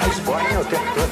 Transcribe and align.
A 0.00 0.08
Esbórnia 0.08 0.60
o 0.60 0.64
tempo 0.64 0.84
todo. 0.94 1.07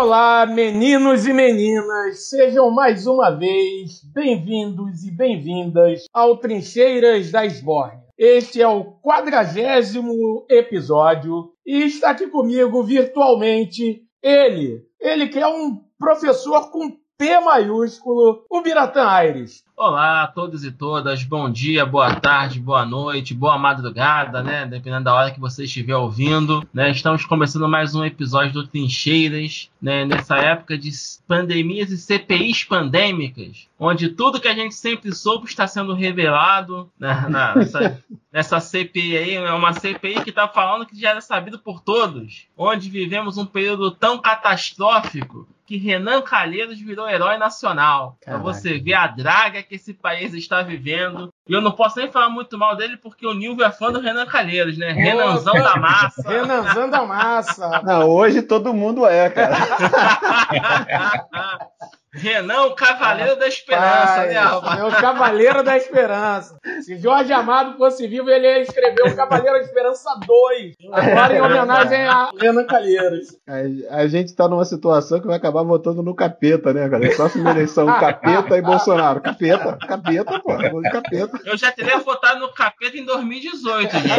Olá, 0.00 0.46
meninos 0.46 1.26
e 1.26 1.32
meninas, 1.32 2.28
sejam 2.28 2.70
mais 2.70 3.04
uma 3.08 3.30
vez 3.30 4.00
bem-vindos 4.14 5.02
e 5.02 5.10
bem-vindas 5.10 6.04
ao 6.14 6.36
Trincheiras 6.36 7.32
da 7.32 7.44
Esbórnia. 7.44 8.04
Este 8.16 8.62
é 8.62 8.68
o 8.68 8.92
quadragésimo 9.02 10.46
episódio 10.48 11.50
e 11.66 11.82
está 11.82 12.10
aqui 12.10 12.28
comigo 12.28 12.80
virtualmente 12.84 14.04
ele, 14.22 14.84
ele 15.00 15.26
que 15.26 15.40
é 15.40 15.48
um 15.48 15.82
professor 15.98 16.70
com 16.70 16.96
P 17.18 17.40
maiúsculo, 17.40 18.44
o 18.48 18.62
Biratã 18.62 19.04
Aires. 19.04 19.64
Olá 19.76 20.22
a 20.22 20.28
todos 20.28 20.62
e 20.62 20.70
todas, 20.70 21.24
bom 21.24 21.50
dia, 21.50 21.84
boa 21.84 22.14
tarde, 22.14 22.60
boa 22.60 22.86
noite, 22.86 23.34
boa 23.34 23.58
madrugada, 23.58 24.40
né? 24.40 24.64
Dependendo 24.64 25.06
da 25.06 25.14
hora 25.14 25.32
que 25.32 25.40
você 25.40 25.64
estiver 25.64 25.96
ouvindo, 25.96 26.62
né? 26.72 26.92
Estamos 26.92 27.24
começando 27.24 27.68
mais 27.68 27.92
um 27.92 28.04
episódio 28.04 28.52
do 28.52 28.68
Trincheiras, 28.68 29.68
né? 29.82 30.04
Nessa 30.04 30.36
época 30.36 30.78
de 30.78 30.92
pandemias 31.26 31.90
e 31.90 31.98
CPIs 31.98 32.62
pandêmicas, 32.62 33.66
onde 33.80 34.10
tudo 34.10 34.40
que 34.40 34.46
a 34.46 34.54
gente 34.54 34.76
sempre 34.76 35.12
soube 35.12 35.46
está 35.46 35.66
sendo 35.66 35.94
revelado 35.94 36.88
né? 36.96 37.26
nessa, 37.28 38.00
nessa 38.32 38.60
CPI 38.60 39.16
aí, 39.16 39.34
é 39.34 39.52
uma 39.52 39.72
CPI 39.72 40.22
que 40.22 40.30
está 40.30 40.46
falando 40.46 40.86
que 40.86 40.96
já 40.96 41.10
era 41.10 41.20
sabido 41.20 41.58
por 41.58 41.80
todos, 41.80 42.46
onde 42.56 42.88
vivemos 42.88 43.36
um 43.36 43.46
período 43.46 43.90
tão 43.90 44.18
catastrófico 44.18 45.48
que 45.68 45.76
Renan 45.76 46.22
Calheiros 46.22 46.80
virou 46.80 47.06
herói 47.06 47.36
nacional. 47.36 48.16
Para 48.24 48.38
você 48.38 48.78
ver 48.78 48.94
a 48.94 49.06
draga 49.06 49.62
que 49.62 49.74
esse 49.74 49.92
país 49.92 50.32
está 50.32 50.62
vivendo. 50.62 51.30
E 51.46 51.52
eu 51.52 51.60
não 51.60 51.72
posso 51.72 51.98
nem 51.98 52.10
falar 52.10 52.30
muito 52.30 52.56
mal 52.56 52.74
dele, 52.74 52.96
porque 52.96 53.26
o 53.26 53.34
Nilvio 53.34 53.66
é 53.66 53.70
fã 53.70 53.92
do 53.92 54.00
Renan 54.00 54.24
Calheiros, 54.24 54.78
né? 54.78 54.92
Renanzão 54.92 55.52
da 55.52 55.76
massa. 55.76 56.22
Renanzão 56.26 56.88
da 56.88 57.04
massa. 57.04 57.82
Não, 57.84 58.08
hoje 58.08 58.40
todo 58.40 58.72
mundo 58.72 59.04
é, 59.04 59.28
cara. 59.28 59.56
Renan, 62.12 62.62
o 62.64 62.74
Cavaleiro 62.74 63.36
da 63.36 63.46
Esperança, 63.46 64.26
né, 64.26 64.34
É 64.34 64.84
o 64.84 64.90
Cavaleiro 64.90 65.62
da 65.62 65.76
Esperança. 65.76 66.56
Se 66.82 66.96
Jorge 66.98 67.32
Amado 67.32 67.76
fosse 67.76 68.06
vivo, 68.06 68.30
ele 68.30 68.46
ia 68.46 68.60
escrever 68.60 69.02
o 69.02 69.14
Cavaleiro 69.14 69.58
da 69.58 69.64
Esperança 69.64 70.18
2. 70.26 70.74
Agora 70.92 71.36
em 71.36 71.40
homenagem 71.40 72.06
a 72.06 72.30
Renan 72.40 72.64
Calheiros. 72.64 73.28
A, 73.46 74.00
a 74.00 74.06
gente 74.08 74.34
tá 74.34 74.48
numa 74.48 74.64
situação 74.64 75.20
que 75.20 75.26
vai 75.26 75.36
acabar 75.36 75.62
votando 75.62 76.02
no 76.02 76.14
capeta, 76.14 76.72
né, 76.72 76.88
cara? 76.88 77.14
Próxima 77.14 77.50
eleição, 77.50 77.86
capeta 77.86 78.56
e 78.56 78.62
Bolsonaro. 78.62 79.20
Capeta, 79.20 79.78
capeta, 79.86 80.40
pô. 80.40 80.56
Capeta. 80.90 81.40
Eu 81.44 81.56
já 81.56 81.70
teria 81.72 81.98
votado 81.98 82.40
no 82.40 82.52
capeta 82.52 82.96
em 82.96 83.04
2018, 83.04 83.90
já. 83.98 84.16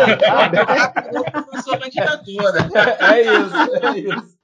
Eu 1.12 1.62
sou 1.62 1.78
candidatura. 1.78 2.70
É 3.00 3.22
isso, 3.22 3.86
é 3.86 4.00
isso. 4.00 4.39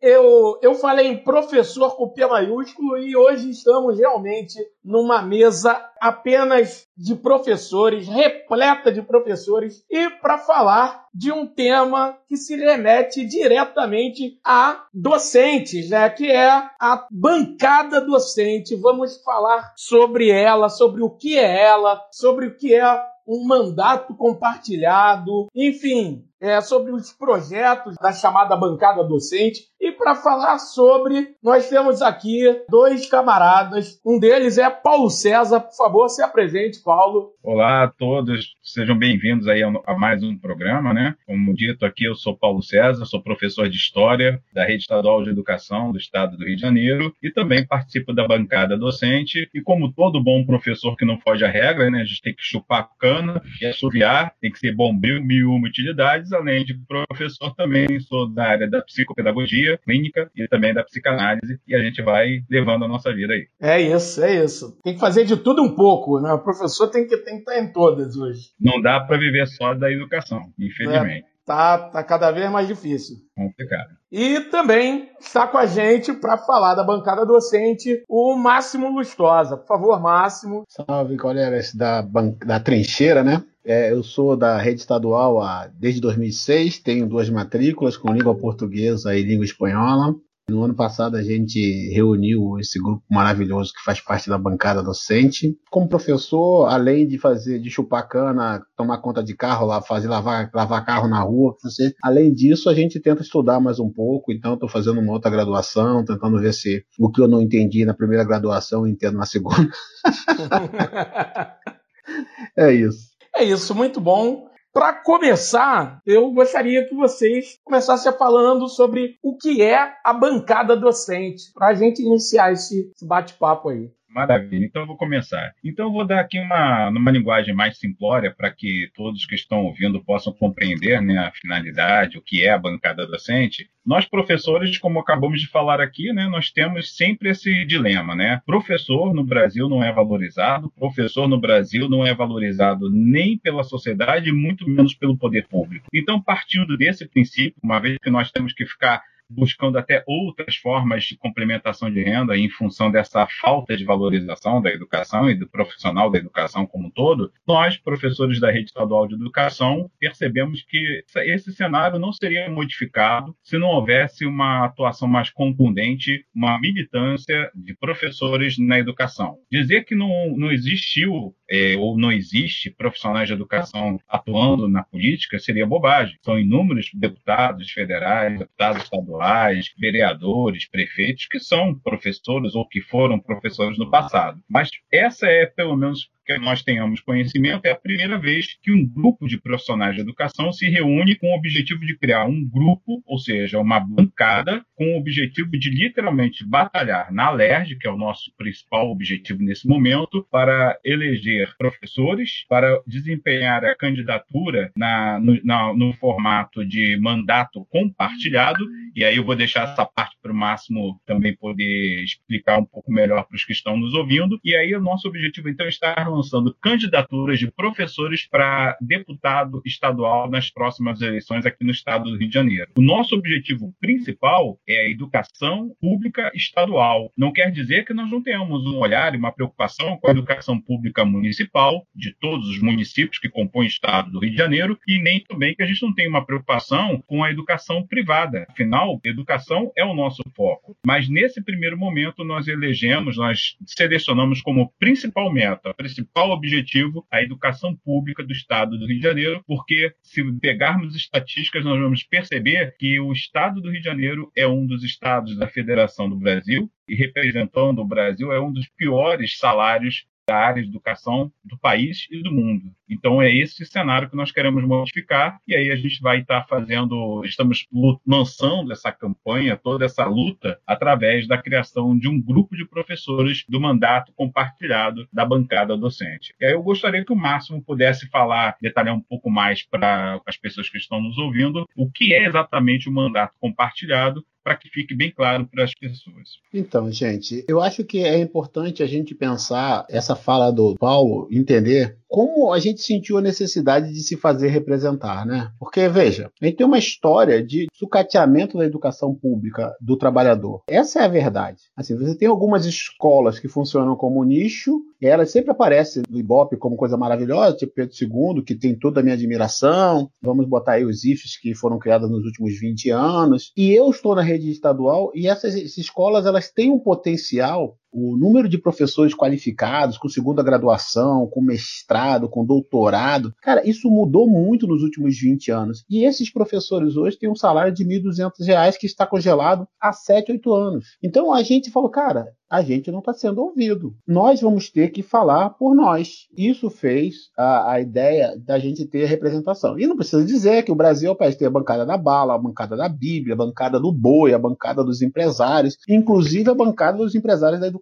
Eu, 0.00 0.58
eu 0.62 0.74
falei 0.74 1.08
em 1.08 1.22
professor 1.22 1.96
com 1.96 2.08
P 2.08 2.24
maiúsculo 2.26 2.96
e 2.98 3.16
hoje 3.16 3.50
estamos 3.50 3.98
realmente 3.98 4.56
numa 4.84 5.20
mesa 5.20 5.84
apenas 6.00 6.86
de 6.96 7.14
professores, 7.14 8.06
repleta 8.06 8.92
de 8.92 9.02
professores, 9.02 9.84
e 9.90 10.08
para 10.10 10.38
falar 10.38 11.06
de 11.12 11.32
um 11.32 11.46
tema 11.46 12.16
que 12.28 12.36
se 12.36 12.56
remete 12.56 13.24
diretamente 13.24 14.38
a 14.44 14.84
docentes, 14.94 15.90
né? 15.90 16.08
que 16.10 16.30
é 16.30 16.48
a 16.48 17.06
bancada 17.10 18.00
docente. 18.00 18.76
Vamos 18.76 19.20
falar 19.22 19.72
sobre 19.76 20.30
ela, 20.30 20.68
sobre 20.68 21.02
o 21.02 21.10
que 21.10 21.36
é 21.36 21.64
ela, 21.64 22.00
sobre 22.12 22.46
o 22.46 22.56
que 22.56 22.74
é 22.74 23.02
um 23.26 23.44
mandato 23.46 24.14
compartilhado, 24.14 25.48
enfim, 25.54 26.24
é, 26.40 26.60
sobre 26.60 26.92
os 26.92 27.12
projetos 27.12 27.94
da 28.00 28.12
chamada 28.12 28.56
bancada 28.56 29.02
docente. 29.04 29.60
E 29.80 29.92
para 29.92 30.16
falar 30.16 30.58
sobre, 30.58 31.34
nós 31.42 31.68
temos 31.68 32.02
aqui 32.02 32.42
dois 32.68 33.08
camaradas. 33.08 34.00
Um 34.04 34.18
deles 34.18 34.58
é 34.58 34.68
Paulo 34.68 35.08
César. 35.08 35.60
Por 35.60 35.76
favor, 35.76 36.08
se 36.08 36.22
apresente, 36.22 36.82
Paulo. 36.82 37.32
Olá 37.42 37.84
a 37.84 37.88
todos, 37.88 38.56
sejam 38.62 38.98
bem-vindos 38.98 39.48
aí 39.48 39.62
a 39.62 39.94
mais 39.96 40.22
um 40.22 40.36
programa, 40.36 40.92
né? 40.92 41.14
Como 41.26 41.54
dito 41.54 41.86
aqui, 41.86 42.04
eu 42.04 42.14
sou 42.14 42.36
Paulo 42.36 42.62
César, 42.62 43.04
sou 43.04 43.22
professor 43.22 43.68
de 43.68 43.76
História 43.76 44.42
da 44.52 44.64
Rede 44.64 44.82
Estadual 44.82 45.22
de 45.22 45.30
Educação 45.30 45.92
do 45.92 45.98
Estado 45.98 46.36
do 46.36 46.44
Rio 46.44 46.56
de 46.56 46.62
Janeiro 46.62 47.14
e 47.22 47.30
também 47.30 47.66
participo 47.66 48.12
da 48.12 48.26
bancada 48.26 48.76
docente. 48.76 49.48
E 49.54 49.60
como 49.62 49.92
todo 49.92 50.22
bom 50.22 50.44
professor 50.44 50.96
que 50.96 51.04
não 51.04 51.18
foge 51.20 51.44
à 51.44 51.48
regra, 51.48 51.90
né? 51.90 52.00
A 52.00 52.04
gente 52.04 52.20
tem 52.20 52.34
que 52.34 52.42
chupar 52.42 52.90
cana 52.98 53.40
e 53.60 53.66
assoviar, 53.66 54.34
tem 54.40 54.50
que 54.50 54.58
ser 54.58 54.74
bombril, 54.74 55.22
mil 55.22 55.38
e 55.38 55.94
uma 56.28 56.32
utilidades 56.32 56.32
além 56.32 56.64
de 56.64 56.74
professor, 56.86 57.54
também 57.54 58.00
sou 58.00 58.28
da 58.32 58.44
área 58.44 58.68
da 58.68 58.82
psicopedagogia 58.82 59.78
clínica 59.78 60.30
e 60.36 60.46
também 60.48 60.74
da 60.74 60.84
psicanálise, 60.84 61.58
e 61.66 61.74
a 61.74 61.78
gente 61.80 62.02
vai 62.02 62.42
levando 62.50 62.84
a 62.84 62.88
nossa 62.88 63.12
vida 63.12 63.32
aí. 63.32 63.46
É 63.60 63.80
isso, 63.80 64.22
é 64.22 64.44
isso. 64.44 64.78
Tem 64.82 64.94
que 64.94 65.00
fazer 65.00 65.24
de 65.24 65.36
tudo 65.36 65.62
um 65.62 65.74
pouco, 65.74 66.20
né? 66.20 66.32
O 66.32 66.38
professor 66.38 66.88
tem 66.88 67.06
que, 67.06 67.16
tem 67.18 67.36
que 67.36 67.50
estar 67.50 67.58
em 67.58 67.72
todas 67.72 68.16
hoje. 68.16 68.50
Não 68.60 68.80
dá 68.80 69.00
para 69.00 69.18
viver 69.18 69.46
só 69.46 69.74
da 69.74 69.90
educação, 69.90 70.52
infelizmente. 70.58 71.24
É. 71.24 71.38
Tá, 71.48 71.78
tá 71.78 72.04
cada 72.04 72.30
vez 72.30 72.50
mais 72.50 72.68
difícil. 72.68 73.16
Complicado. 73.34 73.96
E 74.12 74.38
também 74.50 75.08
está 75.18 75.46
com 75.46 75.56
a 75.56 75.64
gente 75.64 76.12
para 76.12 76.36
falar 76.36 76.74
da 76.74 76.84
bancada 76.84 77.24
docente 77.24 78.02
o 78.06 78.36
Máximo 78.36 78.90
Lustosa. 78.90 79.56
Por 79.56 79.66
favor, 79.66 79.98
Máximo. 79.98 80.64
Salve, 80.68 81.16
colegas 81.16 81.74
da, 81.74 82.02
da 82.02 82.60
trincheira, 82.60 83.24
né? 83.24 83.42
É, 83.68 83.92
eu 83.92 84.02
sou 84.02 84.34
da 84.34 84.56
rede 84.56 84.80
estadual 84.80 85.42
há, 85.42 85.70
desde 85.78 86.00
2006, 86.00 86.78
tenho 86.78 87.06
duas 87.06 87.28
matrículas 87.28 87.98
com 87.98 88.14
língua 88.14 88.34
portuguesa 88.34 89.14
e 89.14 89.22
língua 89.22 89.44
espanhola. 89.44 90.14
No 90.48 90.62
ano 90.62 90.74
passado 90.74 91.18
a 91.18 91.22
gente 91.22 91.90
reuniu 91.92 92.58
esse 92.58 92.80
grupo 92.80 93.04
maravilhoso 93.10 93.74
que 93.74 93.84
faz 93.84 94.00
parte 94.00 94.30
da 94.30 94.38
bancada 94.38 94.82
docente. 94.82 95.54
Como 95.70 95.86
professor, 95.86 96.68
além 96.68 97.06
de 97.06 97.18
fazer 97.18 97.58
de 97.58 97.68
chupar 97.68 98.08
cana, 98.08 98.62
tomar 98.74 99.02
conta 99.02 99.22
de 99.22 99.36
carro 99.36 99.68
fazer 99.82 100.08
lavar, 100.08 100.50
lavar 100.54 100.86
carro 100.86 101.06
na 101.06 101.20
rua, 101.20 101.54
você, 101.62 101.94
além 102.02 102.32
disso 102.32 102.70
a 102.70 102.74
gente 102.74 102.98
tenta 102.98 103.20
estudar 103.20 103.60
mais 103.60 103.78
um 103.78 103.92
pouco. 103.92 104.32
Então 104.32 104.54
estou 104.54 104.70
fazendo 104.70 104.98
uma 104.98 105.12
outra 105.12 105.30
graduação, 105.30 106.02
tentando 106.02 106.40
ver 106.40 106.54
se 106.54 106.82
o 106.98 107.10
que 107.10 107.20
eu 107.20 107.28
não 107.28 107.42
entendi 107.42 107.84
na 107.84 107.92
primeira 107.92 108.24
graduação 108.24 108.86
eu 108.86 108.86
entendo 108.86 109.18
na 109.18 109.26
segunda. 109.26 109.68
é 112.56 112.72
isso. 112.72 113.17
É 113.38 113.44
isso, 113.44 113.72
muito 113.72 114.00
bom. 114.00 114.48
Para 114.72 114.92
começar, 114.92 116.00
eu 116.04 116.28
gostaria 116.32 116.84
que 116.88 116.94
vocês 116.96 117.56
começassem 117.64 118.10
falando 118.18 118.68
sobre 118.68 119.16
o 119.22 119.36
que 119.36 119.62
é 119.62 119.94
a 120.04 120.12
bancada 120.12 120.76
docente, 120.76 121.44
para 121.54 121.68
a 121.68 121.74
gente 121.74 122.02
iniciar 122.02 122.50
esse 122.50 122.90
bate-papo 123.00 123.68
aí. 123.68 123.92
Maravilha, 124.08 124.64
então 124.64 124.82
eu 124.82 124.86
vou 124.86 124.96
começar. 124.96 125.54
Então 125.62 125.86
eu 125.86 125.92
vou 125.92 126.06
dar 126.06 126.20
aqui 126.20 126.40
uma, 126.40 126.88
uma 126.88 127.10
linguagem 127.10 127.54
mais 127.54 127.78
simplória 127.78 128.34
para 128.34 128.50
que 128.50 128.90
todos 128.94 129.26
que 129.26 129.34
estão 129.34 129.64
ouvindo 129.64 130.02
possam 130.02 130.32
compreender 130.32 131.02
né, 131.02 131.18
a 131.18 131.30
finalidade, 131.30 132.16
o 132.16 132.22
que 132.22 132.42
é 132.42 132.50
a 132.50 132.58
bancada 132.58 133.06
docente. 133.06 133.68
Nós, 133.84 134.06
professores, 134.06 134.78
como 134.78 134.98
acabamos 134.98 135.40
de 135.40 135.48
falar 135.48 135.80
aqui, 135.80 136.12
né, 136.12 136.26
nós 136.26 136.50
temos 136.50 136.96
sempre 136.96 137.30
esse 137.30 137.64
dilema, 137.64 138.14
né? 138.14 138.40
Professor 138.44 139.14
no 139.14 139.24
Brasil 139.24 139.68
não 139.68 139.82
é 139.82 139.92
valorizado, 139.92 140.70
professor 140.70 141.28
no 141.28 141.40
Brasil 141.40 141.88
não 141.88 142.06
é 142.06 142.14
valorizado 142.14 142.90
nem 142.90 143.38
pela 143.38 143.62
sociedade, 143.62 144.32
muito 144.32 144.68
menos 144.68 144.94
pelo 144.94 145.16
poder 145.16 145.46
público. 145.48 145.86
Então, 145.92 146.20
partindo 146.20 146.76
desse 146.76 147.06
princípio, 147.06 147.54
uma 147.62 147.78
vez 147.78 147.98
que 148.02 148.10
nós 148.10 148.30
temos 148.30 148.52
que 148.52 148.66
ficar 148.66 149.02
buscando 149.30 149.78
até 149.78 150.02
outras 150.06 150.56
formas 150.56 151.04
de 151.04 151.16
complementação 151.16 151.90
de 151.90 152.02
renda 152.02 152.36
em 152.36 152.48
função 152.48 152.90
dessa 152.90 153.26
falta 153.26 153.76
de 153.76 153.84
valorização 153.84 154.60
da 154.60 154.70
educação 154.70 155.30
e 155.30 155.34
do 155.34 155.48
profissional 155.48 156.10
da 156.10 156.18
educação 156.18 156.66
como 156.66 156.88
um 156.88 156.90
todo, 156.90 157.32
nós, 157.46 157.76
professores 157.76 158.40
da 158.40 158.50
rede 158.50 158.66
estadual 158.66 159.06
de 159.06 159.14
educação, 159.14 159.90
percebemos 159.98 160.62
que 160.62 161.04
esse 161.16 161.52
cenário 161.52 161.98
não 161.98 162.12
seria 162.12 162.48
modificado 162.50 163.34
se 163.42 163.58
não 163.58 163.68
houvesse 163.68 164.24
uma 164.24 164.64
atuação 164.64 165.08
mais 165.08 165.30
contundente, 165.30 166.24
uma 166.34 166.58
militância 166.58 167.50
de 167.54 167.74
professores 167.74 168.58
na 168.58 168.78
educação. 168.78 169.38
Dizer 169.50 169.84
que 169.84 169.94
não, 169.94 170.36
não 170.36 170.50
existiu 170.50 171.34
é, 171.50 171.76
ou 171.76 171.96
não 171.96 172.12
existe 172.12 172.70
profissionais 172.70 173.28
de 173.28 173.34
educação 173.34 173.98
atuando 174.06 174.68
na 174.68 174.82
política 174.82 175.38
seria 175.38 175.66
bobagem. 175.66 176.18
São 176.22 176.38
inúmeros 176.38 176.90
deputados 176.94 177.70
federais, 177.70 178.38
deputados 178.38 178.82
estaduais, 178.82 179.17
estaduais, 179.18 179.72
vereadores, 179.76 180.68
prefeitos 180.68 181.26
que 181.26 181.40
são 181.40 181.74
professores 181.74 182.54
ou 182.54 182.66
que 182.66 182.80
foram 182.80 183.18
professores 183.18 183.78
no 183.78 183.90
passado. 183.90 184.40
Mas 184.48 184.70
essa 184.92 185.26
é, 185.26 185.46
pelo 185.46 185.76
menos, 185.76 186.08
que 186.28 186.38
nós 186.38 186.62
tenhamos 186.62 187.00
conhecimento, 187.00 187.64
é 187.64 187.70
a 187.70 187.76
primeira 187.76 188.18
vez 188.18 188.58
que 188.62 188.70
um 188.70 188.86
grupo 188.86 189.26
de 189.26 189.40
profissionais 189.40 189.94
de 189.94 190.02
educação 190.02 190.52
se 190.52 190.68
reúne 190.68 191.16
com 191.16 191.28
o 191.28 191.34
objetivo 191.34 191.80
de 191.80 191.96
criar 191.96 192.26
um 192.26 192.46
grupo, 192.46 193.02
ou 193.06 193.18
seja, 193.18 193.58
uma 193.58 193.80
bancada, 193.80 194.62
com 194.74 194.94
o 194.94 194.98
objetivo 194.98 195.50
de 195.52 195.70
literalmente 195.70 196.46
batalhar 196.46 197.10
na 197.10 197.30
LERJ, 197.30 197.76
que 197.76 197.88
é 197.88 197.90
o 197.90 197.96
nosso 197.96 198.30
principal 198.36 198.90
objetivo 198.90 199.42
nesse 199.42 199.66
momento, 199.66 200.26
para 200.30 200.78
eleger 200.84 201.54
professores, 201.56 202.44
para 202.46 202.78
desempenhar 202.86 203.64
a 203.64 203.74
candidatura 203.74 204.70
na, 204.76 205.18
no, 205.18 205.40
na, 205.42 205.72
no 205.72 205.94
formato 205.94 206.62
de 206.62 206.98
mandato 207.00 207.64
compartilhado, 207.70 208.66
e 208.94 209.02
aí 209.02 209.16
eu 209.16 209.24
vou 209.24 209.34
deixar 209.34 209.64
essa 209.64 209.86
parte 209.86 210.16
para 210.20 210.32
o 210.32 210.36
Máximo 210.36 211.00
também 211.06 211.34
poder 211.34 212.02
explicar 212.02 212.58
um 212.58 212.66
pouco 212.66 212.92
melhor 212.92 213.24
para 213.26 213.36
os 213.36 213.44
que 213.44 213.52
estão 213.52 213.78
nos 213.78 213.94
ouvindo, 213.94 214.38
e 214.44 214.54
aí 214.54 214.74
o 214.74 214.80
nosso 214.80 215.08
objetivo 215.08 215.48
então 215.48 215.64
é 215.64 215.70
estar 215.70 216.06
lançando 216.18 216.54
candidaturas 216.60 217.38
de 217.38 217.50
professores 217.50 218.26
para 218.26 218.76
deputado 218.80 219.62
estadual 219.64 220.30
nas 220.30 220.50
próximas 220.50 221.00
eleições 221.00 221.46
aqui 221.46 221.64
no 221.64 221.70
estado 221.70 222.10
do 222.10 222.16
Rio 222.16 222.28
de 222.28 222.34
Janeiro. 222.34 222.70
O 222.76 222.82
nosso 222.82 223.14
objetivo 223.14 223.74
principal 223.80 224.58
é 224.68 224.80
a 224.80 224.90
educação 224.90 225.74
pública 225.80 226.30
estadual. 226.34 227.12
Não 227.16 227.32
quer 227.32 227.50
dizer 227.50 227.84
que 227.84 227.94
nós 227.94 228.10
não 228.10 228.22
tenhamos 228.22 228.66
um 228.66 228.78
olhar 228.78 229.14
e 229.14 229.18
uma 229.18 229.32
preocupação 229.32 229.96
com 229.98 230.08
a 230.08 230.10
educação 230.10 230.60
pública 230.60 231.04
municipal 231.04 231.86
de 231.94 232.14
todos 232.20 232.48
os 232.48 232.60
municípios 232.60 233.18
que 233.18 233.28
compõem 233.28 233.66
o 233.66 233.68
estado 233.68 234.10
do 234.10 234.20
Rio 234.20 234.30
de 234.30 234.36
Janeiro 234.36 234.78
e 234.86 235.00
nem 235.00 235.20
também 235.20 235.54
que 235.54 235.62
a 235.62 235.66
gente 235.66 235.82
não 235.82 235.94
tenha 235.94 236.08
uma 236.08 236.24
preocupação 236.24 237.02
com 237.06 237.22
a 237.22 237.30
educação 237.30 237.86
privada. 237.86 238.46
Afinal, 238.50 239.00
educação 239.04 239.70
é 239.76 239.84
o 239.84 239.94
nosso 239.94 240.22
foco. 240.34 240.76
Mas 240.84 241.08
nesse 241.08 241.42
primeiro 241.42 241.76
momento 241.76 242.24
nós 242.24 242.48
elegemos, 242.48 243.16
nós 243.16 243.56
selecionamos 243.66 244.40
como 244.40 244.72
principal 244.78 245.32
meta, 245.32 245.74
principal 245.74 246.07
principal 246.08 246.30
objetivo 246.30 247.06
a 247.10 247.22
educação 247.22 247.76
pública 247.76 248.24
do 248.24 248.32
Estado 248.32 248.78
do 248.78 248.86
Rio 248.86 248.96
de 248.96 249.02
Janeiro, 249.02 249.44
porque 249.46 249.94
se 250.02 250.22
pegarmos 250.40 250.96
estatísticas, 250.96 251.64
nós 251.64 251.78
vamos 251.78 252.02
perceber 252.02 252.74
que 252.78 252.98
o 252.98 253.12
Estado 253.12 253.60
do 253.60 253.70
Rio 253.70 253.80
de 253.80 253.84
Janeiro 253.84 254.32
é 254.34 254.46
um 254.46 254.66
dos 254.66 254.82
estados 254.82 255.36
da 255.36 255.46
Federação 255.46 256.08
do 256.08 256.16
Brasil 256.16 256.70
e 256.88 256.94
representando 256.94 257.80
o 257.80 257.86
Brasil 257.86 258.32
é 258.32 258.40
um 258.40 258.52
dos 258.52 258.66
piores 258.68 259.38
salários 259.38 260.06
da 260.28 260.36
área 260.36 260.62
de 260.62 260.68
educação 260.68 261.32
do 261.42 261.58
país 261.58 262.06
e 262.10 262.22
do 262.22 262.30
mundo. 262.30 262.70
Então 262.88 263.20
é 263.22 263.34
esse 263.34 263.64
cenário 263.64 264.10
que 264.10 264.16
nós 264.16 264.30
queremos 264.30 264.62
modificar 264.62 265.40
e 265.48 265.56
aí 265.56 265.70
a 265.70 265.76
gente 265.76 266.00
vai 266.02 266.20
estar 266.20 266.44
fazendo, 266.44 267.24
estamos 267.24 267.66
lançando 268.06 268.70
essa 268.70 268.92
campanha, 268.92 269.56
toda 269.56 269.86
essa 269.86 270.04
luta 270.04 270.60
através 270.66 271.26
da 271.26 271.38
criação 271.38 271.98
de 271.98 272.08
um 272.08 272.20
grupo 272.20 272.54
de 272.54 272.66
professores 272.66 273.44
do 273.48 273.58
mandato 273.58 274.12
compartilhado 274.14 275.08
da 275.10 275.24
bancada 275.24 275.76
docente. 275.78 276.34
E 276.38 276.44
aí 276.44 276.52
eu 276.52 276.62
gostaria 276.62 277.04
que 277.04 277.12
o 277.12 277.16
Máximo 277.16 277.62
pudesse 277.62 278.06
falar, 278.08 278.56
detalhar 278.60 278.94
um 278.94 279.00
pouco 279.00 279.30
mais 279.30 279.62
para 279.62 280.20
as 280.26 280.36
pessoas 280.36 280.68
que 280.68 280.76
estão 280.76 281.00
nos 281.00 281.16
ouvindo, 281.16 281.66
o 281.74 281.90
que 281.90 282.12
é 282.12 282.26
exatamente 282.26 282.88
o 282.88 282.92
mandato 282.92 283.34
compartilhado 283.40 284.22
para 284.48 284.56
que 284.56 284.70
fique 284.70 284.96
bem 284.96 285.12
claro 285.14 285.46
para 285.46 285.64
as 285.64 285.74
pessoas. 285.74 286.38
Então, 286.54 286.90
gente, 286.90 287.44
eu 287.46 287.60
acho 287.60 287.84
que 287.84 287.98
é 287.98 288.16
importante 288.18 288.82
a 288.82 288.86
gente 288.86 289.14
pensar 289.14 289.84
essa 289.90 290.16
fala 290.16 290.50
do 290.50 290.74
Paulo, 290.76 291.28
entender 291.30 291.98
como 292.08 292.54
a 292.54 292.58
gente 292.58 292.80
sentiu 292.80 293.18
a 293.18 293.20
necessidade 293.20 293.92
de 293.92 294.00
se 294.00 294.16
fazer 294.16 294.48
representar, 294.48 295.26
né? 295.26 295.52
Porque, 295.58 295.86
veja, 295.88 296.30
a 296.40 296.46
gente 296.46 296.56
tem 296.56 296.66
uma 296.66 296.78
história 296.78 297.44
de 297.44 297.66
sucateamento 297.74 298.56
da 298.56 298.64
educação 298.64 299.14
pública 299.14 299.76
do 299.78 299.96
trabalhador. 299.96 300.62
Essa 300.66 301.00
é 301.00 301.04
a 301.04 301.08
verdade. 301.08 301.58
Assim, 301.76 301.94
você 301.96 302.16
tem 302.16 302.26
algumas 302.26 302.64
escolas 302.64 303.38
que 303.38 303.46
funcionam 303.46 303.94
como 303.94 304.24
nicho, 304.24 304.80
e 305.00 305.06
elas 305.06 305.30
sempre 305.30 305.52
aparecem 305.52 306.02
no 306.08 306.18
Ibope 306.18 306.56
como 306.56 306.76
coisa 306.76 306.96
maravilhosa, 306.96 307.56
tipo 307.56 307.74
Pedro 307.74 307.94
II, 308.00 308.42
que 308.42 308.54
tem 308.54 308.74
toda 308.76 309.00
a 309.00 309.02
minha 309.02 309.14
admiração. 309.14 310.10
Vamos 310.20 310.48
botar 310.48 310.72
aí 310.72 310.84
os 310.84 311.04
IFES 311.04 311.38
que 311.38 311.54
foram 311.54 311.78
criados 311.78 312.10
nos 312.10 312.24
últimos 312.24 312.58
20 312.58 312.90
anos. 312.90 313.52
E 313.56 313.70
eu 313.70 313.90
estou 313.90 314.14
na 314.14 314.22
rede 314.22 314.37
estadual 314.46 315.10
e 315.14 315.26
essas, 315.26 315.54
essas 315.54 315.78
escolas 315.78 316.26
elas 316.26 316.50
têm 316.50 316.70
um 316.70 316.78
potencial 316.78 317.76
o 317.92 318.16
número 318.16 318.48
de 318.48 318.58
professores 318.58 319.14
qualificados, 319.14 319.98
com 319.98 320.08
segunda 320.08 320.42
graduação, 320.42 321.26
com 321.26 321.40
mestrado, 321.40 322.28
com 322.28 322.44
doutorado, 322.44 323.34
cara, 323.42 323.68
isso 323.68 323.90
mudou 323.90 324.28
muito 324.28 324.66
nos 324.66 324.82
últimos 324.82 325.18
20 325.18 325.50
anos. 325.50 325.84
E 325.88 326.04
esses 326.04 326.32
professores 326.32 326.96
hoje 326.96 327.18
têm 327.18 327.30
um 327.30 327.36
salário 327.36 327.72
de 327.72 327.84
R$ 327.84 328.00
1.200 328.00 328.76
que 328.78 328.86
está 328.86 329.06
congelado 329.06 329.66
há 329.80 329.92
7, 329.92 330.32
8 330.32 330.54
anos. 330.54 330.96
Então 331.02 331.32
a 331.32 331.42
gente 331.42 331.70
falou, 331.70 331.88
cara, 331.88 332.28
a 332.50 332.62
gente 332.62 332.90
não 332.90 333.00
está 333.00 333.12
sendo 333.12 333.42
ouvido. 333.42 333.94
Nós 334.06 334.40
vamos 334.40 334.70
ter 334.70 334.88
que 334.88 335.02
falar 335.02 335.50
por 335.50 335.74
nós. 335.74 336.26
Isso 336.36 336.70
fez 336.70 337.30
a, 337.36 337.72
a, 337.72 337.80
ideia 337.80 338.34
da 338.38 338.58
gente 338.58 338.86
ter 338.86 339.04
representação. 339.04 339.78
E 339.78 339.86
não 339.86 339.96
precisa 339.96 340.24
dizer 340.24 340.62
que 340.62 340.72
o 340.72 340.74
Brasil 340.74 341.10
é 341.10 341.12
o 341.12 341.16
país 341.16 341.34
que 341.34 341.40
tem 341.40 341.48
a 341.48 341.50
bancada 341.50 341.84
da 341.84 341.98
bala, 341.98 342.34
a 342.34 342.38
bancada 342.38 342.76
da 342.76 342.88
Bíblia, 342.88 343.34
a 343.34 343.36
bancada 343.38 343.78
do 343.78 343.92
boi, 343.92 344.32
a 344.32 344.38
bancada 344.38 344.82
dos 344.82 345.02
empresários, 345.02 345.76
inclusive 345.86 346.50
a 346.50 346.54
bancada 346.54 346.98
dos 346.98 347.14
empresários 347.14 347.60
da 347.60 347.66
educação. 347.66 347.77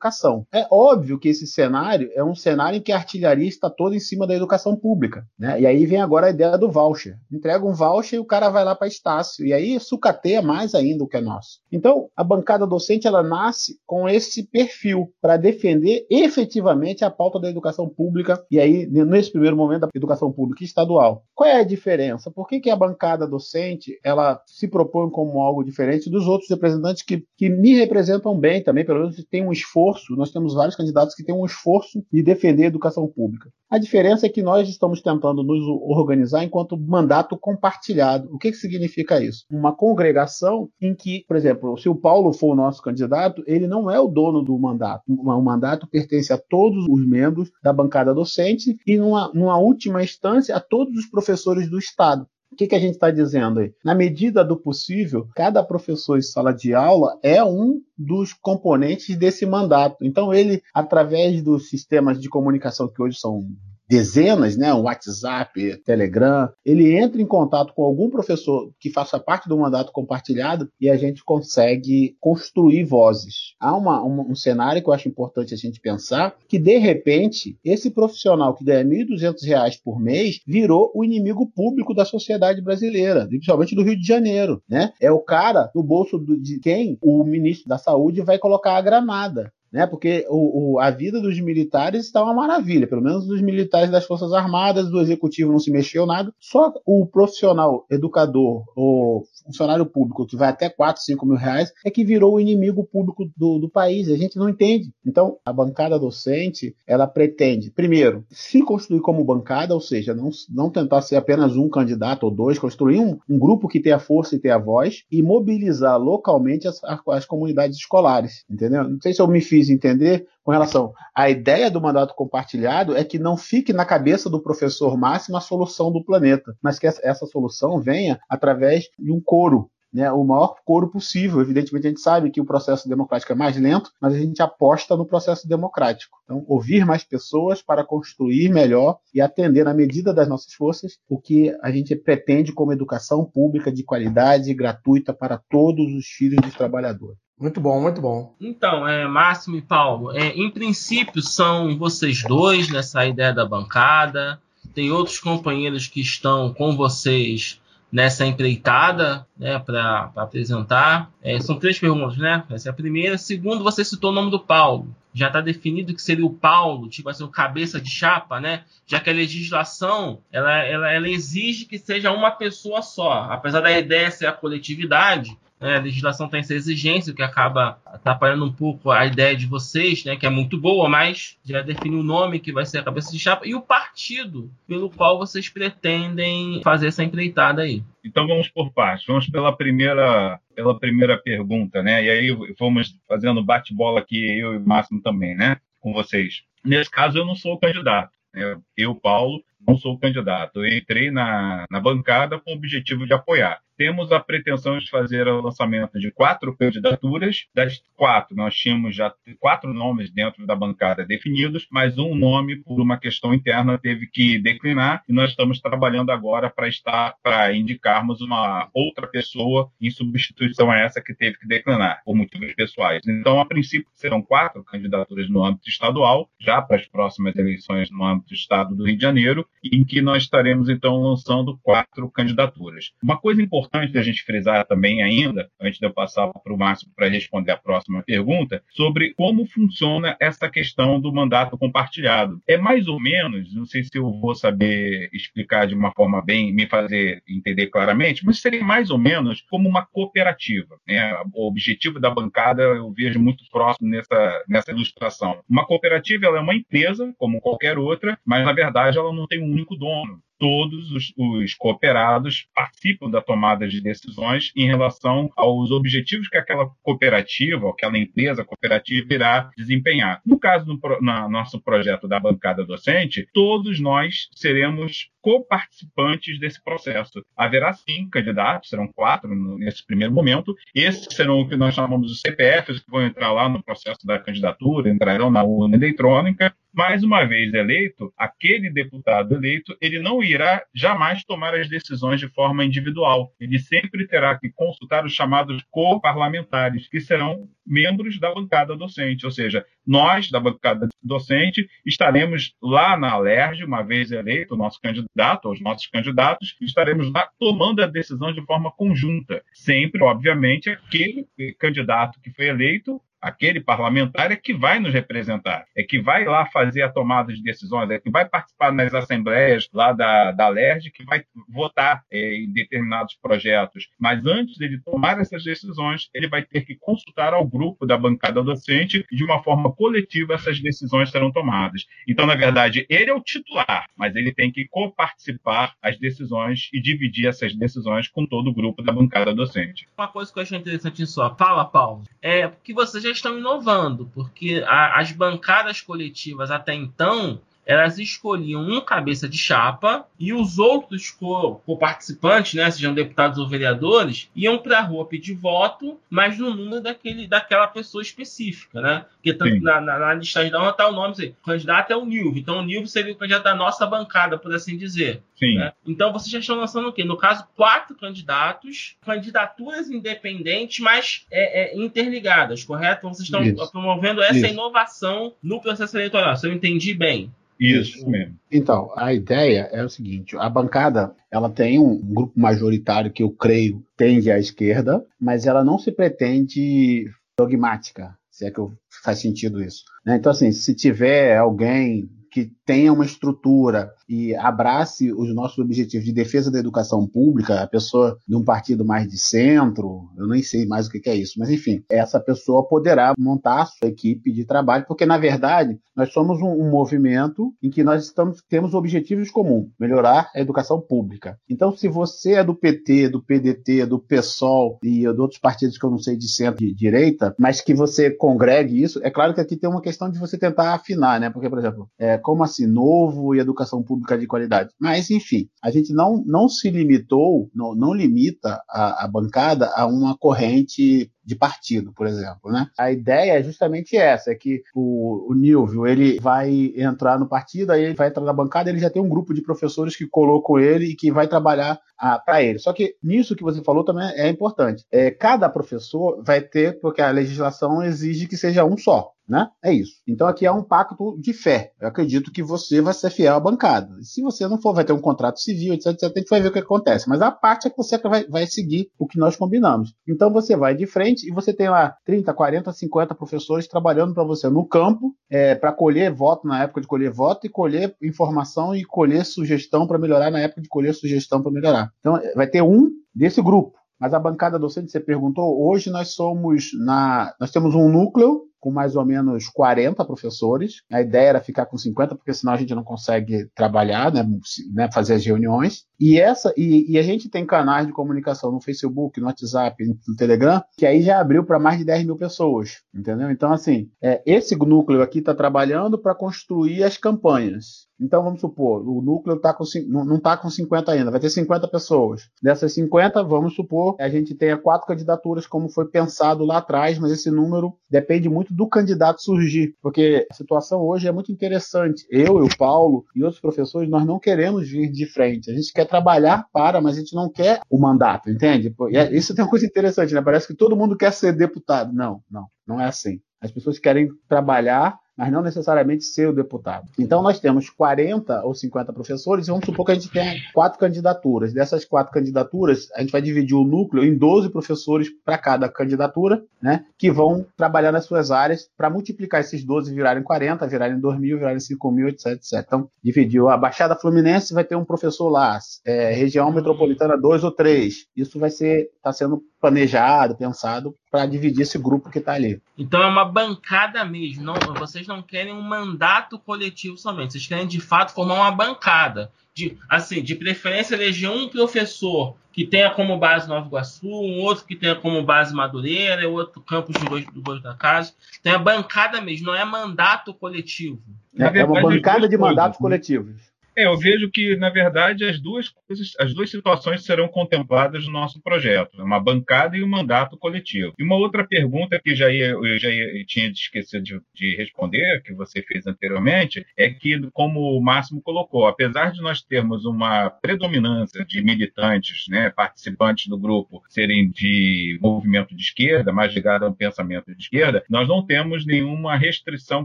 É 0.52 0.66
óbvio 0.70 1.18
que 1.18 1.28
esse 1.28 1.46
cenário 1.46 2.10
é 2.14 2.22
um 2.22 2.34
cenário 2.34 2.78
em 2.78 2.82
que 2.82 2.92
a 2.92 2.96
artilharia 2.96 3.48
está 3.48 3.70
toda 3.70 3.94
em 3.94 4.00
cima 4.00 4.26
da 4.26 4.34
educação 4.34 4.76
pública. 4.76 5.26
Né? 5.38 5.60
E 5.60 5.66
aí 5.66 5.86
vem 5.86 6.00
agora 6.00 6.26
a 6.26 6.30
ideia 6.30 6.56
do 6.56 6.70
voucher. 6.70 7.18
Entrega 7.32 7.64
um 7.64 7.72
voucher 7.72 8.16
e 8.16 8.20
o 8.20 8.24
cara 8.24 8.48
vai 8.48 8.64
lá 8.64 8.74
para 8.74 8.86
Estácio. 8.86 9.46
E 9.46 9.52
aí 9.52 9.78
sucateia 9.80 10.42
mais 10.42 10.74
ainda 10.74 11.04
o 11.04 11.08
que 11.08 11.16
é 11.16 11.20
nosso. 11.20 11.60
Então, 11.70 12.08
a 12.16 12.24
bancada 12.24 12.66
docente 12.66 13.06
ela 13.06 13.22
nasce 13.22 13.78
com 13.86 14.08
esse 14.08 14.44
perfil 14.44 15.12
para 15.20 15.36
defender 15.36 16.06
efetivamente 16.10 17.04
a 17.04 17.10
pauta 17.10 17.40
da 17.40 17.50
educação 17.50 17.88
pública 17.88 18.44
e 18.50 18.58
aí, 18.58 18.86
nesse 18.86 19.30
primeiro 19.30 19.56
momento, 19.56 19.82
da 19.82 19.88
educação 19.94 20.32
pública 20.32 20.64
estadual. 20.64 21.24
Qual 21.34 21.48
é 21.48 21.60
a 21.60 21.64
diferença? 21.64 22.30
Por 22.30 22.46
que, 22.46 22.60
que 22.60 22.70
a 22.70 22.76
bancada 22.76 23.26
docente 23.26 23.98
ela 24.04 24.40
se 24.46 24.68
propõe 24.68 25.10
como 25.10 25.40
algo 25.40 25.64
diferente 25.64 26.10
dos 26.10 26.26
outros 26.26 26.50
representantes 26.50 27.02
que, 27.02 27.24
que 27.36 27.48
me 27.48 27.74
representam 27.74 28.38
bem 28.38 28.62
também, 28.62 28.84
pelo 28.84 29.00
menos 29.00 29.24
tem 29.30 29.44
um 29.44 29.52
esforço, 29.52 29.85
nós 30.10 30.30
temos 30.30 30.54
vários 30.54 30.76
candidatos 30.76 31.14
que 31.14 31.24
têm 31.24 31.34
um 31.34 31.44
esforço 31.44 32.02
de 32.12 32.22
defender 32.22 32.64
a 32.64 32.68
educação 32.68 33.06
pública. 33.06 33.50
A 33.68 33.78
diferença 33.78 34.26
é 34.26 34.28
que 34.28 34.42
nós 34.42 34.68
estamos 34.68 35.02
tentando 35.02 35.42
nos 35.42 35.64
organizar 35.82 36.44
enquanto 36.44 36.78
mandato 36.78 37.36
compartilhado. 37.36 38.28
O 38.32 38.38
que, 38.38 38.50
que 38.50 38.56
significa 38.56 39.22
isso? 39.22 39.44
Uma 39.50 39.74
congregação 39.74 40.68
em 40.80 40.94
que, 40.94 41.24
por 41.26 41.36
exemplo, 41.36 41.76
se 41.76 41.88
o 41.88 41.94
Paulo 41.94 42.32
for 42.32 42.52
o 42.52 42.56
nosso 42.56 42.80
candidato, 42.80 43.42
ele 43.46 43.66
não 43.66 43.90
é 43.90 43.98
o 43.98 44.08
dono 44.08 44.42
do 44.42 44.56
mandato. 44.58 45.02
O 45.08 45.42
mandato 45.42 45.88
pertence 45.88 46.32
a 46.32 46.38
todos 46.38 46.86
os 46.88 47.06
membros 47.06 47.50
da 47.62 47.72
bancada 47.72 48.14
docente 48.14 48.76
e, 48.86 48.96
numa, 48.96 49.30
numa 49.34 49.58
última 49.58 50.02
instância, 50.02 50.54
a 50.54 50.60
todos 50.60 50.96
os 50.96 51.06
professores 51.06 51.68
do 51.68 51.78
Estado. 51.78 52.26
O 52.52 52.56
que, 52.56 52.66
que 52.66 52.74
a 52.74 52.78
gente 52.78 52.94
está 52.94 53.10
dizendo 53.10 53.60
aí? 53.60 53.74
Na 53.84 53.94
medida 53.94 54.44
do 54.44 54.56
possível, 54.56 55.28
cada 55.34 55.62
professor 55.62 56.16
em 56.16 56.22
sala 56.22 56.52
de 56.52 56.72
aula 56.72 57.18
é 57.22 57.42
um 57.44 57.82
dos 57.98 58.32
componentes 58.32 59.16
desse 59.16 59.44
mandato. 59.44 60.04
Então, 60.04 60.32
ele, 60.32 60.62
através 60.72 61.42
dos 61.42 61.68
sistemas 61.68 62.20
de 62.20 62.28
comunicação 62.28 62.88
que 62.88 63.02
hoje 63.02 63.18
são 63.18 63.42
dezenas, 63.88 64.56
né, 64.56 64.72
WhatsApp, 64.72 65.82
Telegram, 65.84 66.48
ele 66.64 66.96
entra 66.96 67.20
em 67.20 67.26
contato 67.26 67.72
com 67.74 67.82
algum 67.82 68.10
professor 68.10 68.70
que 68.80 68.90
faça 68.90 69.18
parte 69.18 69.48
do 69.48 69.58
mandato 69.58 69.92
compartilhado 69.92 70.68
e 70.80 70.90
a 70.90 70.96
gente 70.96 71.24
consegue 71.24 72.16
construir 72.20 72.84
vozes. 72.84 73.54
Há 73.60 73.76
uma, 73.76 74.04
um, 74.04 74.30
um 74.30 74.34
cenário 74.34 74.82
que 74.82 74.88
eu 74.88 74.94
acho 74.94 75.08
importante 75.08 75.54
a 75.54 75.56
gente 75.56 75.80
pensar, 75.80 76.36
que 76.48 76.58
de 76.58 76.78
repente 76.78 77.58
esse 77.64 77.90
profissional 77.90 78.54
que 78.54 78.64
ganha 78.64 78.82
R$ 78.82 79.04
1.200 79.04 79.80
por 79.84 80.00
mês 80.00 80.40
virou 80.46 80.90
o 80.94 81.04
inimigo 81.04 81.46
público 81.46 81.94
da 81.94 82.04
sociedade 82.04 82.60
brasileira, 82.60 83.26
principalmente 83.26 83.74
do 83.74 83.82
Rio 83.82 83.98
de 83.98 84.06
Janeiro, 84.06 84.62
né? 84.68 84.92
É 85.00 85.10
o 85.10 85.20
cara 85.20 85.70
no 85.74 85.82
bolso 85.82 86.18
de 86.40 86.58
quem 86.58 86.98
o 87.00 87.24
ministro 87.24 87.68
da 87.68 87.78
Saúde 87.78 88.22
vai 88.22 88.38
colocar 88.38 88.76
a 88.76 88.80
granada 88.80 89.52
né? 89.72 89.86
Porque 89.86 90.26
o, 90.28 90.74
o, 90.74 90.80
a 90.80 90.90
vida 90.90 91.20
dos 91.20 91.38
militares 91.40 92.06
está 92.06 92.22
uma 92.22 92.34
maravilha, 92.34 92.86
pelo 92.86 93.02
menos 93.02 93.26
dos 93.26 93.40
militares 93.40 93.90
das 93.90 94.04
Forças 94.04 94.32
Armadas, 94.32 94.90
do 94.90 95.00
executivo 95.00 95.52
não 95.52 95.58
se 95.58 95.70
mexeu 95.70 96.06
nada. 96.06 96.32
Só 96.40 96.72
o 96.84 97.06
profissional, 97.06 97.84
educador, 97.90 98.64
o 98.76 99.22
funcionário 99.44 99.86
público 99.86 100.26
que 100.26 100.36
vai 100.36 100.48
até 100.48 100.68
4, 100.68 101.02
5 101.02 101.26
mil 101.26 101.36
reais 101.36 101.72
é 101.84 101.90
que 101.90 102.04
virou 102.04 102.34
o 102.34 102.40
inimigo 102.40 102.84
público 102.84 103.24
do, 103.36 103.58
do 103.58 103.68
país. 103.68 104.08
A 104.08 104.16
gente 104.16 104.36
não 104.36 104.48
entende. 104.48 104.90
Então, 105.04 105.38
a 105.44 105.52
bancada 105.52 105.98
docente, 105.98 106.74
ela 106.86 107.06
pretende, 107.06 107.70
primeiro, 107.70 108.24
se 108.30 108.62
construir 108.62 109.00
como 109.00 109.24
bancada, 109.24 109.74
ou 109.74 109.80
seja, 109.80 110.14
não, 110.14 110.30
não 110.50 110.70
tentar 110.70 111.02
ser 111.02 111.16
apenas 111.16 111.56
um 111.56 111.68
candidato 111.68 112.24
ou 112.24 112.30
dois, 112.30 112.58
construir 112.58 112.98
um, 112.98 113.18
um 113.28 113.38
grupo 113.38 113.68
que 113.68 113.80
tenha 113.80 113.98
força 113.98 114.36
e 114.36 114.38
tenha 114.38 114.58
voz 114.58 115.04
e 115.10 115.22
mobilizar 115.22 115.98
localmente 115.98 116.66
as, 116.66 116.80
as 117.08 117.24
comunidades 117.24 117.76
escolares. 117.76 118.44
Entendeu? 118.50 118.88
Não 118.88 119.00
sei 119.00 119.12
se 119.12 119.20
eu 119.20 119.28
me 119.28 119.40
fiz 119.40 119.55
entender 119.68 120.26
com 120.44 120.52
relação 120.52 120.92
à 121.14 121.28
ideia 121.28 121.70
do 121.70 121.80
mandato 121.80 122.14
compartilhado 122.14 122.96
é 122.96 123.02
que 123.02 123.18
não 123.18 123.36
fique 123.36 123.72
na 123.72 123.84
cabeça 123.84 124.30
do 124.30 124.40
professor 124.40 124.96
máximo 124.96 125.36
a 125.36 125.40
solução 125.40 125.90
do 125.90 126.04
planeta, 126.04 126.56
mas 126.62 126.78
que 126.78 126.86
essa 126.86 127.26
solução 127.26 127.80
venha 127.80 128.20
através 128.28 128.88
de 128.98 129.10
um 129.10 129.20
coro, 129.20 129.68
né, 129.92 130.12
o 130.12 130.22
maior 130.24 130.54
coro 130.64 130.88
possível. 130.88 131.40
Evidentemente, 131.40 131.86
a 131.86 131.90
gente 131.90 132.00
sabe 132.00 132.30
que 132.30 132.40
o 132.40 132.44
processo 132.44 132.88
democrático 132.88 133.32
é 133.32 133.34
mais 133.34 133.56
lento, 133.56 133.90
mas 134.00 134.14
a 134.14 134.18
gente 134.18 134.42
aposta 134.42 134.96
no 134.96 135.06
processo 135.06 135.48
democrático. 135.48 136.18
Então, 136.24 136.44
ouvir 136.46 136.84
mais 136.84 137.02
pessoas 137.02 137.62
para 137.62 137.84
construir 137.84 138.48
melhor 138.50 138.98
e 139.14 139.20
atender, 139.20 139.64
na 139.64 139.74
medida 139.74 140.12
das 140.12 140.28
nossas 140.28 140.52
forças, 140.52 140.98
o 141.08 141.18
que 141.18 141.56
a 141.62 141.70
gente 141.70 141.96
pretende 141.96 142.52
como 142.52 142.72
educação 142.72 143.24
pública 143.24 143.72
de 143.72 143.82
qualidade 143.82 144.50
e 144.50 144.54
gratuita 144.54 145.14
para 145.14 145.40
todos 145.50 145.92
os 145.94 146.06
filhos 146.06 146.40
dos 146.40 146.54
trabalhadores. 146.54 147.25
Muito 147.38 147.60
bom, 147.60 147.80
muito 147.80 148.00
bom. 148.00 148.34
Então, 148.40 148.88
é, 148.88 149.06
Máximo 149.06 149.56
e 149.56 149.62
Paulo, 149.62 150.10
é, 150.16 150.28
em 150.28 150.50
princípio 150.50 151.20
são 151.20 151.76
vocês 151.76 152.22
dois 152.22 152.70
nessa 152.70 153.06
ideia 153.06 153.32
da 153.32 153.44
bancada. 153.44 154.40
Tem 154.74 154.90
outros 154.90 155.18
companheiros 155.18 155.86
que 155.86 156.00
estão 156.00 156.52
com 156.54 156.74
vocês 156.76 157.60
nessa 157.92 158.26
empreitada 158.26 159.26
né, 159.38 159.58
para 159.58 160.10
apresentar. 160.16 161.10
É, 161.22 161.38
são 161.40 161.58
três 161.58 161.78
perguntas, 161.78 162.16
né? 162.16 162.44
Essa 162.50 162.68
é 162.68 162.70
a 162.70 162.74
primeira. 162.74 163.16
Segundo, 163.18 163.62
você 163.62 163.84
citou 163.84 164.10
o 164.10 164.14
nome 164.14 164.30
do 164.30 164.40
Paulo. 164.40 164.94
Já 165.14 165.28
está 165.28 165.40
definido 165.40 165.94
que 165.94 166.02
seria 166.02 166.26
o 166.26 166.32
Paulo, 166.32 166.88
tipo 166.88 167.08
assim, 167.08 167.24
o 167.24 167.28
cabeça 167.28 167.80
de 167.80 167.88
chapa, 167.88 168.38
né? 168.38 168.64
Já 168.86 169.00
que 169.00 169.08
a 169.08 169.14
legislação 169.14 170.18
ela, 170.30 170.58
ela, 170.64 170.92
ela 170.92 171.08
exige 171.08 171.64
que 171.64 171.78
seja 171.78 172.12
uma 172.12 172.30
pessoa 172.30 172.82
só. 172.82 173.28
Apesar 173.30 173.60
da 173.60 173.78
ideia 173.78 174.10
ser 174.10 174.26
a 174.26 174.32
coletividade, 174.32 175.38
né, 175.60 175.76
a 175.76 175.80
legislação 175.80 176.28
tem 176.28 176.40
essa 176.40 176.54
exigência, 176.54 177.14
que 177.14 177.22
acaba 177.22 177.78
atrapalhando 177.86 178.44
um 178.44 178.52
pouco 178.52 178.90
a 178.90 179.06
ideia 179.06 179.36
de 179.36 179.46
vocês, 179.46 180.04
né, 180.04 180.16
que 180.16 180.26
é 180.26 180.30
muito 180.30 180.58
boa, 180.58 180.88
mas 180.88 181.36
já 181.44 181.62
define 181.62 181.96
o 181.96 182.02
nome 182.02 182.40
que 182.40 182.52
vai 182.52 182.66
ser 182.66 182.78
a 182.78 182.82
cabeça 182.82 183.10
de 183.10 183.18
chapa 183.18 183.46
e 183.46 183.54
o 183.54 183.60
partido 183.60 184.50
pelo 184.66 184.90
qual 184.90 185.18
vocês 185.18 185.48
pretendem 185.48 186.60
fazer 186.62 186.88
essa 186.88 187.02
empreitada 187.02 187.62
aí. 187.62 187.82
Então 188.04 188.26
vamos 188.26 188.48
por 188.48 188.70
partes. 188.72 189.06
Vamos 189.06 189.28
pela 189.28 189.54
primeira, 189.56 190.38
pela 190.54 190.78
primeira 190.78 191.18
pergunta, 191.18 191.82
né? 191.82 192.04
E 192.04 192.10
aí 192.10 192.54
vamos 192.58 192.96
fazendo 193.08 193.42
bate-bola 193.42 194.00
aqui, 194.00 194.38
eu 194.38 194.54
e 194.54 194.58
o 194.58 194.66
Máximo 194.66 195.02
também, 195.02 195.34
né? 195.34 195.58
Com 195.80 195.92
vocês. 195.92 196.42
Nesse 196.64 196.90
caso, 196.90 197.18
eu 197.18 197.24
não 197.24 197.34
sou 197.34 197.54
o 197.54 197.58
candidato. 197.58 198.10
Né? 198.32 198.56
Eu, 198.76 198.94
Paulo, 198.94 199.42
não 199.66 199.76
sou 199.76 199.98
candidato. 199.98 200.64
Eu 200.64 200.78
entrei 200.78 201.10
na, 201.10 201.64
na 201.70 201.80
bancada 201.80 202.38
com 202.38 202.52
o 202.52 202.54
objetivo 202.54 203.06
de 203.06 203.14
apoiar 203.14 203.60
temos 203.76 204.10
a 204.10 204.18
pretensão 204.18 204.78
de 204.78 204.88
fazer 204.88 205.28
o 205.28 205.40
lançamento 205.40 205.98
de 205.98 206.10
quatro 206.10 206.56
candidaturas. 206.56 207.46
Das 207.54 207.80
quatro, 207.94 208.34
nós 208.34 208.54
tínhamos 208.54 208.96
já 208.96 209.12
quatro 209.38 209.72
nomes 209.72 210.10
dentro 210.10 210.46
da 210.46 210.56
bancada 210.56 211.04
definidos, 211.04 211.66
mas 211.70 211.98
um 211.98 212.14
nome, 212.14 212.56
por 212.62 212.80
uma 212.80 212.98
questão 212.98 213.34
interna, 213.34 213.78
teve 213.78 214.06
que 214.06 214.38
declinar 214.38 215.02
e 215.08 215.12
nós 215.12 215.30
estamos 215.30 215.60
trabalhando 215.60 216.10
agora 216.10 216.50
para 216.50 216.68
estar 216.68 217.14
para 217.22 217.54
indicarmos 217.54 218.20
uma 218.20 218.68
outra 218.72 219.06
pessoa 219.06 219.70
em 219.80 219.90
substituição 219.90 220.70
a 220.70 220.78
essa 220.78 221.00
que 221.00 221.14
teve 221.14 221.38
que 221.38 221.46
declinar, 221.46 222.02
por 222.04 222.14
motivos 222.14 222.54
pessoais. 222.54 223.02
Então, 223.06 223.40
a 223.40 223.46
princípio, 223.46 223.88
serão 223.94 224.22
quatro 224.22 224.64
candidaturas 224.64 225.28
no 225.28 225.44
âmbito 225.44 225.68
estadual, 225.68 226.28
já 226.40 226.62
para 226.62 226.76
as 226.76 226.86
próximas 226.86 227.36
eleições 227.36 227.90
no 227.90 228.04
âmbito 228.04 228.28
do 228.28 228.34
estado 228.34 228.74
do 228.74 228.84
Rio 228.84 228.96
de 228.96 229.02
Janeiro, 229.02 229.46
em 229.64 229.84
que 229.84 230.00
nós 230.00 230.24
estaremos 230.24 230.68
então 230.68 230.96
lançando 230.96 231.58
quatro 231.62 232.10
candidaturas. 232.10 232.92
Uma 233.02 233.18
coisa 233.18 233.42
importante 233.42 233.66
importante 233.86 233.98
a 233.98 234.02
gente 234.02 234.22
frisar 234.22 234.66
também 234.66 235.02
ainda, 235.02 235.48
antes 235.60 235.78
de 235.78 235.86
eu 235.86 235.92
passar 235.92 236.28
para 236.28 236.52
o 236.52 236.58
Márcio 236.58 236.88
para 236.94 237.08
responder 237.08 237.52
a 237.52 237.56
próxima 237.56 238.02
pergunta, 238.02 238.62
sobre 238.70 239.14
como 239.14 239.46
funciona 239.46 240.16
essa 240.20 240.48
questão 240.48 241.00
do 241.00 241.12
mandato 241.12 241.58
compartilhado. 241.58 242.40
É 242.46 242.56
mais 242.56 242.86
ou 242.86 243.00
menos, 243.00 243.54
não 243.54 243.64
sei 243.64 243.82
se 243.82 243.90
eu 243.94 244.10
vou 244.20 244.34
saber 244.34 245.08
explicar 245.12 245.66
de 245.66 245.74
uma 245.74 245.92
forma 245.92 246.22
bem, 246.22 246.52
me 246.52 246.66
fazer 246.66 247.22
entender 247.28 247.68
claramente, 247.68 248.24
mas 248.24 248.40
seria 248.40 248.62
mais 248.62 248.90
ou 248.90 248.98
menos 248.98 249.42
como 249.50 249.68
uma 249.68 249.84
cooperativa. 249.84 250.76
Né? 250.86 251.12
O 251.34 251.48
objetivo 251.48 252.00
da 252.00 252.10
bancada 252.10 252.62
eu 252.62 252.90
vejo 252.92 253.18
muito 253.18 253.44
próximo 253.50 253.88
nessa, 253.88 254.44
nessa 254.48 254.70
ilustração. 254.70 255.40
Uma 255.48 255.66
cooperativa 255.66 256.26
ela 256.26 256.38
é 256.38 256.40
uma 256.40 256.54
empresa, 256.54 257.12
como 257.18 257.40
qualquer 257.40 257.78
outra, 257.78 258.18
mas 258.24 258.44
na 258.44 258.52
verdade 258.52 258.98
ela 258.98 259.12
não 259.12 259.26
tem 259.26 259.42
um 259.42 259.45
único 259.46 259.76
dono 259.76 260.20
todos 260.38 260.92
os, 260.92 261.12
os, 261.16 261.54
cooperados 261.54 262.46
participam 262.54 263.10
da 263.10 263.20
tomada 263.20 263.66
de 263.66 263.80
decisões 263.80 264.52
em 264.56 264.66
relação 264.66 265.30
aos 265.36 265.70
objetivos 265.70 266.28
que 266.28 266.36
aquela 266.36 266.70
cooperativa, 266.82 267.70
aquela 267.70 267.98
empresa 267.98 268.44
cooperativa 268.44 269.12
irá 269.12 269.50
desempenhar. 269.56 270.20
No 270.24 270.38
caso 270.38 270.64
do 270.64 270.78
na, 271.00 271.28
nosso 271.28 271.60
projeto 271.60 272.06
da 272.06 272.20
bancada 272.20 272.64
docente, 272.64 273.26
todos 273.32 273.80
nós 273.80 274.28
seremos 274.34 275.10
coparticipantes 275.20 276.38
desse 276.38 276.62
processo. 276.62 277.24
Haverá 277.36 277.72
sim 277.72 278.08
candidatos, 278.08 278.68
serão 278.68 278.86
quatro 278.86 279.28
nesse 279.58 279.84
primeiro 279.84 280.12
momento. 280.12 280.54
Esses 280.74 281.08
serão 281.14 281.40
o 281.40 281.48
que 281.48 281.56
nós 281.56 281.74
chamamos 281.74 282.12
de 282.12 282.20
CPFs, 282.20 282.80
que 282.80 282.90
vão 282.90 283.04
entrar 283.04 283.32
lá 283.32 283.48
no 283.48 283.62
processo 283.62 284.06
da 284.06 284.18
candidatura, 284.18 284.90
entrarão 284.90 285.30
na 285.30 285.42
urna 285.42 285.76
eletrônica 285.76 286.54
mais 286.76 287.02
uma 287.02 287.24
vez 287.24 287.54
eleito, 287.54 288.12
aquele 288.18 288.70
deputado 288.70 289.34
eleito, 289.34 289.74
ele 289.80 289.98
não 289.98 290.22
irá 290.22 290.62
jamais 290.74 291.24
tomar 291.24 291.54
as 291.54 291.70
decisões 291.70 292.20
de 292.20 292.28
forma 292.28 292.66
individual. 292.66 293.32
Ele 293.40 293.58
sempre 293.58 294.06
terá 294.06 294.38
que 294.38 294.50
consultar 294.50 295.06
os 295.06 295.14
chamados 295.14 295.64
co-parlamentares, 295.70 296.86
que 296.86 297.00
serão 297.00 297.48
membros 297.66 298.20
da 298.20 298.32
bancada 298.34 298.76
docente, 298.76 299.24
ou 299.24 299.32
seja, 299.32 299.64
nós 299.86 300.30
da 300.30 300.38
bancada 300.38 300.86
docente 301.02 301.66
estaremos 301.84 302.52
lá 302.62 302.94
na 302.96 303.12
Alerj, 303.12 303.64
uma 303.64 303.82
vez 303.82 304.12
eleito 304.12 304.54
o 304.54 304.58
nosso 304.58 304.78
candidato, 304.80 305.50
os 305.50 305.60
nossos 305.62 305.86
candidatos, 305.86 306.54
estaremos 306.60 307.10
lá 307.10 307.26
tomando 307.38 307.82
a 307.82 307.86
decisão 307.86 308.34
de 308.34 308.44
forma 308.44 308.70
conjunta. 308.70 309.42
Sempre, 309.54 310.02
obviamente, 310.04 310.68
aquele 310.68 311.26
candidato 311.58 312.20
que 312.20 312.30
foi 312.32 312.48
eleito 312.48 313.00
aquele 313.26 313.60
parlamentar 313.60 314.30
é 314.30 314.36
que 314.36 314.54
vai 314.54 314.78
nos 314.78 314.92
representar, 314.92 315.66
é 315.76 315.82
que 315.82 316.00
vai 316.00 316.24
lá 316.24 316.46
fazer 316.46 316.82
a 316.82 316.88
tomada 316.88 317.32
de 317.32 317.42
decisões, 317.42 317.90
é 317.90 317.98
que 317.98 318.08
vai 318.08 318.24
participar 318.24 318.72
nas 318.72 318.94
assembleias 318.94 319.68
lá 319.74 319.92
da, 319.92 320.30
da 320.30 320.48
LERJ, 320.48 320.92
que 320.92 321.04
vai 321.04 321.24
votar 321.48 322.04
é, 322.10 322.36
em 322.36 322.52
determinados 322.52 323.18
projetos. 323.20 323.88
Mas 323.98 324.24
antes 324.24 324.56
dele 324.56 324.80
tomar 324.84 325.20
essas 325.20 325.42
decisões, 325.42 326.08
ele 326.14 326.28
vai 326.28 326.42
ter 326.42 326.60
que 326.60 326.76
consultar 326.76 327.34
ao 327.34 327.44
grupo 327.44 327.84
da 327.84 327.98
bancada 327.98 328.42
docente 328.44 329.04
e 329.10 329.16
de 329.16 329.24
uma 329.24 329.42
forma 329.42 329.72
coletiva 329.72 330.34
essas 330.34 330.60
decisões 330.60 331.10
serão 331.10 331.32
tomadas. 331.32 331.84
Então, 332.06 332.26
na 332.26 332.36
verdade, 332.36 332.86
ele 332.88 333.10
é 333.10 333.14
o 333.14 333.20
titular, 333.20 333.86
mas 333.96 334.14
ele 334.14 334.32
tem 334.32 334.52
que 334.52 334.68
coparticipar 334.68 335.74
as 335.82 335.98
decisões 335.98 336.68
e 336.72 336.80
dividir 336.80 337.26
essas 337.26 337.54
decisões 337.56 338.06
com 338.06 338.24
todo 338.24 338.50
o 338.50 338.54
grupo 338.54 338.82
da 338.82 338.92
bancada 338.92 339.34
docente. 339.34 339.88
Uma 339.98 340.08
coisa 340.08 340.32
que 340.32 340.38
eu 340.38 340.42
achei 340.44 340.58
interessante 340.58 341.02
em 341.02 341.06
sua 341.06 341.34
fala, 341.34 341.64
Paulo, 341.64 342.04
é 342.22 342.48
que 342.62 342.72
você 342.72 343.00
já 343.00 343.15
estão 343.16 343.38
inovando, 343.38 344.10
porque 344.14 344.64
a, 344.66 344.98
as 344.98 345.12
bancadas 345.12 345.80
coletivas 345.80 346.50
até 346.50 346.74
então 346.74 347.40
elas 347.66 347.98
escolhiam 347.98 348.62
um 348.62 348.80
cabeça 348.80 349.28
de 349.28 349.36
chapa 349.36 350.06
e 350.18 350.32
os 350.32 350.58
outros 350.58 351.10
co-participantes, 351.10 352.54
né, 352.54 352.70
sejam 352.70 352.94
deputados 352.94 353.38
ou 353.38 353.48
vereadores, 353.48 354.30
iam 354.36 354.56
para 354.56 354.78
a 354.78 354.82
rua 354.82 355.04
pedir 355.04 355.34
voto, 355.34 355.98
mas 356.08 356.38
no 356.38 356.54
número 356.54 356.80
daquele, 356.80 357.26
daquela 357.26 357.66
pessoa 357.66 358.00
específica, 358.00 358.80
né? 358.80 359.04
Porque 359.16 359.34
tanto 359.34 359.60
na, 359.60 359.80
na, 359.80 359.98
na 359.98 360.14
listagem 360.14 360.52
da 360.52 360.70
está 360.70 360.88
o 360.88 360.92
nome, 360.92 361.12
assim, 361.12 361.34
o 361.42 361.44
candidato 361.44 361.92
é 361.92 361.96
o 361.96 362.04
Nilvio, 362.04 362.38
então 362.38 362.60
o 362.60 362.62
Nilvio 362.62 362.86
seria 362.86 363.12
o 363.12 363.16
candidato 363.16 363.44
da 363.44 363.54
nossa 363.54 363.84
bancada, 363.84 364.38
por 364.38 364.54
assim 364.54 364.76
dizer. 364.76 365.22
Né? 365.56 365.72
Então 365.86 366.12
vocês 366.12 366.30
já 366.30 366.38
estão 366.38 366.56
lançando 366.56 366.88
o 366.88 366.92
quê? 366.92 367.04
No 367.04 367.16
caso, 367.16 367.46
quatro 367.56 367.96
candidatos, 367.96 368.96
candidaturas 369.04 369.90
independentes, 369.90 370.78
mas 370.78 371.26
é, 371.30 371.62
é, 371.62 371.76
interligadas, 371.76 372.64
correto? 372.64 373.08
Vocês 373.08 373.26
estão 373.26 373.42
Isso. 373.42 373.70
promovendo 373.70 374.22
essa 374.22 374.38
Isso. 374.38 374.46
inovação 374.46 375.34
no 375.42 375.60
processo 375.60 375.96
eleitoral, 375.96 376.36
se 376.36 376.46
eu 376.46 376.52
entendi 376.52 376.94
bem. 376.94 377.32
Isso 377.58 378.08
mesmo. 378.08 378.36
Então, 378.50 378.90
a 378.96 379.12
ideia 379.12 379.68
é 379.72 379.82
o 379.82 379.88
seguinte: 379.88 380.36
a 380.36 380.48
bancada 380.48 381.14
ela 381.30 381.50
tem 381.50 381.78
um 381.78 381.96
grupo 381.98 382.38
majoritário 382.38 383.12
que 383.12 383.22
eu 383.22 383.30
creio 383.30 383.84
tende 383.96 384.30
à 384.30 384.38
esquerda, 384.38 385.04
mas 385.20 385.46
ela 385.46 385.64
não 385.64 385.78
se 385.78 385.90
pretende 385.90 387.10
dogmática, 387.38 388.16
se 388.30 388.46
é 388.46 388.50
que 388.50 388.60
faz 389.02 389.18
sentido 389.18 389.62
isso. 389.62 389.84
Né? 390.04 390.16
Então, 390.16 390.32
assim, 390.32 390.52
se 390.52 390.74
tiver 390.74 391.36
alguém 391.36 392.08
que 392.36 392.52
tenha 392.66 392.92
uma 392.92 393.06
estrutura 393.06 393.90
e 394.06 394.36
abrace 394.36 395.10
os 395.10 395.34
nossos 395.34 395.56
objetivos 395.56 396.04
de 396.04 396.12
defesa 396.12 396.50
da 396.50 396.58
educação 396.58 397.06
pública, 397.06 397.62
a 397.62 397.66
pessoa 397.66 398.18
de 398.28 398.36
um 398.36 398.44
partido 398.44 398.84
mais 398.84 399.08
de 399.08 399.18
centro, 399.18 400.10
eu 400.18 400.26
nem 400.26 400.42
sei 400.42 400.66
mais 400.66 400.86
o 400.86 400.90
que 400.90 401.08
é 401.08 401.14
isso, 401.14 401.38
mas 401.38 401.48
enfim, 401.48 401.82
essa 401.90 402.20
pessoa 402.20 402.68
poderá 402.68 403.14
montar 403.18 403.62
a 403.62 403.64
sua 403.64 403.88
equipe 403.88 404.30
de 404.30 404.44
trabalho, 404.44 404.84
porque 404.86 405.06
na 405.06 405.16
verdade 405.16 405.78
nós 405.96 406.12
somos 406.12 406.42
um, 406.42 406.50
um 406.50 406.70
movimento 406.70 407.54
em 407.62 407.70
que 407.70 407.82
nós 407.82 408.04
estamos, 408.04 408.42
temos 408.50 408.74
objetivos 408.74 409.30
comuns, 409.30 409.70
melhorar 409.80 410.30
a 410.34 410.40
educação 410.40 410.78
pública. 410.78 411.38
Então, 411.48 411.74
se 411.74 411.88
você 411.88 412.34
é 412.34 412.44
do 412.44 412.54
PT, 412.54 413.08
do 413.08 413.22
PDT, 413.22 413.86
do 413.86 413.98
PSOL 413.98 414.78
e 414.82 415.00
de 415.00 415.08
outros 415.08 415.40
partidos 415.40 415.78
que 415.78 415.86
eu 415.86 415.90
não 415.90 415.98
sei 415.98 416.14
de 416.14 416.28
centro 416.28 416.58
de 416.58 416.74
direita, 416.74 417.34
mas 417.38 417.62
que 417.62 417.72
você 417.72 418.10
congregue 418.10 418.82
isso, 418.82 419.00
é 419.02 419.10
claro 419.10 419.32
que 419.32 419.40
aqui 419.40 419.56
tem 419.56 419.70
uma 419.70 419.80
questão 419.80 420.10
de 420.10 420.18
você 420.18 420.36
tentar 420.36 420.74
afinar, 420.74 421.18
né? 421.18 421.30
Porque, 421.30 421.48
por 421.48 421.58
exemplo, 421.58 421.88
é, 421.98 422.18
como 422.26 422.42
assim, 422.42 422.66
novo 422.66 423.36
e 423.36 423.38
educação 423.38 423.84
pública 423.84 424.18
de 424.18 424.26
qualidade. 424.26 424.70
Mas, 424.80 425.10
enfim, 425.12 425.48
a 425.62 425.70
gente 425.70 425.92
não, 425.92 426.24
não 426.26 426.48
se 426.48 426.68
limitou, 426.68 427.48
não, 427.54 427.72
não 427.72 427.94
limita 427.94 428.60
a, 428.68 429.04
a 429.04 429.08
bancada 429.08 429.70
a 429.76 429.86
uma 429.86 430.18
corrente 430.18 431.08
de 431.26 431.34
partido, 431.34 431.92
por 431.92 432.06
exemplo, 432.06 432.52
né? 432.52 432.68
A 432.78 432.92
ideia 432.92 433.38
é 433.38 433.42
justamente 433.42 433.96
essa, 433.96 434.30
é 434.30 434.34
que 434.36 434.62
o, 434.72 435.26
o 435.28 435.34
Nilvio, 435.34 435.84
ele 435.84 436.20
vai 436.20 436.72
entrar 436.76 437.18
no 437.18 437.28
partido, 437.28 437.72
aí 437.72 437.82
ele 437.82 437.94
vai 437.94 438.08
entrar 438.08 438.22
na 438.22 438.32
bancada, 438.32 438.70
ele 438.70 438.78
já 438.78 438.88
tem 438.88 439.02
um 439.02 439.08
grupo 439.08 439.34
de 439.34 439.42
professores 439.42 439.96
que 439.96 440.06
colocam 440.06 440.58
ele 440.58 440.86
e 440.86 440.94
que 440.94 441.10
vai 441.10 441.26
trabalhar 441.26 441.80
para 442.24 442.42
ele. 442.42 442.58
Só 442.58 442.72
que 442.72 442.94
nisso 443.02 443.34
que 443.34 443.42
você 443.42 443.62
falou 443.62 443.84
também 443.84 444.08
é 444.14 444.28
importante. 444.28 444.84
É, 444.90 445.10
cada 445.10 445.48
professor 445.48 446.22
vai 446.22 446.40
ter, 446.40 446.78
porque 446.80 447.02
a 447.02 447.10
legislação 447.10 447.82
exige 447.82 448.28
que 448.28 448.36
seja 448.36 448.64
um 448.64 448.76
só. 448.76 449.12
Né? 449.28 449.48
É 449.60 449.72
isso. 449.72 449.94
Então 450.06 450.28
aqui 450.28 450.46
é 450.46 450.52
um 450.52 450.62
pacto 450.62 451.18
de 451.20 451.32
fé. 451.32 451.72
Eu 451.80 451.88
acredito 451.88 452.30
que 452.30 452.44
você 452.44 452.80
vai 452.80 452.94
ser 452.94 453.10
fiel 453.10 453.34
à 453.34 453.40
bancada. 453.40 453.92
Se 454.00 454.22
você 454.22 454.46
não 454.46 454.60
for, 454.60 454.72
vai 454.72 454.84
ter 454.84 454.92
um 454.92 455.00
contrato 455.00 455.40
civil, 455.40 455.74
etc, 455.74 455.86
etc. 455.86 456.12
A 456.14 456.18
gente 456.20 456.28
vai 456.28 456.40
ver 456.40 456.48
o 456.48 456.52
que 456.52 456.60
acontece. 456.60 457.08
Mas 457.08 457.20
a 457.20 457.32
parte 457.32 457.66
é 457.66 457.70
que 457.70 457.76
você 457.76 457.98
vai, 457.98 458.24
vai 458.28 458.46
seguir 458.46 458.88
o 458.96 459.04
que 459.04 459.18
nós 459.18 459.34
combinamos. 459.34 459.92
Então 460.06 460.32
você 460.32 460.56
vai 460.56 460.76
de 460.76 460.86
frente 460.86 461.15
e 461.24 461.30
você 461.30 461.52
tem 461.52 461.68
lá 461.68 461.96
30, 462.04 462.32
40, 462.32 462.72
50 462.72 463.14
professores 463.14 463.66
trabalhando 463.66 464.14
para 464.14 464.24
você 464.24 464.48
no 464.48 464.66
campo 464.66 465.14
é, 465.30 465.54
para 465.54 465.72
colher 465.72 466.12
voto 466.12 466.46
na 466.46 466.62
época 466.62 466.80
de 466.80 466.86
colher 466.86 467.10
voto 467.10 467.46
e 467.46 467.50
colher 467.50 467.94
informação 468.02 468.74
e 468.74 468.84
colher 468.84 469.24
sugestão 469.24 469.86
para 469.86 469.98
melhorar 469.98 470.30
na 470.30 470.40
época 470.40 470.60
de 470.60 470.68
colher 470.68 470.94
sugestão 470.94 471.42
para 471.42 471.52
melhorar. 471.52 471.90
Então 472.00 472.20
vai 472.34 472.46
ter 472.46 472.62
um 472.62 472.90
desse 473.14 473.40
grupo. 473.42 473.76
Mas 473.98 474.12
a 474.12 474.20
bancada 474.20 474.58
docente, 474.58 474.90
você 474.90 475.00
perguntou, 475.00 475.66
hoje 475.66 475.90
nós 475.90 476.14
somos 476.14 476.70
na. 476.84 477.34
Nós 477.40 477.50
temos 477.50 477.74
um 477.74 477.88
núcleo 477.88 478.46
com 478.66 478.70
mais 478.72 478.96
ou 478.96 479.04
menos 479.04 479.48
40 479.48 480.04
professores. 480.04 480.82
A 480.90 481.00
ideia 481.00 481.28
era 481.28 481.40
ficar 481.40 481.66
com 481.66 481.78
50, 481.78 482.16
porque 482.16 482.34
senão 482.34 482.52
a 482.52 482.56
gente 482.56 482.74
não 482.74 482.82
consegue 482.82 483.48
trabalhar, 483.54 484.12
né, 484.12 484.26
né 484.74 484.90
fazer 484.92 485.14
as 485.14 485.24
reuniões. 485.24 485.84
E 486.00 486.18
essa 486.18 486.52
e, 486.56 486.92
e, 486.92 486.98
a 486.98 487.02
gente 487.02 487.28
tem 487.28 487.46
canais 487.46 487.86
de 487.86 487.92
comunicação 487.92 488.50
no 488.50 488.60
Facebook, 488.60 489.20
no 489.20 489.26
WhatsApp, 489.26 489.76
no 489.86 490.16
Telegram, 490.16 490.62
que 490.76 490.84
aí 490.84 491.00
já 491.00 491.20
abriu 491.20 491.44
para 491.44 491.60
mais 491.60 491.78
de 491.78 491.84
10 491.84 492.06
mil 492.06 492.16
pessoas, 492.16 492.82
entendeu? 492.92 493.30
Então, 493.30 493.52
assim, 493.52 493.88
é, 494.02 494.20
esse 494.26 494.56
núcleo 494.56 495.00
aqui 495.00 495.20
está 495.20 495.32
trabalhando 495.32 495.96
para 495.96 496.14
construir 496.14 496.82
as 496.82 496.96
campanhas. 496.96 497.85
Então, 498.00 498.22
vamos 498.22 498.40
supor, 498.40 498.86
o 498.86 499.00
núcleo 499.00 499.38
tá 499.38 499.54
com, 499.54 499.64
não 499.88 500.16
está 500.16 500.36
com 500.36 500.50
50 500.50 500.92
ainda, 500.92 501.10
vai 501.10 501.20
ter 501.20 501.30
50 501.30 501.66
pessoas. 501.68 502.28
Dessas 502.42 502.72
50, 502.74 503.22
vamos 503.24 503.54
supor, 503.54 503.96
a 503.98 504.08
gente 504.08 504.34
tenha 504.34 504.56
quatro 504.56 504.86
candidaturas, 504.86 505.46
como 505.46 505.68
foi 505.68 505.88
pensado 505.88 506.44
lá 506.44 506.58
atrás, 506.58 506.98
mas 506.98 507.10
esse 507.10 507.30
número 507.30 507.72
depende 507.90 508.28
muito 508.28 508.52
do 508.54 508.68
candidato 508.68 509.22
surgir, 509.22 509.74
porque 509.80 510.26
a 510.30 510.34
situação 510.34 510.82
hoje 510.82 511.08
é 511.08 511.12
muito 511.12 511.32
interessante. 511.32 512.06
Eu 512.10 512.38
e 512.38 512.42
o 512.42 512.56
Paulo 512.58 513.04
e 513.14 513.22
outros 513.22 513.40
professores, 513.40 513.88
nós 513.88 514.04
não 514.04 514.18
queremos 514.18 514.68
vir 514.68 514.90
de 514.90 515.06
frente. 515.06 515.50
A 515.50 515.54
gente 515.54 515.72
quer 515.72 515.86
trabalhar 515.86 516.46
para, 516.52 516.80
mas 516.80 516.96
a 516.96 517.00
gente 517.00 517.14
não 517.14 517.30
quer 517.30 517.60
o 517.70 517.78
mandato, 517.78 518.30
entende? 518.30 518.74
É, 518.92 519.14
isso 519.16 519.34
tem 519.34 519.44
uma 519.44 519.50
coisa 519.50 519.66
interessante, 519.66 520.12
né? 520.12 520.20
Parece 520.20 520.46
que 520.46 520.54
todo 520.54 520.76
mundo 520.76 520.96
quer 520.96 521.12
ser 521.12 521.32
deputado. 521.32 521.92
Não, 521.92 522.20
não, 522.30 522.46
não 522.66 522.80
é 522.80 522.84
assim. 522.84 523.20
As 523.40 523.50
pessoas 523.50 523.78
querem 523.78 524.08
trabalhar 524.28 524.98
mas 525.16 525.32
não 525.32 525.42
necessariamente 525.42 526.04
ser 526.04 526.28
o 526.28 526.32
deputado. 526.32 526.88
Então 526.98 527.22
nós 527.22 527.40
temos 527.40 527.70
40 527.70 528.44
ou 528.44 528.54
50 528.54 528.92
professores 528.92 529.46
e 529.46 529.50
vamos 529.50 529.64
supor 529.64 529.86
que 529.86 529.92
a 529.92 529.94
gente 529.94 530.10
tenha 530.10 530.34
quatro 530.52 530.78
candidaturas. 530.78 531.52
Dessas 531.52 531.84
quatro 531.84 532.12
candidaturas, 532.12 532.88
a 532.94 533.00
gente 533.00 533.12
vai 533.12 533.22
dividir 533.22 533.54
o 533.54 533.64
núcleo 533.64 534.04
em 534.04 534.16
12 534.16 534.50
professores 534.50 535.08
para 535.24 535.38
cada 535.38 535.68
candidatura, 535.68 536.42
né, 536.60 536.84
que 536.98 537.10
vão 537.10 537.46
trabalhar 537.56 537.92
nas 537.92 538.04
suas 538.04 538.30
áreas 538.30 538.68
para 538.76 538.90
multiplicar 538.90 539.40
esses 539.40 539.64
12 539.64 539.94
virarem 539.94 540.22
40, 540.22 540.66
virarem 540.66 541.00
2 541.00 541.18
mil, 541.18 541.38
virarem 541.38 541.60
5 541.60 541.90
mil, 541.90 542.08
etc, 542.08 542.32
etc. 542.32 542.64
Então, 542.66 542.90
dividiu 543.02 543.48
a 543.48 543.56
Baixada 543.56 543.96
Fluminense, 543.96 544.52
vai 544.52 544.64
ter 544.64 544.76
um 544.76 544.84
professor 544.84 545.28
lá, 545.28 545.58
é, 545.84 546.12
região 546.12 546.52
metropolitana 546.52 547.16
2 547.16 547.44
ou 547.44 547.50
3. 547.50 548.06
Isso 548.16 548.38
vai 548.38 548.50
ser, 548.50 548.90
está 548.96 549.12
sendo 549.12 549.42
planejado, 549.60 550.36
pensado 550.36 550.94
para 551.10 551.26
dividir 551.26 551.62
esse 551.62 551.78
grupo 551.78 552.10
que 552.10 552.18
está 552.18 552.34
ali. 552.34 552.60
Então 552.76 553.02
é 553.02 553.06
uma 553.06 553.24
bancada 553.24 554.04
mesmo. 554.04 554.44
Não, 554.44 554.54
vocês 554.76 555.06
não 555.06 555.22
querem 555.22 555.52
um 555.52 555.62
mandato 555.62 556.38
coletivo 556.38 556.96
somente. 556.96 557.32
Vocês 557.32 557.46
querem 557.46 557.66
de 557.66 557.80
fato 557.80 558.12
formar 558.12 558.34
uma 558.34 558.50
bancada. 558.50 559.30
De, 559.54 559.76
assim, 559.88 560.22
de 560.22 560.34
preferência 560.34 560.94
eleger 560.94 561.30
um 561.30 561.48
professor 561.48 562.36
que 562.52 562.66
tenha 562.66 562.90
como 562.90 563.18
base 563.18 563.48
Nova 563.48 563.66
Iguaçu, 563.66 564.06
um 564.06 564.40
outro 564.40 564.64
que 564.64 564.76
tenha 564.76 564.94
como 564.94 565.22
base 565.22 565.54
Madureira, 565.54 566.28
outro 566.28 566.60
campus 566.60 566.96
do 566.96 567.42
Gosto 567.42 567.62
da 567.62 567.74
Casa. 567.74 568.12
Então 568.40 568.54
é 568.54 568.58
bancada 568.58 569.20
mesmo, 569.20 569.46
não 569.46 569.54
é 569.54 569.64
mandato 569.64 570.32
coletivo. 570.32 571.00
É, 571.38 571.58
é 571.58 571.64
uma 571.64 571.82
bancada 571.82 572.28
de 572.28 572.36
mandatos 572.36 572.78
coletivos. 572.78 573.36
É, 573.76 573.84
eu 573.84 573.96
vejo 573.98 574.30
que, 574.30 574.56
na 574.56 574.70
verdade, 574.70 575.26
as 575.26 575.38
duas 575.38 575.68
coisas, 575.68 576.12
as 576.18 576.32
duas 576.32 576.50
situações 576.50 577.04
serão 577.04 577.28
contempladas 577.28 578.06
no 578.06 578.12
nosso 578.12 578.40
projeto, 578.40 579.02
uma 579.02 579.20
bancada 579.20 579.76
e 579.76 579.82
um 579.82 579.88
mandato 579.88 580.34
coletivo. 580.38 580.94
E 580.98 581.02
uma 581.02 581.16
outra 581.16 581.46
pergunta 581.46 582.00
que 582.02 582.14
já 582.14 582.32
ia, 582.32 582.52
eu 582.52 582.78
já 582.78 582.88
ia, 582.88 583.22
tinha 583.26 583.48
esquecido 583.50 584.02
de, 584.02 584.20
de, 584.34 584.56
responder, 584.56 585.22
que 585.22 585.34
você 585.34 585.60
fez 585.60 585.86
anteriormente, 585.86 586.64
é 586.74 586.88
que, 586.88 587.20
como 587.32 587.76
o 587.76 587.82
Máximo 587.82 588.22
colocou, 588.22 588.66
apesar 588.66 589.12
de 589.12 589.20
nós 589.20 589.42
termos 589.42 589.84
uma 589.84 590.30
predominância 590.30 591.22
de 591.26 591.42
militantes, 591.42 592.24
né, 592.30 592.48
participantes 592.48 593.26
do 593.26 593.36
grupo 593.38 593.82
serem 593.90 594.30
de 594.30 594.98
movimento 595.02 595.54
de 595.54 595.62
esquerda, 595.62 596.12
mais 596.12 596.32
ligado 596.32 596.64
a 596.64 596.68
um 596.68 596.74
pensamento 596.74 597.34
de 597.34 597.42
esquerda, 597.42 597.84
nós 597.90 598.08
não 598.08 598.24
temos 598.24 598.64
nenhuma 598.64 599.16
restrição 599.18 599.84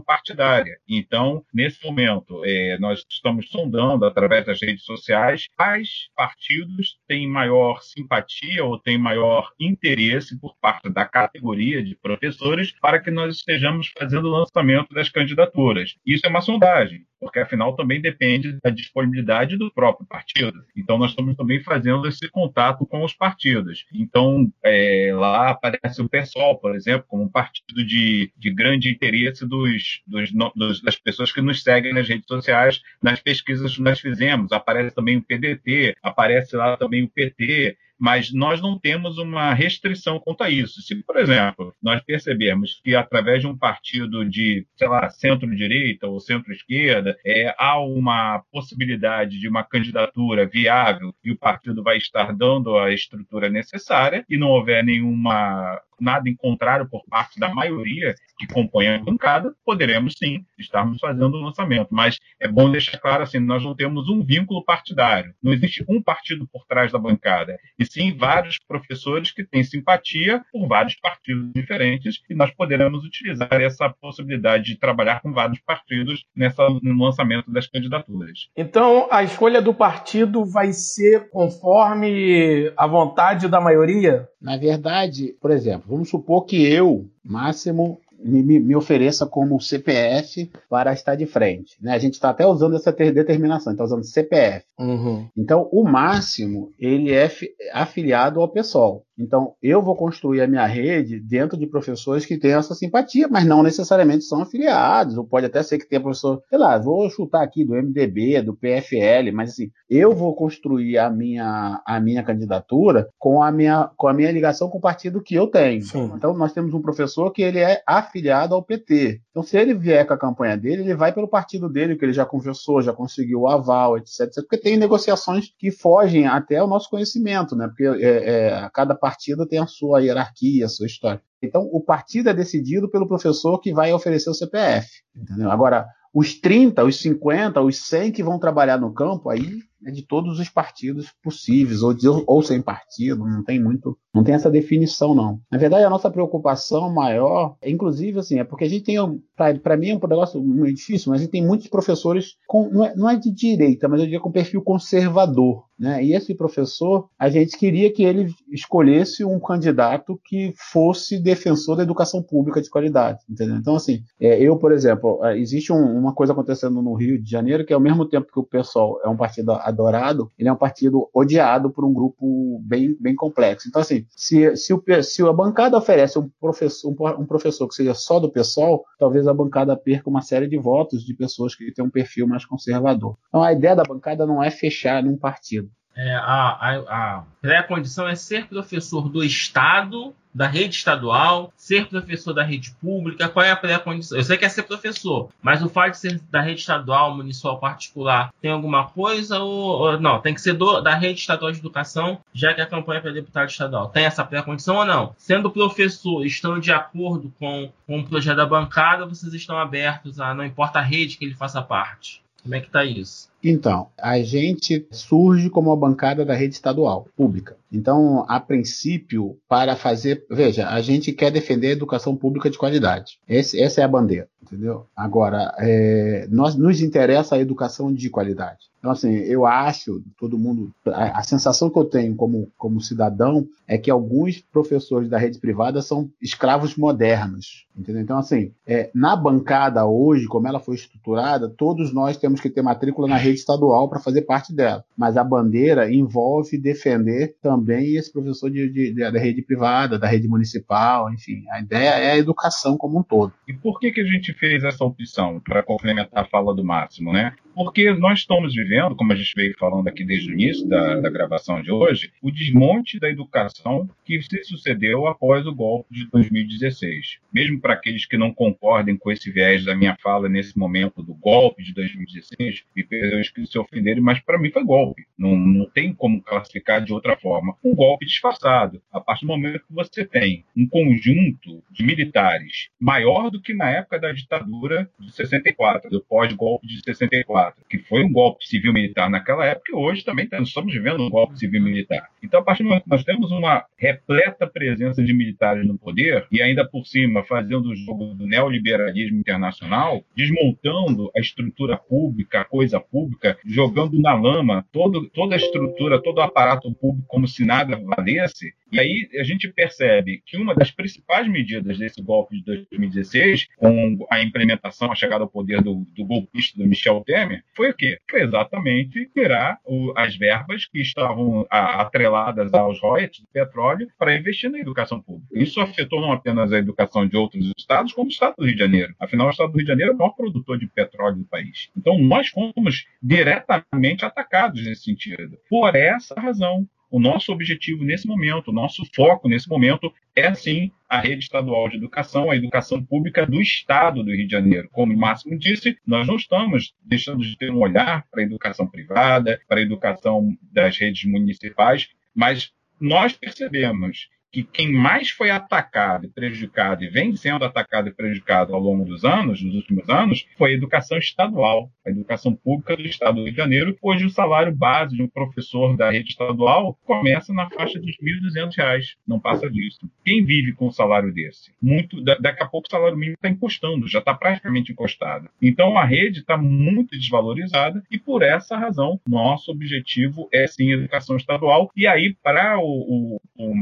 partidária. 0.00 0.78
Então, 0.88 1.44
nesse 1.52 1.84
momento, 1.84 2.42
é, 2.46 2.78
nós 2.78 3.04
estamos 3.10 3.50
sondando 3.50 3.81
através 4.04 4.44
das 4.46 4.60
redes 4.60 4.84
sociais 4.84 5.46
quais 5.56 6.08
partidos 6.16 6.98
têm 7.06 7.28
maior 7.28 7.82
simpatia 7.82 8.64
ou 8.64 8.78
têm 8.78 8.98
maior 8.98 9.52
interesse 9.58 10.38
por 10.40 10.56
parte 10.60 10.88
da 10.88 11.04
categoria 11.04 11.82
de 11.82 11.96
professores 11.96 12.72
para 12.80 13.00
que 13.00 13.10
nós 13.10 13.36
estejamos 13.36 13.92
fazendo 13.98 14.26
o 14.26 14.30
lançamento 14.30 14.94
das 14.94 15.08
candidaturas. 15.08 15.96
Isso 16.06 16.26
é 16.26 16.28
uma 16.28 16.40
sondagem 16.40 17.04
porque 17.22 17.38
afinal 17.38 17.76
também 17.76 18.00
depende 18.00 18.58
da 18.60 18.68
disponibilidade 18.68 19.56
do 19.56 19.72
próprio 19.72 20.04
partido. 20.04 20.64
Então 20.76 20.98
nós 20.98 21.12
estamos 21.12 21.36
também 21.36 21.62
fazendo 21.62 22.08
esse 22.08 22.28
contato 22.28 22.84
com 22.84 23.04
os 23.04 23.14
partidos. 23.14 23.86
Então 23.94 24.52
é, 24.64 25.12
lá 25.14 25.50
aparece 25.50 26.02
o 26.02 26.08
PSOL, 26.08 26.58
por 26.58 26.74
exemplo, 26.74 27.06
como 27.06 27.22
um 27.22 27.28
partido 27.28 27.86
de, 27.86 28.32
de 28.36 28.52
grande 28.52 28.90
interesse 28.90 29.46
dos, 29.46 30.02
dos, 30.04 30.32
dos, 30.56 30.82
das 30.82 30.96
pessoas 30.96 31.30
que 31.30 31.40
nos 31.40 31.62
seguem 31.62 31.94
nas 31.94 32.08
redes 32.08 32.26
sociais, 32.26 32.82
nas 33.00 33.20
pesquisas 33.20 33.76
que 33.76 33.82
nós 33.82 34.00
fizemos. 34.00 34.50
Aparece 34.50 34.92
também 34.92 35.16
o 35.16 35.22
PDT, 35.22 35.94
aparece 36.02 36.56
lá 36.56 36.76
também 36.76 37.04
o 37.04 37.08
PT 37.08 37.76
mas 38.02 38.32
nós 38.32 38.60
não 38.60 38.76
temos 38.76 39.16
uma 39.16 39.54
restrição 39.54 40.18
quanto 40.18 40.42
a 40.42 40.50
isso. 40.50 40.82
Se, 40.82 40.92
por 41.04 41.16
exemplo, 41.16 41.72
nós 41.80 42.02
percebermos 42.02 42.80
que 42.82 42.96
através 42.96 43.42
de 43.42 43.46
um 43.46 43.56
partido 43.56 44.28
de, 44.28 44.66
sei 44.74 44.88
lá, 44.88 45.08
centro-direita 45.08 46.08
ou 46.08 46.18
centro-esquerda, 46.18 47.16
é, 47.24 47.54
há 47.56 47.78
uma 47.78 48.42
possibilidade 48.50 49.38
de 49.38 49.48
uma 49.48 49.62
candidatura 49.62 50.44
viável 50.44 51.14
e 51.22 51.30
o 51.30 51.38
partido 51.38 51.80
vai 51.80 51.96
estar 51.96 52.34
dando 52.34 52.76
a 52.76 52.92
estrutura 52.92 53.48
necessária 53.48 54.24
e 54.28 54.36
não 54.36 54.48
houver 54.48 54.82
nenhuma 54.82 55.80
nada 56.02 56.28
em 56.28 56.34
contrário 56.34 56.88
por 56.88 57.02
parte 57.08 57.38
da 57.38 57.48
maioria 57.48 58.14
que 58.38 58.46
compõe 58.46 58.88
a 58.88 58.98
bancada, 58.98 59.54
poderemos 59.64 60.14
sim 60.18 60.44
estarmos 60.58 60.98
fazendo 61.00 61.36
o 61.36 61.42
lançamento. 61.42 61.88
Mas 61.90 62.18
é 62.40 62.48
bom 62.48 62.70
deixar 62.70 62.98
claro 62.98 63.22
assim, 63.22 63.38
nós 63.38 63.62
não 63.62 63.74
temos 63.74 64.08
um 64.08 64.24
vínculo 64.24 64.64
partidário. 64.64 65.32
Não 65.42 65.52
existe 65.52 65.84
um 65.88 66.02
partido 66.02 66.46
por 66.52 66.66
trás 66.66 66.90
da 66.90 66.98
bancada, 66.98 67.56
e 67.78 67.84
sim 67.84 68.16
vários 68.16 68.58
professores 68.58 69.30
que 69.30 69.44
têm 69.44 69.62
simpatia 69.62 70.42
por 70.50 70.66
vários 70.66 70.96
partidos 70.96 71.52
diferentes, 71.54 72.20
e 72.28 72.34
nós 72.34 72.50
poderemos 72.50 73.04
utilizar 73.04 73.52
essa 73.52 73.88
possibilidade 73.88 74.64
de 74.64 74.78
trabalhar 74.78 75.20
com 75.20 75.32
vários 75.32 75.60
partidos 75.60 76.24
nessa, 76.34 76.68
no 76.82 77.04
lançamento 77.04 77.50
das 77.50 77.66
candidaturas. 77.66 78.48
Então, 78.56 79.08
a 79.10 79.22
escolha 79.22 79.62
do 79.62 79.74
partido 79.74 80.44
vai 80.44 80.72
ser 80.72 81.28
conforme 81.30 82.72
a 82.76 82.86
vontade 82.86 83.48
da 83.48 83.60
maioria? 83.60 84.28
Na 84.40 84.56
verdade, 84.56 85.36
por 85.40 85.50
exemplo, 85.50 85.91
vamos 85.92 86.08
supor 86.08 86.46
que 86.46 86.64
eu, 86.64 87.06
Máximo, 87.22 88.00
me, 88.18 88.42
me, 88.42 88.74
ofereça 88.74 89.26
como 89.26 89.60
CPF 89.60 90.50
para 90.68 90.92
estar 90.92 91.16
de 91.16 91.26
frente. 91.26 91.76
Né? 91.80 91.92
A 91.92 91.98
gente 91.98 92.14
está 92.14 92.30
até 92.30 92.46
usando 92.46 92.76
essa 92.76 92.92
determinação, 92.92 93.72
está 93.72 93.84
usando 93.84 94.04
CPF. 94.04 94.64
Uhum. 94.78 95.28
Então, 95.36 95.68
o 95.72 95.84
máximo, 95.84 96.72
ele 96.78 97.12
é 97.12 97.30
afiliado 97.72 98.40
ao 98.40 98.48
PSOL. 98.48 99.04
Então, 99.22 99.54
eu 99.62 99.82
vou 99.82 99.94
construir 99.94 100.40
a 100.40 100.46
minha 100.46 100.66
rede 100.66 101.20
dentro 101.20 101.56
de 101.56 101.66
professores 101.66 102.26
que 102.26 102.38
têm 102.38 102.52
essa 102.52 102.74
simpatia, 102.74 103.28
mas 103.28 103.46
não 103.46 103.62
necessariamente 103.62 104.24
são 104.24 104.42
afiliados, 104.42 105.16
ou 105.16 105.24
pode 105.24 105.46
até 105.46 105.62
ser 105.62 105.78
que 105.78 105.88
tenha 105.88 106.00
professor, 106.00 106.42
sei 106.48 106.58
lá, 106.58 106.76
vou 106.78 107.08
chutar 107.08 107.42
aqui 107.42 107.64
do 107.64 107.74
MDB, 107.74 108.42
do 108.42 108.56
PFL, 108.56 109.32
mas 109.32 109.50
assim, 109.50 109.70
eu 109.88 110.14
vou 110.14 110.34
construir 110.34 110.98
a 110.98 111.08
minha, 111.08 111.80
a 111.86 112.00
minha 112.00 112.22
candidatura 112.22 113.08
com 113.18 113.42
a 113.42 113.52
minha, 113.52 113.90
com 113.96 114.08
a 114.08 114.12
minha 114.12 114.30
ligação 114.32 114.68
com 114.68 114.78
o 114.78 114.80
partido 114.80 115.22
que 115.22 115.34
eu 115.34 115.46
tenho. 115.46 115.82
Sim. 115.82 116.12
Então, 116.14 116.34
nós 116.34 116.52
temos 116.52 116.74
um 116.74 116.82
professor 116.82 117.30
que 117.30 117.42
ele 117.42 117.58
é 117.58 117.82
afiliado 117.86 118.54
ao 118.54 118.62
PT. 118.62 119.20
Então, 119.30 119.42
se 119.42 119.56
ele 119.56 119.74
vier 119.74 120.06
com 120.06 120.14
a 120.14 120.18
campanha 120.18 120.56
dele, 120.56 120.82
ele 120.82 120.94
vai 120.94 121.12
pelo 121.12 121.28
partido 121.28 121.68
dele, 121.68 121.96
que 121.96 122.04
ele 122.04 122.12
já 122.12 122.24
conversou, 122.24 122.82
já 122.82 122.92
conseguiu 122.92 123.40
o 123.40 123.48
aval, 123.48 123.96
etc, 123.96 124.22
etc. 124.22 124.42
Porque 124.42 124.58
tem 124.58 124.76
negociações 124.76 125.46
que 125.58 125.70
fogem 125.70 126.26
até 126.26 126.62
o 126.62 126.66
nosso 126.66 126.90
conhecimento, 126.90 127.54
né? 127.54 127.68
Porque 127.68 127.84
é, 127.84 128.08
é, 128.08 128.70
cada 128.72 128.94
partido 128.94 129.11
tem 129.46 129.58
a 129.58 129.66
sua 129.66 130.00
hierarquia, 130.00 130.66
a 130.66 130.68
sua 130.68 130.86
história. 130.86 131.22
Então, 131.42 131.68
o 131.72 131.80
partido 131.80 132.28
é 132.28 132.34
decidido 132.34 132.88
pelo 132.88 133.08
professor 133.08 133.58
que 133.58 133.72
vai 133.72 133.92
oferecer 133.92 134.30
o 134.30 134.34
CPF. 134.34 134.88
Entendeu? 135.14 135.50
Agora, 135.50 135.86
os 136.14 136.38
30, 136.38 136.84
os 136.84 137.00
50, 137.00 137.60
os 137.62 137.88
100 137.88 138.12
que 138.12 138.22
vão 138.22 138.38
trabalhar 138.38 138.78
no 138.78 138.92
campo, 138.92 139.30
aí 139.30 139.60
é 139.84 139.90
de 139.90 140.02
todos 140.02 140.38
os 140.38 140.48
partidos 140.48 141.06
possíveis, 141.22 141.82
ou, 141.82 141.92
de, 141.92 142.06
ou 142.06 142.42
sem 142.42 142.60
partido, 142.62 143.24
não 143.24 143.42
tem 143.42 143.60
muito, 143.60 143.98
não 144.14 144.22
tem 144.22 144.34
essa 144.34 144.50
definição, 144.50 145.14
não. 145.14 145.40
Na 145.50 145.58
verdade, 145.58 145.84
a 145.84 145.90
nossa 145.90 146.10
preocupação 146.10 146.92
maior, 146.92 147.56
inclusive, 147.64 148.20
assim, 148.20 148.38
é 148.38 148.44
porque 148.44 148.64
a 148.64 148.68
gente 148.68 148.84
tem, 148.84 148.96
para 149.34 149.76
mim 149.76 149.90
é 149.90 149.96
um 149.96 150.08
negócio 150.08 150.40
muito 150.40 150.76
difícil, 150.76 151.10
mas 151.10 151.20
a 151.20 151.24
gente 151.24 151.32
tem 151.32 151.44
muitos 151.44 151.66
professores, 151.66 152.36
com, 152.46 152.68
não, 152.68 152.84
é, 152.84 152.94
não 152.94 153.10
é 153.10 153.16
de 153.16 153.32
direita, 153.32 153.88
mas 153.88 154.00
eu 154.00 154.06
diria 154.06 154.20
com 154.20 154.30
perfil 154.30 154.62
conservador. 154.62 155.64
Né? 155.82 156.04
E 156.04 156.14
esse 156.14 156.32
professor, 156.32 157.08
a 157.18 157.28
gente 157.28 157.58
queria 157.58 157.92
que 157.92 158.04
ele 158.04 158.32
escolhesse 158.52 159.24
um 159.24 159.40
candidato 159.40 160.16
que 160.24 160.54
fosse 160.56 161.18
defensor 161.18 161.76
da 161.76 161.82
educação 161.82 162.22
pública 162.22 162.62
de 162.62 162.70
qualidade. 162.70 163.18
Entendeu? 163.28 163.56
Então, 163.56 163.74
assim, 163.74 164.04
é, 164.20 164.40
eu, 164.40 164.56
por 164.56 164.70
exemplo, 164.70 165.18
é, 165.24 165.36
existe 165.36 165.72
um, 165.72 165.98
uma 165.98 166.14
coisa 166.14 166.32
acontecendo 166.32 166.80
no 166.80 166.94
Rio 166.94 167.20
de 167.20 167.28
Janeiro 167.28 167.66
que, 167.66 167.72
ao 167.72 167.80
mesmo 167.80 168.06
tempo 168.06 168.30
que 168.32 168.38
o 168.38 168.44
pessoal 168.44 169.00
é 169.04 169.08
um 169.08 169.16
partido 169.16 169.50
adorado, 169.50 170.30
ele 170.38 170.48
é 170.48 170.52
um 170.52 170.56
partido 170.56 171.10
odiado 171.12 171.68
por 171.68 171.84
um 171.84 171.92
grupo 171.92 172.60
bem, 172.62 172.96
bem 173.00 173.16
complexo. 173.16 173.68
Então, 173.68 173.82
assim, 173.82 174.06
se, 174.10 174.54
se, 174.54 174.72
o, 174.72 174.80
se 175.02 175.20
a 175.22 175.32
bancada 175.32 175.76
oferece 175.76 176.16
um 176.16 176.30
professor, 176.40 176.90
um, 176.92 177.22
um 177.22 177.26
professor 177.26 177.66
que 177.66 177.74
seja 177.74 177.92
só 177.92 178.20
do 178.20 178.30
pessoal, 178.30 178.84
talvez 179.00 179.26
a 179.26 179.34
bancada 179.34 179.76
perca 179.76 180.08
uma 180.08 180.22
série 180.22 180.46
de 180.46 180.58
votos 180.58 181.04
de 181.04 181.12
pessoas 181.12 181.56
que 181.56 181.72
têm 181.72 181.84
um 181.84 181.90
perfil 181.90 182.28
mais 182.28 182.44
conservador. 182.44 183.16
Então, 183.26 183.42
a 183.42 183.52
ideia 183.52 183.74
da 183.74 183.82
bancada 183.82 184.24
não 184.24 184.40
é 184.40 184.48
fechar 184.48 185.02
num 185.02 185.16
partido. 185.16 185.71
É, 185.96 186.14
a, 186.14 186.22
a, 186.22 186.76
a 186.78 187.24
pré-condição 187.40 188.08
é 188.08 188.14
ser 188.14 188.46
professor 188.46 189.08
do 189.08 189.22
Estado, 189.22 190.14
da 190.34 190.46
rede 190.46 190.76
estadual, 190.76 191.52
ser 191.56 191.86
professor 191.86 192.32
da 192.32 192.42
rede 192.42 192.70
pública. 192.80 193.28
Qual 193.28 193.44
é 193.44 193.50
a 193.50 193.56
pré-condição? 193.56 194.16
Eu 194.16 194.24
sei 194.24 194.38
que 194.38 194.44
é 194.44 194.48
ser 194.48 194.62
professor, 194.62 195.28
mas 195.42 195.62
o 195.62 195.68
fato 195.68 195.92
de 195.92 195.98
ser 195.98 196.20
da 196.30 196.40
rede 196.40 196.60
estadual, 196.60 197.14
municipal, 197.14 197.58
particular, 197.58 198.32
tem 198.40 198.50
alguma 198.50 198.86
coisa 198.88 199.38
ou, 199.40 199.80
ou 199.80 200.00
não? 200.00 200.20
Tem 200.20 200.34
que 200.34 200.40
ser 200.40 200.54
do, 200.54 200.80
da 200.80 200.94
rede 200.94 201.20
estadual 201.20 201.52
de 201.52 201.58
educação, 201.58 202.20
já 202.32 202.54
que 202.54 202.60
a 202.60 202.66
campanha 202.66 202.98
é 202.98 203.02
para 203.02 203.12
deputado 203.12 203.48
estadual. 203.48 203.88
Tem 203.90 204.04
essa 204.04 204.24
pré-condição 204.24 204.76
ou 204.76 204.84
não? 204.84 205.14
Sendo 205.18 205.50
professor, 205.50 206.24
estão 206.24 206.58
de 206.58 206.72
acordo 206.72 207.32
com, 207.38 207.70
com 207.86 208.00
o 208.00 208.04
projeto 208.04 208.36
da 208.36 208.46
bancada, 208.46 209.06
vocês 209.06 209.34
estão 209.34 209.58
abertos 209.58 210.18
a, 210.18 210.34
não 210.34 210.44
importa 210.44 210.78
a 210.78 210.82
rede 210.82 211.18
que 211.18 211.24
ele 211.24 211.34
faça 211.34 211.60
parte. 211.60 212.22
Como 212.42 212.54
é 212.54 212.60
que 212.60 212.66
está 212.66 212.84
isso? 212.84 213.31
Então, 213.42 213.88
a 213.98 214.20
gente 214.20 214.86
surge 214.90 215.50
como 215.50 215.70
uma 215.70 215.76
bancada 215.76 216.24
da 216.24 216.34
rede 216.34 216.54
estadual, 216.54 217.08
pública. 217.16 217.56
Então, 217.72 218.24
a 218.28 218.38
princípio, 218.38 219.38
para 219.48 219.74
fazer. 219.74 220.24
Veja, 220.30 220.68
a 220.68 220.80
gente 220.82 221.10
quer 221.12 221.30
defender 221.30 221.68
a 221.68 221.72
educação 221.72 222.14
pública 222.14 222.50
de 222.50 222.58
qualidade. 222.58 223.18
Esse, 223.26 223.60
essa 223.60 223.80
é 223.80 223.84
a 223.84 223.88
bandeira, 223.88 224.28
entendeu? 224.42 224.86
Agora, 224.94 225.54
é, 225.58 226.26
nós, 226.30 226.54
nos 226.54 226.82
interessa 226.82 227.34
a 227.34 227.40
educação 227.40 227.92
de 227.92 228.10
qualidade. 228.10 228.70
Então, 228.78 228.90
assim, 228.90 229.14
eu 229.14 229.46
acho, 229.46 230.02
todo 230.18 230.36
mundo. 230.36 230.72
A, 230.86 231.20
a, 231.20 231.22
sensação 231.22 231.70
que 231.70 231.78
eu 231.78 231.84
tenho 231.84 232.16
como, 232.16 232.50
como 232.58 232.80
cidadão 232.80 233.46
é 233.66 233.78
que 233.78 233.88
alguns 233.88 234.40
professores 234.40 235.08
da 235.08 235.16
rede 235.16 235.38
privada 235.38 235.80
são 235.80 236.10
escravos 236.20 236.76
modernos. 236.76 237.64
Entendeu? 237.78 238.02
Então, 238.02 238.18
assim, 238.18 238.52
é, 238.66 238.90
na 238.92 239.14
bancada 239.14 239.86
hoje, 239.86 240.26
como 240.26 240.48
ela 240.48 240.58
foi 240.58 240.74
estruturada, 240.74 241.48
todos 241.48 241.94
nós 241.94 242.16
temos 242.16 242.40
que 242.40 242.50
ter 242.50 242.60
matrícula 242.60 243.06
na 243.06 243.16
rede 243.16 243.31
estadual 243.32 243.88
para 243.88 244.00
fazer 244.00 244.22
parte 244.22 244.54
dela. 244.54 244.84
Mas 244.96 245.16
a 245.16 245.24
bandeira 245.24 245.92
envolve 245.92 246.58
defender 246.58 247.36
também 247.42 247.96
esse 247.96 248.12
professor 248.12 248.50
de, 248.50 248.68
de, 248.70 248.94
de, 248.94 249.10
da 249.10 249.18
rede 249.18 249.42
privada, 249.42 249.98
da 249.98 250.06
rede 250.06 250.28
municipal, 250.28 251.12
enfim. 251.12 251.44
A 251.50 251.60
ideia 251.60 251.90
é 251.90 252.12
a 252.12 252.18
educação 252.18 252.76
como 252.76 252.98
um 252.98 253.02
todo. 253.02 253.32
E 253.48 253.52
por 253.52 253.78
que, 253.78 253.90
que 253.90 254.00
a 254.00 254.06
gente 254.06 254.32
fez 254.34 254.64
essa 254.64 254.84
opção, 254.84 255.40
para 255.40 255.62
complementar 255.62 256.24
a 256.24 256.28
fala 256.28 256.54
do 256.54 256.64
Máximo, 256.64 257.12
né? 257.12 257.34
Porque 257.54 257.92
nós 257.92 258.20
estamos 258.20 258.54
vivendo, 258.54 258.96
como 258.96 259.12
a 259.12 259.16
gente 259.16 259.32
veio 259.36 259.54
falando 259.58 259.86
aqui 259.86 260.04
desde 260.04 260.30
o 260.30 260.32
início 260.32 260.66
da, 260.66 261.00
da 261.00 261.10
gravação 261.10 261.60
de 261.62 261.70
hoje, 261.70 262.10
o 262.22 262.30
desmonte 262.30 262.98
da 262.98 263.10
educação 263.10 263.88
que 264.04 264.20
se 264.22 264.44
sucedeu 264.44 265.06
após 265.06 265.46
o 265.46 265.54
golpe 265.54 265.92
de 265.92 266.10
2016. 266.10 267.18
Mesmo 267.32 267.60
para 267.60 267.74
aqueles 267.74 268.06
que 268.06 268.16
não 268.16 268.32
concordem 268.32 268.96
com 268.96 269.10
esse 269.10 269.30
viés 269.30 269.64
da 269.64 269.76
minha 269.76 269.96
fala 270.02 270.28
nesse 270.28 270.58
momento 270.58 271.02
do 271.02 271.14
golpe 271.14 271.62
de 271.62 271.74
2016, 271.74 272.64
me 272.74 272.82
perdoem 272.82 273.21
que 273.30 273.46
se 273.46 273.58
ofenderem, 273.58 274.02
mas 274.02 274.20
para 274.20 274.38
mim 274.38 274.50
foi 274.50 274.64
golpe. 274.64 275.04
Não, 275.18 275.36
não 275.36 275.66
tem 275.66 275.92
como 275.92 276.22
classificar 276.22 276.82
de 276.82 276.92
outra 276.92 277.16
forma. 277.16 277.56
Um 277.64 277.74
golpe 277.74 278.06
disfarçado. 278.06 278.82
A 278.92 279.00
partir 279.00 279.26
do 279.26 279.28
momento 279.28 279.60
que 279.60 279.74
você 279.74 280.04
tem 280.04 280.44
um 280.56 280.66
conjunto 280.66 281.62
de 281.70 281.84
militares 281.84 282.68
maior 282.80 283.30
do 283.30 283.40
que 283.40 283.54
na 283.54 283.70
época 283.70 283.98
da 283.98 284.12
ditadura 284.12 284.90
de 284.98 285.12
64, 285.12 285.90
do 285.90 286.02
pós-golpe 286.02 286.66
de 286.66 286.80
64 286.82 287.62
que 287.68 287.78
foi 287.78 288.04
um 288.04 288.12
golpe 288.12 288.46
civil-militar 288.46 289.08
naquela 289.08 289.46
época, 289.46 289.72
e 289.72 289.74
hoje 289.74 290.04
também 290.04 290.24
estamos 290.24 290.52
vivendo 290.72 291.02
um 291.02 291.10
golpe 291.10 291.38
civil-militar. 291.38 292.08
Então, 292.22 292.40
a 292.40 292.42
partir 292.42 292.62
do 292.62 292.68
momento 292.68 292.84
que 292.84 292.90
nós 292.90 293.04
temos 293.04 293.30
uma 293.30 293.64
repleta 293.76 294.46
presença 294.46 295.02
de 295.02 295.12
militares 295.12 295.66
no 295.66 295.78
poder, 295.78 296.26
e 296.30 296.42
ainda 296.42 296.68
por 296.68 296.86
cima 296.86 297.22
fazendo 297.24 297.70
o 297.70 297.76
jogo 297.76 298.14
do 298.14 298.26
neoliberalismo 298.26 299.18
internacional, 299.18 300.04
desmontando 300.14 301.10
a 301.16 301.20
estrutura 301.20 301.76
pública, 301.76 302.40
a 302.40 302.44
coisa 302.44 302.80
pública, 302.80 303.11
jogando 303.44 303.98
na 304.00 304.14
lama 304.14 304.64
todo, 304.72 305.08
toda 305.10 305.34
a 305.34 305.38
estrutura, 305.38 306.02
todo 306.02 306.18
o 306.18 306.22
aparato 306.22 306.72
público 306.74 307.06
como 307.08 307.26
se 307.26 307.44
nada 307.44 307.76
valesse, 307.76 308.52
e 308.72 308.80
aí 308.80 309.08
a 309.20 309.22
gente 309.22 309.48
percebe 309.48 310.22
que 310.24 310.38
uma 310.38 310.54
das 310.54 310.70
principais 310.70 311.28
medidas 311.28 311.76
desse 311.78 312.00
golpe 312.00 312.36
de 312.36 312.42
2016, 312.42 313.48
com 313.56 314.06
a 314.10 314.22
implementação, 314.22 314.90
a 314.90 314.94
chegada 314.94 315.24
ao 315.24 315.28
poder 315.28 315.60
do, 315.60 315.86
do 315.94 316.04
golpista 316.06 316.56
do 316.56 316.66
Michel 316.66 317.02
Temer, 317.04 317.44
foi 317.54 317.70
o 317.70 317.74
quê? 317.74 317.98
Foi 318.10 318.22
exatamente 318.22 319.10
tirar 319.12 319.58
o, 319.66 319.92
as 319.94 320.16
verbas 320.16 320.64
que 320.64 320.80
estavam 320.80 321.46
a, 321.50 321.82
atreladas 321.82 322.52
aos 322.54 322.80
royalties 322.80 323.20
do 323.20 323.28
petróleo 323.30 323.88
para 323.98 324.16
investir 324.16 324.50
na 324.50 324.58
educação 324.58 325.02
pública. 325.02 325.28
Isso 325.34 325.60
afetou 325.60 326.00
não 326.00 326.12
apenas 326.12 326.50
a 326.50 326.58
educação 326.58 327.06
de 327.06 327.14
outros 327.14 327.52
estados, 327.58 327.92
como 327.92 328.08
o 328.08 328.10
estado 328.10 328.36
do 328.38 328.46
Rio 328.46 328.54
de 328.54 328.60
Janeiro. 328.60 328.94
Afinal, 328.98 329.26
o 329.26 329.30
estado 329.30 329.52
do 329.52 329.56
Rio 329.58 329.66
de 329.66 329.70
Janeiro 329.70 329.92
é 329.92 329.94
o 329.94 329.98
maior 329.98 330.12
produtor 330.12 330.58
de 330.58 330.66
petróleo 330.66 331.16
do 331.16 331.24
país. 331.24 331.68
Então, 331.76 331.98
nós 331.98 332.28
fomos 332.28 332.86
diretamente 333.02 334.04
atacados 334.04 334.64
nesse 334.64 334.84
sentido. 334.84 335.36
Por 335.48 335.74
essa 335.74 336.14
razão, 336.14 336.68
o 336.92 337.00
nosso 337.00 337.32
objetivo 337.32 337.84
nesse 337.84 338.06
momento, 338.06 338.48
o 338.48 338.52
nosso 338.52 338.84
foco 338.94 339.26
nesse 339.26 339.48
momento 339.48 339.90
é 340.14 340.34
sim 340.34 340.70
a 340.86 341.00
rede 341.00 341.24
estadual 341.24 341.66
de 341.70 341.76
educação, 341.76 342.30
a 342.30 342.36
educação 342.36 342.84
pública 342.84 343.24
do 343.24 343.40
Estado 343.40 344.04
do 344.04 344.14
Rio 344.14 344.26
de 344.26 344.32
Janeiro. 344.32 344.68
Como 344.70 344.92
o 344.92 344.96
Máximo 344.96 345.38
disse, 345.38 345.78
nós 345.86 346.06
não 346.06 346.16
estamos 346.16 346.74
deixando 346.84 347.22
de 347.22 347.36
ter 347.36 347.50
um 347.50 347.60
olhar 347.60 348.06
para 348.10 348.20
a 348.20 348.24
educação 348.24 348.66
privada, 348.66 349.40
para 349.48 349.60
a 349.60 349.62
educação 349.62 350.36
das 350.52 350.76
redes 350.76 351.10
municipais, 351.10 351.88
mas 352.14 352.52
nós 352.78 353.14
percebemos 353.14 354.10
que 354.32 354.42
quem 354.42 354.72
mais 354.72 355.10
foi 355.10 355.30
atacado 355.30 356.06
e 356.06 356.08
prejudicado 356.08 356.82
e 356.82 356.88
vem 356.88 357.14
sendo 357.14 357.44
atacado 357.44 357.88
e 357.88 357.92
prejudicado 357.92 358.54
ao 358.54 358.60
longo 358.60 358.84
dos 358.84 359.04
anos, 359.04 359.42
nos 359.42 359.54
últimos 359.54 359.88
anos, 359.90 360.26
foi 360.38 360.52
a 360.52 360.54
educação 360.54 360.96
estadual, 360.96 361.70
a 361.86 361.90
educação 361.90 362.34
pública 362.34 362.74
do 362.74 362.82
Estado 362.82 363.16
do 363.16 363.24
Rio 363.24 363.32
de 363.32 363.36
Janeiro. 363.36 363.76
Hoje 363.82 364.06
o 364.06 364.10
salário 364.10 364.54
base 364.54 364.96
de 364.96 365.02
um 365.02 365.08
professor 365.08 365.76
da 365.76 365.90
rede 365.90 366.10
estadual 366.10 366.78
começa 366.84 367.32
na 367.34 367.50
faixa 367.50 367.78
dos 367.78 367.94
R$ 368.00 368.20
1.200, 368.22 368.96
não 369.06 369.20
passa 369.20 369.50
disso. 369.50 369.80
Quem 370.02 370.24
vive 370.24 370.54
com 370.54 370.68
um 370.68 370.72
salário 370.72 371.12
desse? 371.12 371.52
Muito, 371.60 372.02
daqui 372.02 372.42
a 372.42 372.46
pouco 372.46 372.66
o 372.66 372.70
salário 372.70 372.96
mínimo 372.96 373.16
está 373.16 373.28
encostando, 373.28 373.86
já 373.86 373.98
está 373.98 374.14
praticamente 374.14 374.72
encostado. 374.72 375.28
Então 375.42 375.76
a 375.76 375.84
rede 375.84 376.20
está 376.20 376.38
muito 376.38 376.96
desvalorizada 376.96 377.82
e 377.90 377.98
por 377.98 378.22
essa 378.22 378.56
razão 378.56 378.98
nosso 379.06 379.50
objetivo 379.50 380.26
é 380.32 380.46
sim 380.46 380.72
educação 380.72 381.16
estadual. 381.16 381.70
E 381.76 381.86
aí 381.86 382.16
para 382.22 382.58
o, 382.58 382.62
o, 382.62 383.20
o 383.36 383.54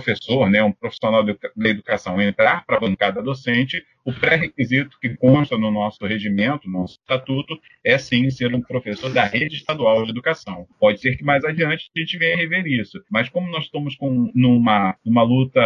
professor, 0.00 0.48
né, 0.48 0.62
um 0.62 0.72
profissional 0.72 1.22
da 1.22 1.68
educação 1.68 2.20
entrar 2.20 2.64
para 2.64 2.76
a 2.76 2.80
bancada 2.80 3.22
docente, 3.22 3.84
o 4.04 4.12
pré-requisito 4.12 4.98
que 5.00 5.14
consta 5.16 5.58
no 5.58 5.70
nosso 5.70 6.04
regimento, 6.06 6.68
no 6.68 6.80
nosso 6.80 6.98
estatuto, 6.98 7.58
é 7.84 7.98
sim 7.98 8.30
ser 8.30 8.54
um 8.54 8.62
professor 8.62 9.12
da 9.12 9.24
rede 9.24 9.56
estadual 9.56 10.04
de 10.04 10.10
educação. 10.10 10.66
Pode 10.78 11.00
ser 11.00 11.16
que 11.16 11.24
mais 11.24 11.44
adiante 11.44 11.90
a 11.94 12.00
gente 12.00 12.18
venha 12.18 12.36
rever 12.36 12.66
isso, 12.66 13.02
mas 13.10 13.28
como 13.28 13.50
nós 13.50 13.64
estamos 13.64 13.94
com 13.94 14.30
numa, 14.34 14.96
luta 15.04 15.60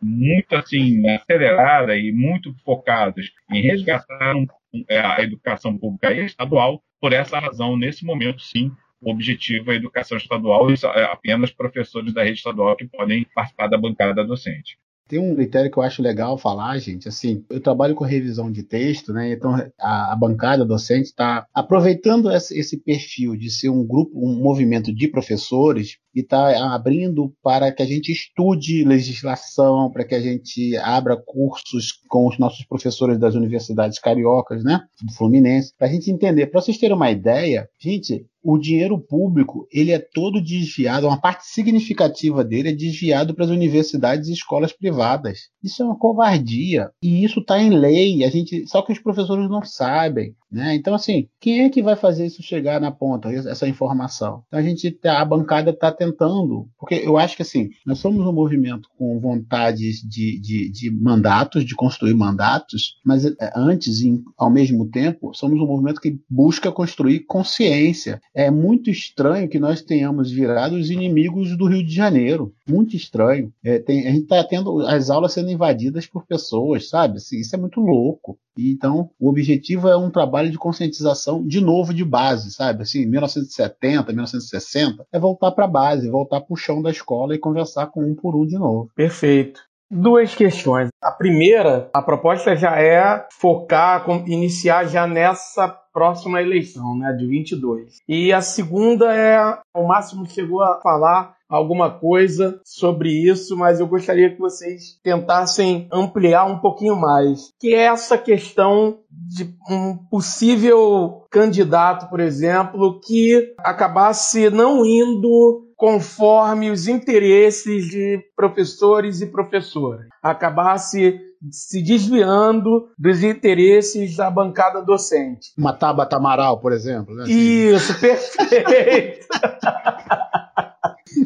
muito 0.00 0.54
assim 0.54 1.06
acelerada 1.08 1.96
e 1.96 2.12
muito 2.12 2.54
focados 2.64 3.32
em 3.50 3.60
resgatar 3.62 4.36
um, 4.36 4.46
é, 4.88 5.00
a 5.00 5.22
educação 5.22 5.76
pública 5.76 6.12
estadual, 6.12 6.82
por 7.00 7.12
essa 7.12 7.38
razão, 7.38 7.76
nesse 7.76 8.04
momento, 8.04 8.40
sim, 8.40 8.70
o 9.02 9.10
objetivo 9.10 9.70
é 9.70 9.74
a 9.74 9.76
educação 9.76 10.16
estadual 10.16 10.70
e 10.70 10.74
é 10.94 11.04
apenas 11.04 11.50
professores 11.50 12.14
da 12.14 12.22
rede 12.22 12.38
estadual 12.38 12.76
que 12.76 12.86
podem 12.86 13.26
participar 13.34 13.66
da 13.66 13.76
bancada 13.76 14.24
docente. 14.24 14.78
Tem 15.08 15.18
um 15.18 15.34
critério 15.34 15.70
que 15.70 15.76
eu 15.76 15.82
acho 15.82 16.00
legal 16.00 16.38
falar, 16.38 16.78
gente. 16.78 17.06
Assim, 17.06 17.44
eu 17.50 17.60
trabalho 17.60 17.94
com 17.94 18.04
revisão 18.04 18.50
de 18.50 18.62
texto, 18.62 19.12
né? 19.12 19.32
Então 19.32 19.54
a, 19.78 20.12
a 20.12 20.16
bancada 20.16 20.64
docente 20.64 21.08
está 21.08 21.46
aproveitando 21.52 22.30
esse, 22.30 22.58
esse, 22.58 22.78
perfil 22.78 23.36
de 23.36 23.50
ser 23.50 23.68
um 23.68 23.84
grupo, 23.84 24.12
um 24.14 24.40
movimento 24.40 24.94
de 24.94 25.08
professores 25.08 25.98
e 26.14 26.20
está 26.20 26.74
abrindo 26.74 27.32
para 27.42 27.72
que 27.72 27.82
a 27.82 27.86
gente 27.86 28.12
estude 28.12 28.84
legislação, 28.84 29.90
para 29.90 30.04
que 30.04 30.14
a 30.14 30.20
gente 30.20 30.76
abra 30.78 31.16
cursos 31.16 31.92
com 32.08 32.26
os 32.26 32.38
nossos 32.38 32.64
professores 32.66 33.18
das 33.18 33.34
universidades 33.34 33.98
cariocas, 33.98 34.62
né? 34.62 34.80
Do 35.02 35.12
Fluminense, 35.14 35.72
para 35.78 35.88
a 35.88 35.90
gente 35.90 36.10
entender. 36.10 36.46
Para 36.46 36.60
vocês 36.60 36.78
terem 36.78 36.96
uma 36.96 37.10
ideia, 37.10 37.68
gente, 37.80 38.26
o 38.42 38.58
dinheiro 38.58 38.98
público 38.98 39.68
ele 39.72 39.92
é 39.92 39.98
todo 39.98 40.42
desviado, 40.42 41.06
uma 41.06 41.20
parte 41.20 41.46
significativa 41.46 42.42
dele 42.42 42.70
é 42.70 42.74
desviado 42.74 43.34
para 43.34 43.44
as 43.44 43.50
universidades 43.50 44.28
e 44.28 44.32
escolas 44.32 44.72
privadas. 44.72 45.50
Isso 45.62 45.82
é 45.82 45.86
uma 45.86 45.98
covardia 45.98 46.90
e 47.02 47.24
isso 47.24 47.40
está 47.40 47.60
em 47.62 47.70
lei. 47.70 48.24
A 48.24 48.30
gente 48.30 48.66
só 48.66 48.82
que 48.82 48.92
os 48.92 48.98
professores 48.98 49.48
não 49.48 49.62
sabem. 49.64 50.34
Né? 50.50 50.74
Então, 50.74 50.94
assim, 50.94 51.28
quem 51.40 51.62
é 51.62 51.70
que 51.70 51.82
vai 51.82 51.96
fazer 51.96 52.26
isso 52.26 52.42
chegar 52.42 52.78
na 52.78 52.90
ponta, 52.90 53.32
essa 53.32 53.66
informação? 53.66 54.42
Então, 54.48 54.60
a 54.60 54.62
gente, 54.62 54.98
a 55.02 55.24
bancada 55.24 55.70
está 55.70 55.90
tentando, 56.02 56.68
porque 56.78 56.94
eu 56.94 57.16
acho 57.16 57.36
que, 57.36 57.42
assim, 57.42 57.70
nós 57.86 57.98
somos 57.98 58.26
um 58.26 58.32
movimento 58.32 58.88
com 58.98 59.20
vontades 59.20 59.96
de, 60.00 60.40
de, 60.40 60.70
de 60.70 60.90
mandatos, 60.90 61.64
de 61.64 61.74
construir 61.74 62.14
mandatos, 62.14 62.96
mas 63.04 63.24
é, 63.24 63.34
antes 63.54 64.00
e 64.00 64.22
ao 64.36 64.50
mesmo 64.50 64.88
tempo, 64.90 65.32
somos 65.34 65.60
um 65.60 65.66
movimento 65.66 66.00
que 66.00 66.18
busca 66.28 66.72
construir 66.72 67.20
consciência. 67.20 68.20
É 68.34 68.50
muito 68.50 68.90
estranho 68.90 69.48
que 69.48 69.58
nós 69.58 69.82
tenhamos 69.82 70.30
virado 70.30 70.76
os 70.76 70.90
inimigos 70.90 71.56
do 71.56 71.66
Rio 71.66 71.84
de 71.84 71.94
Janeiro. 71.94 72.52
Muito 72.68 72.96
estranho. 72.96 73.52
É, 73.64 73.78
tem, 73.78 74.06
a 74.06 74.10
gente 74.10 74.24
está 74.24 74.42
tendo 74.44 74.80
as 74.86 75.10
aulas 75.10 75.32
sendo 75.32 75.50
invadidas 75.50 76.06
por 76.06 76.26
pessoas, 76.26 76.88
sabe? 76.88 77.18
Assim, 77.18 77.38
isso 77.38 77.54
é 77.54 77.58
muito 77.58 77.80
louco. 77.80 78.38
Então, 78.56 79.10
o 79.18 79.28
objetivo 79.28 79.88
é 79.88 79.96
um 79.96 80.10
trabalho 80.10 80.50
de 80.50 80.58
conscientização, 80.58 81.46
de 81.46 81.60
novo, 81.60 81.94
de 81.94 82.04
base, 82.04 82.52
sabe? 82.52 82.82
Assim, 82.82 83.06
1970, 83.06 84.12
1960, 84.12 85.06
é 85.10 85.18
voltar 85.18 85.52
para 85.52 85.64
a 85.64 85.68
base, 85.92 86.10
voltar 86.10 86.40
para 86.40 86.52
o 86.52 86.56
chão 86.56 86.82
da 86.82 86.90
escola 86.90 87.34
e 87.34 87.38
conversar 87.38 87.86
com 87.86 88.02
um 88.02 88.14
por 88.14 88.34
um 88.34 88.46
de 88.46 88.58
novo. 88.58 88.90
Perfeito. 88.94 89.60
Duas 89.90 90.34
questões. 90.34 90.88
A 91.02 91.10
primeira, 91.10 91.90
a 91.92 92.00
proposta 92.00 92.56
já 92.56 92.80
é 92.80 93.26
focar, 93.38 94.06
iniciar 94.26 94.86
já 94.86 95.06
nessa 95.06 95.68
próxima 95.92 96.40
eleição, 96.40 96.96
né, 96.96 97.12
de 97.12 97.26
22. 97.26 97.98
E 98.08 98.32
a 98.32 98.40
segunda 98.40 99.14
é, 99.14 99.38
o 99.76 99.86
Máximo 99.86 100.26
chegou 100.26 100.62
a 100.62 100.80
falar 100.80 101.34
alguma 101.46 101.90
coisa 101.90 102.58
sobre 102.64 103.10
isso, 103.10 103.54
mas 103.56 103.78
eu 103.78 103.86
gostaria 103.86 104.30
que 104.30 104.40
vocês 104.40 104.98
tentassem 105.04 105.86
ampliar 105.92 106.46
um 106.46 106.58
pouquinho 106.58 106.96
mais, 106.96 107.50
que 107.60 107.74
é 107.74 107.82
essa 107.82 108.16
questão 108.16 109.00
de 109.10 109.54
um 109.68 109.94
possível 110.10 111.26
candidato, 111.30 112.08
por 112.08 112.20
exemplo, 112.20 112.98
que 113.00 113.54
acabasse 113.58 114.48
não 114.48 114.86
indo 114.86 115.61
conforme 115.82 116.70
os 116.70 116.86
interesses 116.86 117.86
de 117.86 118.20
professores 118.36 119.20
e 119.20 119.26
professoras, 119.26 120.06
acabasse 120.22 121.18
se 121.50 121.82
desviando 121.82 122.88
dos 122.96 123.24
interesses 123.24 124.14
da 124.14 124.30
bancada 124.30 124.80
docente. 124.80 125.48
Uma 125.58 125.72
Tabata 125.72 126.18
Amaral, 126.18 126.60
por 126.60 126.70
exemplo. 126.70 127.12
Né? 127.16 127.24
Isso, 127.28 127.98
perfeito. 127.98 129.26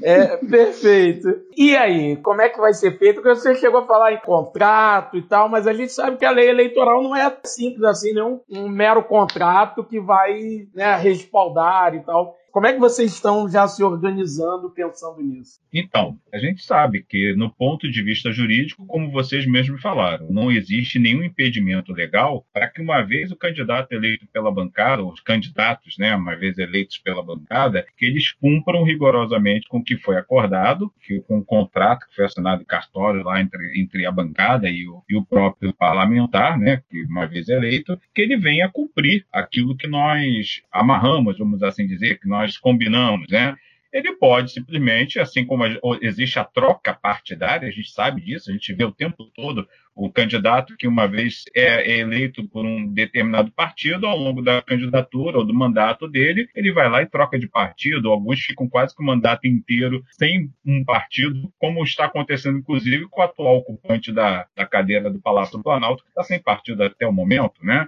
É, 0.03 0.37
perfeito. 0.39 1.29
E 1.57 1.77
aí, 1.77 2.17
como 2.17 2.41
é 2.41 2.49
que 2.49 2.59
vai 2.59 2.73
ser 2.73 2.97
feito? 2.99 3.17
Porque 3.21 3.35
você 3.35 3.55
chegou 3.57 3.81
a 3.81 3.87
falar 3.87 4.13
em 4.13 4.21
contrato 4.21 5.17
e 5.17 5.23
tal, 5.23 5.49
mas 5.49 5.67
a 5.67 5.73
gente 5.73 5.93
sabe 5.93 6.17
que 6.17 6.25
a 6.25 6.31
lei 6.31 6.49
eleitoral 6.49 7.03
não 7.03 7.15
é 7.15 7.37
simples 7.45 7.85
assim, 7.85 8.13
não 8.13 8.43
é 8.51 8.59
um, 8.59 8.65
um 8.65 8.69
mero 8.69 9.03
contrato 9.05 9.85
que 9.85 10.01
vai 10.01 10.39
né, 10.75 10.97
respaldar 10.97 11.95
e 11.95 12.01
tal. 12.01 12.35
Como 12.57 12.67
é 12.67 12.73
que 12.73 12.81
vocês 12.81 13.13
estão 13.13 13.47
já 13.47 13.69
se 13.69 13.85
organizando 13.85 14.71
pensando 14.71 15.23
nisso? 15.23 15.61
Então, 15.71 16.19
a 16.33 16.39
gente 16.39 16.63
sabe 16.65 17.05
que, 17.07 17.35
no 17.37 17.55
ponto 17.55 17.87
de 17.87 18.03
vista 18.03 18.33
jurídico, 18.33 18.87
como 18.87 19.11
vocês 19.11 19.47
mesmos 19.47 19.83
falaram, 19.83 20.31
não 20.31 20.51
existe 20.51 20.99
nenhum 20.99 21.23
impedimento 21.23 21.93
legal 21.93 22.47
para 22.55 22.67
que, 22.67 22.81
uma 22.81 23.03
vez 23.03 23.31
o 23.31 23.37
candidato 23.37 23.93
eleito 23.93 24.27
pela 24.33 24.51
bancada, 24.51 25.05
os 25.05 25.21
candidatos, 25.21 25.99
né, 25.99 26.17
uma 26.17 26.35
vez 26.35 26.57
eleitos 26.57 26.97
pela 26.97 27.23
bancada, 27.23 27.85
que 27.95 28.07
eles 28.07 28.33
cumpram 28.33 28.85
rigorosamente 28.85 29.69
com 29.69 29.81
o 29.81 29.85
que 29.85 29.99
foi 29.99 30.17
acordado, 30.17 30.91
que, 31.03 31.21
com 31.29 31.37
o 31.37 31.45
contrato 31.45 32.09
que 32.09 32.17
foi 32.17 32.25
assinado 32.25 32.63
em 32.63 32.65
cartório 32.67 33.23
lá 33.23 33.39
entre, 33.39 33.79
entre 33.79 34.07
a 34.07 34.11
bancada 34.11 34.71
e 34.71 34.89
o, 34.89 35.03
e 35.07 35.15
o 35.15 35.23
próprio 35.27 35.75
parlamentar, 35.75 36.59
né, 36.59 36.83
que 36.89 37.03
uma 37.03 37.27
vez 37.27 37.51
eleito, 37.51 38.01
que 38.15 38.23
ele 38.23 38.39
venha 38.39 38.71
cumprir 38.71 39.27
aquilo 39.31 39.77
que 39.77 39.87
nós 39.87 40.63
amarramos, 40.73 41.37
vamos 41.37 41.63
assim 41.63 41.87
dizer, 41.87 42.19
que 42.19 42.27
nós 42.27 42.46
nós 42.47 42.59
combinamos, 42.59 43.27
né? 43.29 43.57
Ele 43.93 44.15
pode 44.17 44.53
simplesmente, 44.53 45.19
assim 45.19 45.45
como 45.45 45.65
existe 46.01 46.39
a 46.39 46.45
troca 46.45 46.93
partidária, 46.95 47.69
a 47.69 47.73
gente 47.73 47.91
sabe 47.91 48.21
disso, 48.21 48.51
a 48.51 48.53
gente 48.53 48.73
vê 48.75 48.85
o 48.85 48.93
tempo 48.93 49.25
todo 49.35 49.67
o 49.97 50.13
candidato 50.13 50.77
que 50.77 50.87
uma 50.87 51.09
vez 51.09 51.45
é 51.57 51.99
eleito 51.99 52.47
por 52.47 52.67
um 52.67 52.87
determinado 52.93 53.51
partido, 53.51 54.07
ao 54.07 54.19
longo 54.19 54.43
da 54.43 54.61
candidatura 54.61 55.39
ou 55.39 55.45
do 55.45 55.55
mandato 55.55 56.07
dele, 56.07 56.49
ele 56.55 56.71
vai 56.71 56.89
lá 56.91 57.01
e 57.01 57.07
troca 57.07 57.39
de 57.39 57.49
partido. 57.49 58.11
Alguns 58.11 58.41
ficam 58.41 58.69
quase 58.69 58.95
que 58.95 59.03
o 59.03 59.07
mandato 59.07 59.47
inteiro 59.47 60.05
sem 60.11 60.51
um 60.65 60.85
partido, 60.85 61.51
como 61.59 61.83
está 61.83 62.05
acontecendo, 62.05 62.59
inclusive, 62.59 63.09
com 63.09 63.23
o 63.23 63.25
atual 63.25 63.57
ocupante 63.57 64.13
da, 64.13 64.47
da 64.55 64.67
cadeira 64.67 65.11
do 65.11 65.19
Palácio 65.19 65.57
do 65.57 65.65
Planalto, 65.65 66.05
que 66.05 66.11
está 66.11 66.23
sem 66.23 66.43
partido 66.43 66.83
até 66.83 67.07
o 67.07 67.13
momento, 67.13 67.65
né? 67.65 67.87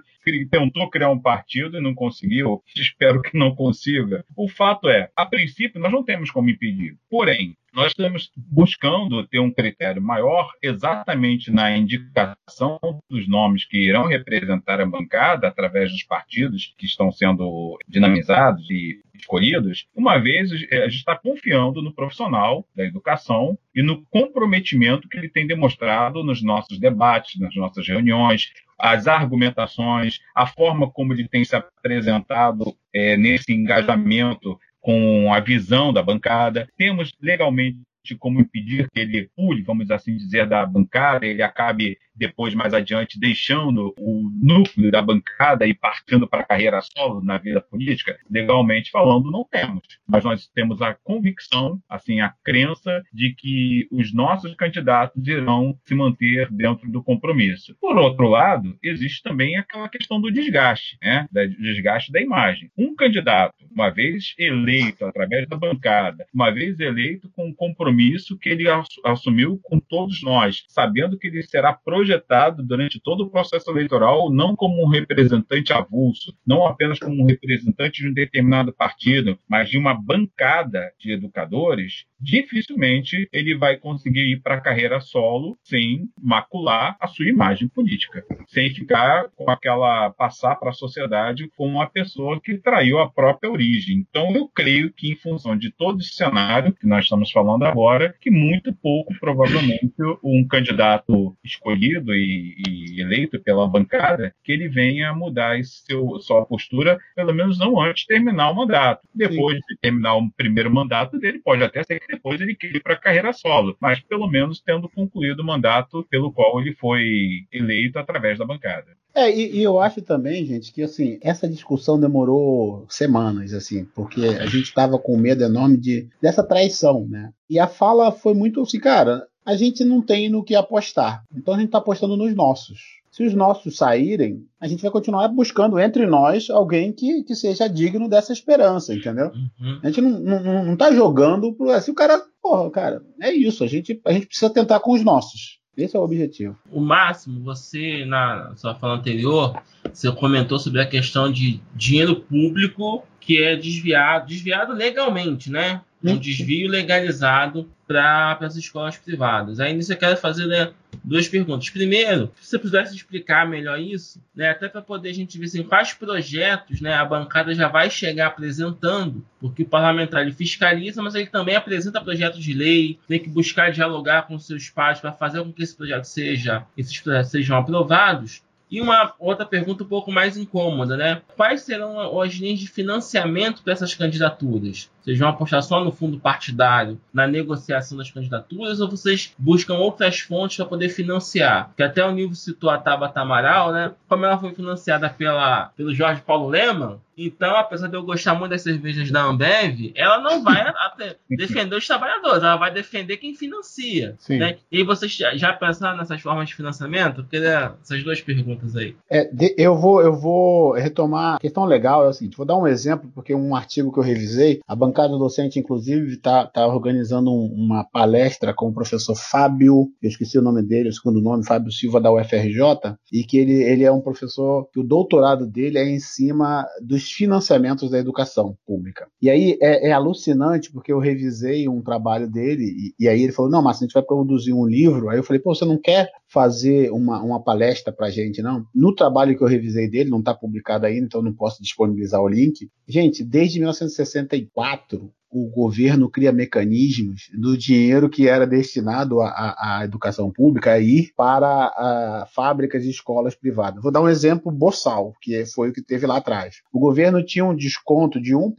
Tentou 0.49 0.89
criar 0.89 1.11
um 1.11 1.19
partido 1.19 1.77
e 1.77 1.81
não 1.81 1.93
conseguiu. 1.93 2.63
Espero 2.75 3.21
que 3.21 3.37
não 3.37 3.53
consiga. 3.53 4.25
O 4.35 4.49
fato 4.49 4.89
é, 4.89 5.09
a 5.15 5.25
princípio, 5.25 5.79
nós 5.79 5.91
não 5.91 6.03
temos 6.03 6.31
como 6.31 6.49
impedir. 6.49 6.97
Porém, 7.09 7.55
nós 7.79 7.93
estamos 7.93 8.29
buscando 8.35 9.25
ter 9.25 9.39
um 9.39 9.49
critério 9.49 10.01
maior 10.01 10.51
exatamente 10.61 11.49
na 11.49 11.77
indicação 11.77 12.77
dos 13.09 13.25
nomes 13.25 13.63
que 13.63 13.77
irão 13.77 14.05
representar 14.05 14.81
a 14.81 14.85
bancada 14.85 15.47
através 15.47 15.89
dos 15.89 16.03
partidos 16.03 16.75
que 16.77 16.85
estão 16.85 17.09
sendo 17.09 17.79
dinamizados 17.87 18.69
e 18.69 18.99
escolhidos, 19.15 19.87
uma 19.95 20.17
vez 20.17 20.51
a 20.51 20.55
gente 20.55 20.95
está 20.95 21.15
confiando 21.15 21.81
no 21.81 21.93
profissional 21.93 22.67
da 22.75 22.83
educação 22.83 23.57
e 23.73 23.81
no 23.81 24.05
comprometimento 24.09 25.07
que 25.07 25.17
ele 25.17 25.29
tem 25.29 25.47
demonstrado 25.47 26.21
nos 26.21 26.43
nossos 26.43 26.77
debates, 26.79 27.39
nas 27.39 27.55
nossas 27.55 27.87
reuniões, 27.87 28.51
as 28.77 29.07
argumentações, 29.07 30.19
a 30.35 30.47
forma 30.47 30.89
como 30.89 31.13
ele 31.13 31.27
tem 31.27 31.45
se 31.45 31.55
apresentado 31.55 32.75
é, 32.93 33.15
nesse 33.15 33.53
engajamento 33.53 34.59
com 34.79 35.33
a 35.33 35.39
visão 35.39 35.91
da 35.93 36.01
bancada. 36.01 36.67
Temos 36.77 37.11
legalmente 37.21 37.79
como 38.15 38.39
impedir 38.39 38.89
que 38.91 38.99
ele 38.99 39.29
pule, 39.35 39.63
vamos 39.63 39.89
assim 39.91 40.15
dizer, 40.15 40.47
da 40.47 40.65
bancada, 40.65 41.25
ele 41.25 41.41
acabe 41.41 41.97
depois, 42.19 42.53
mais 42.53 42.73
adiante, 42.73 43.17
deixando 43.17 43.95
o 43.97 44.29
núcleo 44.41 44.91
da 44.91 45.01
bancada 45.01 45.65
e 45.65 45.73
partindo 45.73 46.27
para 46.27 46.41
a 46.41 46.45
carreira 46.45 46.81
solo 46.81 47.23
na 47.23 47.37
vida 47.37 47.61
política? 47.61 48.19
Legalmente 48.29 48.91
falando, 48.91 49.31
não 49.31 49.45
temos. 49.49 49.81
Mas 50.05 50.25
nós 50.25 50.45
temos 50.47 50.81
a 50.81 50.93
convicção, 50.93 51.81
assim, 51.87 52.19
a 52.19 52.33
crença 52.43 53.01
de 53.13 53.33
que 53.33 53.87
os 53.89 54.13
nossos 54.13 54.53
candidatos 54.55 55.25
irão 55.25 55.77
se 55.85 55.95
manter 55.95 56.51
dentro 56.51 56.91
do 56.91 57.01
compromisso. 57.01 57.73
Por 57.79 57.97
outro 57.97 58.27
lado, 58.27 58.77
existe 58.83 59.23
também 59.23 59.55
aquela 59.55 59.87
questão 59.87 60.19
do 60.19 60.29
desgaste, 60.29 60.97
né? 61.01 61.25
Do 61.31 61.47
desgaste 61.61 62.11
da 62.11 62.21
imagem. 62.21 62.69
Um 62.77 62.95
candidato, 62.95 63.55
uma 63.71 63.89
vez 63.89 64.33
eleito 64.37 65.05
através 65.05 65.47
da 65.47 65.55
bancada, 65.55 66.25
uma 66.33 66.51
vez 66.51 66.77
eleito 66.81 67.29
com 67.29 67.47
um 67.47 67.53
compromisso 67.53 67.98
que 68.39 68.49
ele 68.49 68.65
assumiu 69.05 69.59
com 69.63 69.79
todos 69.79 70.23
nós, 70.23 70.63
sabendo 70.67 71.17
que 71.17 71.27
ele 71.27 71.43
será 71.43 71.73
projetado 71.73 72.63
durante 72.63 72.99
todo 72.99 73.21
o 73.21 73.29
processo 73.29 73.69
eleitoral 73.69 74.31
não 74.31 74.55
como 74.55 74.83
um 74.83 74.89
representante 74.89 75.73
avulso, 75.73 76.33
não 76.45 76.65
apenas 76.65 76.99
como 76.99 77.21
um 77.21 77.25
representante 77.25 78.01
de 78.01 78.09
um 78.09 78.13
determinado 78.13 78.73
partido, 78.73 79.37
mas 79.47 79.69
de 79.69 79.77
uma 79.77 79.93
bancada 79.93 80.91
de 80.99 81.11
educadores, 81.11 82.05
dificilmente 82.19 83.27
ele 83.31 83.57
vai 83.57 83.77
conseguir 83.77 84.31
ir 84.31 84.41
para 84.41 84.55
a 84.55 84.61
carreira 84.61 84.99
solo 84.99 85.57
sem 85.63 86.09
macular 86.21 86.97
a 86.99 87.07
sua 87.07 87.27
imagem 87.27 87.67
política, 87.67 88.23
sem 88.47 88.69
ficar 88.73 89.29
com 89.35 89.49
aquela 89.49 90.09
passar 90.11 90.55
para 90.55 90.69
a 90.69 90.73
sociedade 90.73 91.49
como 91.55 91.75
uma 91.75 91.89
pessoa 91.89 92.39
que 92.41 92.57
traiu 92.57 92.99
a 92.99 93.09
própria 93.09 93.51
origem. 93.51 94.05
Então 94.09 94.31
eu 94.35 94.47
creio 94.47 94.91
que 94.93 95.11
em 95.11 95.15
função 95.15 95.57
de 95.57 95.71
todo 95.71 95.99
esse 95.99 96.15
cenário 96.15 96.73
que 96.73 96.87
nós 96.87 97.05
estamos 97.05 97.31
falando 97.31 97.63
agora, 97.63 97.78
que 98.19 98.31
muito 98.31 98.73
pouco 98.73 99.13
provavelmente 99.19 99.93
um 100.23 100.45
candidato 100.47 101.35
escolhido 101.43 102.13
e, 102.13 102.55
e 102.67 103.01
eleito 103.01 103.39
pela 103.41 103.67
bancada 103.67 104.33
que 104.43 104.51
ele 104.51 104.67
venha 104.67 105.13
mudar 105.13 105.63
seu, 105.63 106.19
sua 106.19 106.45
postura, 106.45 106.99
pelo 107.15 107.33
menos 107.33 107.57
não 107.57 107.79
antes 107.81 108.01
de 108.03 108.07
terminar 108.07 108.51
o 108.51 108.55
mandato. 108.55 109.07
Depois 109.13 109.55
Sim. 109.57 109.63
de 109.69 109.77
terminar 109.81 110.15
o 110.15 110.31
primeiro 110.31 110.71
mandato 110.71 111.17
dele, 111.19 111.39
pode 111.39 111.63
até 111.63 111.83
ser 111.83 111.99
que 111.99 112.07
depois 112.07 112.39
ele 112.39 112.55
queira 112.55 112.79
para 112.81 112.93
a 112.93 112.99
carreira 112.99 113.33
solo, 113.33 113.75
mas 113.79 113.99
pelo 113.99 114.27
menos 114.27 114.61
tendo 114.61 114.89
concluído 114.89 115.41
o 115.41 115.45
mandato 115.45 116.05
pelo 116.09 116.31
qual 116.31 116.59
ele 116.59 116.73
foi 116.73 117.45
eleito 117.51 117.99
através 117.99 118.37
da 118.37 118.45
bancada. 118.45 118.98
É, 119.13 119.29
e, 119.29 119.57
e, 119.57 119.63
eu 119.63 119.79
acho 119.79 120.01
também, 120.01 120.45
gente, 120.45 120.71
que 120.71 120.83
assim, 120.83 121.17
essa 121.21 121.47
discussão 121.47 121.99
demorou 121.99 122.85
semanas, 122.87 123.53
assim, 123.53 123.85
porque 123.95 124.21
a 124.21 124.45
gente 124.45 124.65
estava 124.65 124.99
com 124.99 125.17
medo 125.17 125.43
enorme 125.43 125.77
de, 125.77 126.07
dessa 126.21 126.43
traição, 126.43 127.07
né? 127.07 127.31
E 127.49 127.59
a 127.59 127.67
fala 127.67 128.11
foi 128.11 128.33
muito 128.33 128.61
assim, 128.61 128.79
cara, 128.79 129.27
a 129.45 129.55
gente 129.55 129.83
não 129.83 130.01
tem 130.01 130.29
no 130.29 130.43
que 130.43 130.55
apostar. 130.55 131.23
Então 131.35 131.55
a 131.55 131.57
gente 131.57 131.67
está 131.67 131.79
apostando 131.79 132.15
nos 132.15 132.35
nossos. 132.35 132.99
Se 133.11 133.23
os 133.23 133.33
nossos 133.33 133.75
saírem, 133.75 134.45
a 134.61 134.67
gente 134.67 134.83
vai 134.83 134.91
continuar 134.91 135.27
buscando 135.29 135.79
entre 135.79 136.05
nós 136.05 136.49
alguém 136.49 136.93
que, 136.93 137.23
que 137.23 137.35
seja 137.35 137.67
digno 137.67 138.07
dessa 138.07 138.31
esperança, 138.31 138.93
entendeu? 138.93 139.31
Uhum. 139.33 139.79
A 139.81 139.87
gente 139.87 140.01
não, 140.01 140.19
não, 140.19 140.65
não 140.65 140.77
tá 140.77 140.91
jogando 140.91 141.51
pro. 141.53 141.71
Assim, 141.71 141.91
o 141.91 141.95
cara, 141.95 142.21
porra, 142.41 142.69
cara, 142.69 143.01
é 143.19 143.33
isso. 143.33 143.63
A 143.63 143.67
gente, 143.67 143.99
a 144.05 144.13
gente 144.13 144.27
precisa 144.27 144.51
tentar 144.51 144.79
com 144.79 144.93
os 144.93 145.03
nossos. 145.03 145.58
Esse 145.83 145.95
é 145.95 145.99
o 145.99 146.03
objetivo. 146.03 146.57
O 146.71 146.79
máximo, 146.79 147.41
você, 147.41 148.05
na 148.05 148.53
sua 148.55 148.75
fala 148.75 148.95
anterior, 148.95 149.61
você 149.91 150.11
comentou 150.11 150.59
sobre 150.59 150.81
a 150.81 150.85
questão 150.85 151.31
de 151.31 151.59
dinheiro 151.75 152.17
público 152.17 153.03
que 153.19 153.41
é 153.41 153.55
desviado, 153.55 154.27
desviado 154.27 154.73
legalmente, 154.73 155.51
né? 155.51 155.81
Um 156.03 156.17
desvio 156.17 156.69
legalizado 156.69 157.69
para 157.87 158.37
as 158.41 158.55
escolas 158.55 158.97
privadas. 158.97 159.59
Aí 159.59 159.73
nisso 159.73 159.91
eu 159.91 159.97
quero 159.97 160.15
fazer 160.15 160.45
né, 160.45 160.71
duas 161.03 161.27
perguntas. 161.27 161.69
Primeiro, 161.69 162.31
se 162.39 162.49
você 162.49 162.59
pudesse 162.59 162.95
explicar 162.95 163.47
melhor 163.47 163.79
isso, 163.79 164.21
né, 164.35 164.49
até 164.49 164.67
para 164.67 164.81
poder 164.81 165.09
a 165.09 165.13
gente 165.13 165.37
ver 165.37 165.45
assim, 165.45 165.63
quais 165.63 165.93
projetos 165.93 166.81
né, 166.81 166.93
a 166.93 167.05
bancada 167.05 167.53
já 167.53 167.67
vai 167.67 167.89
chegar 167.89 168.27
apresentando, 168.27 169.25
porque 169.39 169.63
o 169.63 169.67
parlamentar 169.67 170.21
ele 170.21 170.31
fiscaliza, 170.31 171.01
mas 171.01 171.15
ele 171.15 171.27
também 171.27 171.55
apresenta 171.55 172.01
projetos 172.01 172.43
de 172.43 172.53
lei, 172.53 172.99
tem 173.07 173.19
que 173.19 173.29
buscar 173.29 173.71
dialogar 173.71 174.27
com 174.27 174.37
seus 174.39 174.69
pais 174.69 174.99
para 174.99 175.11
fazer 175.11 175.41
com 175.43 175.51
que 175.51 175.63
esse 175.63 175.75
projeto 175.75 176.05
seja, 176.05 176.65
esses 176.77 176.99
projetos 176.99 177.31
sejam 177.31 177.57
aprovados. 177.57 178.41
E 178.71 178.79
uma 178.79 179.15
outra 179.17 179.45
pergunta 179.45 179.83
um 179.83 179.87
pouco 179.87 180.11
mais 180.11 180.37
incômoda, 180.37 180.95
né? 180.95 181.23
Quais 181.35 181.61
serão 181.61 182.21
as 182.21 182.33
linhas 182.33 182.59
de 182.59 182.67
financiamento 182.67 183.63
para 183.63 183.73
essas 183.73 183.95
candidaturas? 183.95 184.91
Vocês 185.09 185.17
vão 185.17 185.29
apostar 185.29 185.63
só 185.63 185.83
no 185.83 185.91
fundo 185.91 186.19
partidário, 186.19 187.01
na 187.11 187.25
negociação 187.25 187.97
das 187.97 188.11
candidaturas, 188.11 188.79
ou 188.79 188.87
vocês 188.87 189.33
buscam 189.39 189.73
outras 189.73 190.19
fontes 190.19 190.57
para 190.57 190.67
poder 190.67 190.89
financiar? 190.89 191.71
Que 191.75 191.81
até 191.81 192.05
o 192.05 192.11
nível 192.11 192.35
citou 192.35 192.69
a 192.69 192.77
Tabata 192.77 193.19
Amaral, 193.19 193.71
né? 193.71 193.91
Como 194.07 194.23
ela 194.23 194.37
foi 194.37 194.53
financiada 194.53 195.09
pela, 195.09 195.71
pelo 195.75 195.95
Jorge 195.95 196.21
Paulo 196.21 196.47
Leman, 196.47 196.99
então, 197.21 197.53
apesar 197.57 197.87
de 197.87 197.97
eu 197.97 198.03
gostar 198.03 198.33
muito 198.33 198.51
das 198.51 198.61
cervejas 198.61 199.11
da 199.11 199.23
Ambev, 199.23 199.91
ela 199.93 200.19
não 200.19 200.41
vai 200.41 200.63
defender 201.29 201.75
os 201.75 201.85
trabalhadores, 201.85 202.41
ela 202.41 202.55
vai 202.55 202.71
defender 202.71 203.17
quem 203.17 203.35
financia. 203.35 204.15
Né? 204.29 204.55
E 204.71 204.83
vocês 204.83 205.17
já 205.35 205.51
pensaram 205.51 205.97
nessas 205.97 206.21
formas 206.21 206.47
de 206.47 206.55
financiamento? 206.55 207.15
Porque 207.15 207.39
né, 207.39 207.73
essas 207.81 208.03
duas 208.03 208.21
perguntas 208.21 208.75
aí. 208.75 208.95
É, 209.09 209.29
eu, 209.57 209.75
vou, 209.75 210.01
eu 210.01 210.13
vou 210.13 210.73
retomar. 210.73 211.35
A 211.35 211.39
questão 211.39 211.65
legal 211.65 212.05
é 212.05 212.07
o 212.07 212.13
seguinte: 212.13 212.37
vou 212.37 212.45
dar 212.45 212.55
um 212.55 212.67
exemplo, 212.67 213.11
porque 213.13 213.35
um 213.35 213.53
artigo 213.53 213.91
que 213.91 213.99
eu 213.99 214.03
revisei, 214.03 214.61
a 214.65 214.75
bancada 214.75 214.98
docente, 215.07 215.59
inclusive, 215.59 216.13
está 216.13 216.45
tá 216.45 216.67
organizando 216.67 217.31
um, 217.31 217.53
uma 217.53 217.83
palestra 217.83 218.53
com 218.53 218.69
o 218.69 218.73
professor 218.73 219.15
Fábio, 219.15 219.89
eu 220.01 220.09
esqueci 220.09 220.37
o 220.37 220.41
nome 220.41 220.61
dele, 220.61 220.89
o 220.89 220.93
segundo 220.93 221.21
nome, 221.21 221.45
Fábio 221.45 221.71
Silva, 221.71 222.01
da 222.01 222.11
UFRJ, 222.11 222.95
e 223.11 223.23
que 223.23 223.37
ele, 223.37 223.63
ele 223.63 223.83
é 223.83 223.91
um 223.91 224.01
professor 224.01 224.67
que 224.71 224.79
o 224.79 224.83
doutorado 224.83 225.45
dele 225.45 225.77
é 225.77 225.89
em 225.89 225.99
cima 225.99 226.65
dos 226.81 227.11
financiamentos 227.11 227.89
da 227.89 227.97
educação 227.97 228.55
pública. 228.65 229.07
E 229.21 229.29
aí 229.29 229.57
é, 229.61 229.89
é 229.89 229.91
alucinante, 229.91 230.71
porque 230.71 230.91
eu 230.91 230.99
revisei 230.99 231.67
um 231.67 231.81
trabalho 231.81 232.29
dele, 232.29 232.63
e, 232.63 233.05
e 233.05 233.07
aí 233.07 233.21
ele 233.21 233.31
falou: 233.31 233.51
não, 233.51 233.61
mas 233.61 233.77
a 233.77 233.79
gente 233.81 233.93
vai 233.93 234.03
produzir 234.03 234.53
um 234.53 234.65
livro. 234.65 235.09
Aí 235.09 235.17
eu 235.17 235.23
falei: 235.23 235.41
pô, 235.41 235.53
você 235.53 235.65
não 235.65 235.77
quer 235.77 236.09
fazer 236.31 236.91
uma, 236.91 237.21
uma 237.21 237.43
palestra 237.43 237.91
para 237.91 238.09
gente, 238.09 238.41
não? 238.41 238.65
No 238.73 238.93
trabalho 238.93 239.35
que 239.35 239.43
eu 239.43 239.47
revisei 239.47 239.89
dele, 239.89 240.09
não 240.09 240.19
está 240.19 240.33
publicado 240.33 240.85
ainda, 240.85 241.05
então 241.05 241.21
não 241.21 241.33
posso 241.33 241.61
disponibilizar 241.61 242.21
o 242.21 242.27
link. 242.27 242.69
Gente, 242.87 243.23
desde 243.23 243.59
1964, 243.59 245.11
o 245.31 245.49
governo 245.49 246.09
cria 246.09 246.31
mecanismos 246.31 247.29
do 247.33 247.57
dinheiro 247.57 248.09
que 248.09 248.27
era 248.27 248.47
destinado 248.47 249.21
à, 249.21 249.81
educação 249.83 250.31
pública 250.31 250.79
ir 250.79 251.11
para 251.15 252.27
fábricas 252.33 252.83
e 252.83 252.89
escolas 252.89 253.35
privadas. 253.35 253.81
Vou 253.81 253.91
dar 253.91 254.01
um 254.01 254.09
exemplo 254.09 254.51
boçal, 254.51 255.13
que 255.21 255.45
foi 255.45 255.69
o 255.69 255.73
que 255.73 255.81
teve 255.81 256.07
lá 256.07 256.17
atrás. 256.17 256.57
O 256.73 256.79
governo 256.79 257.23
tinha 257.23 257.45
um 257.45 257.55
desconto 257.55 258.19
de 258.19 258.33
1%, 258.33 258.53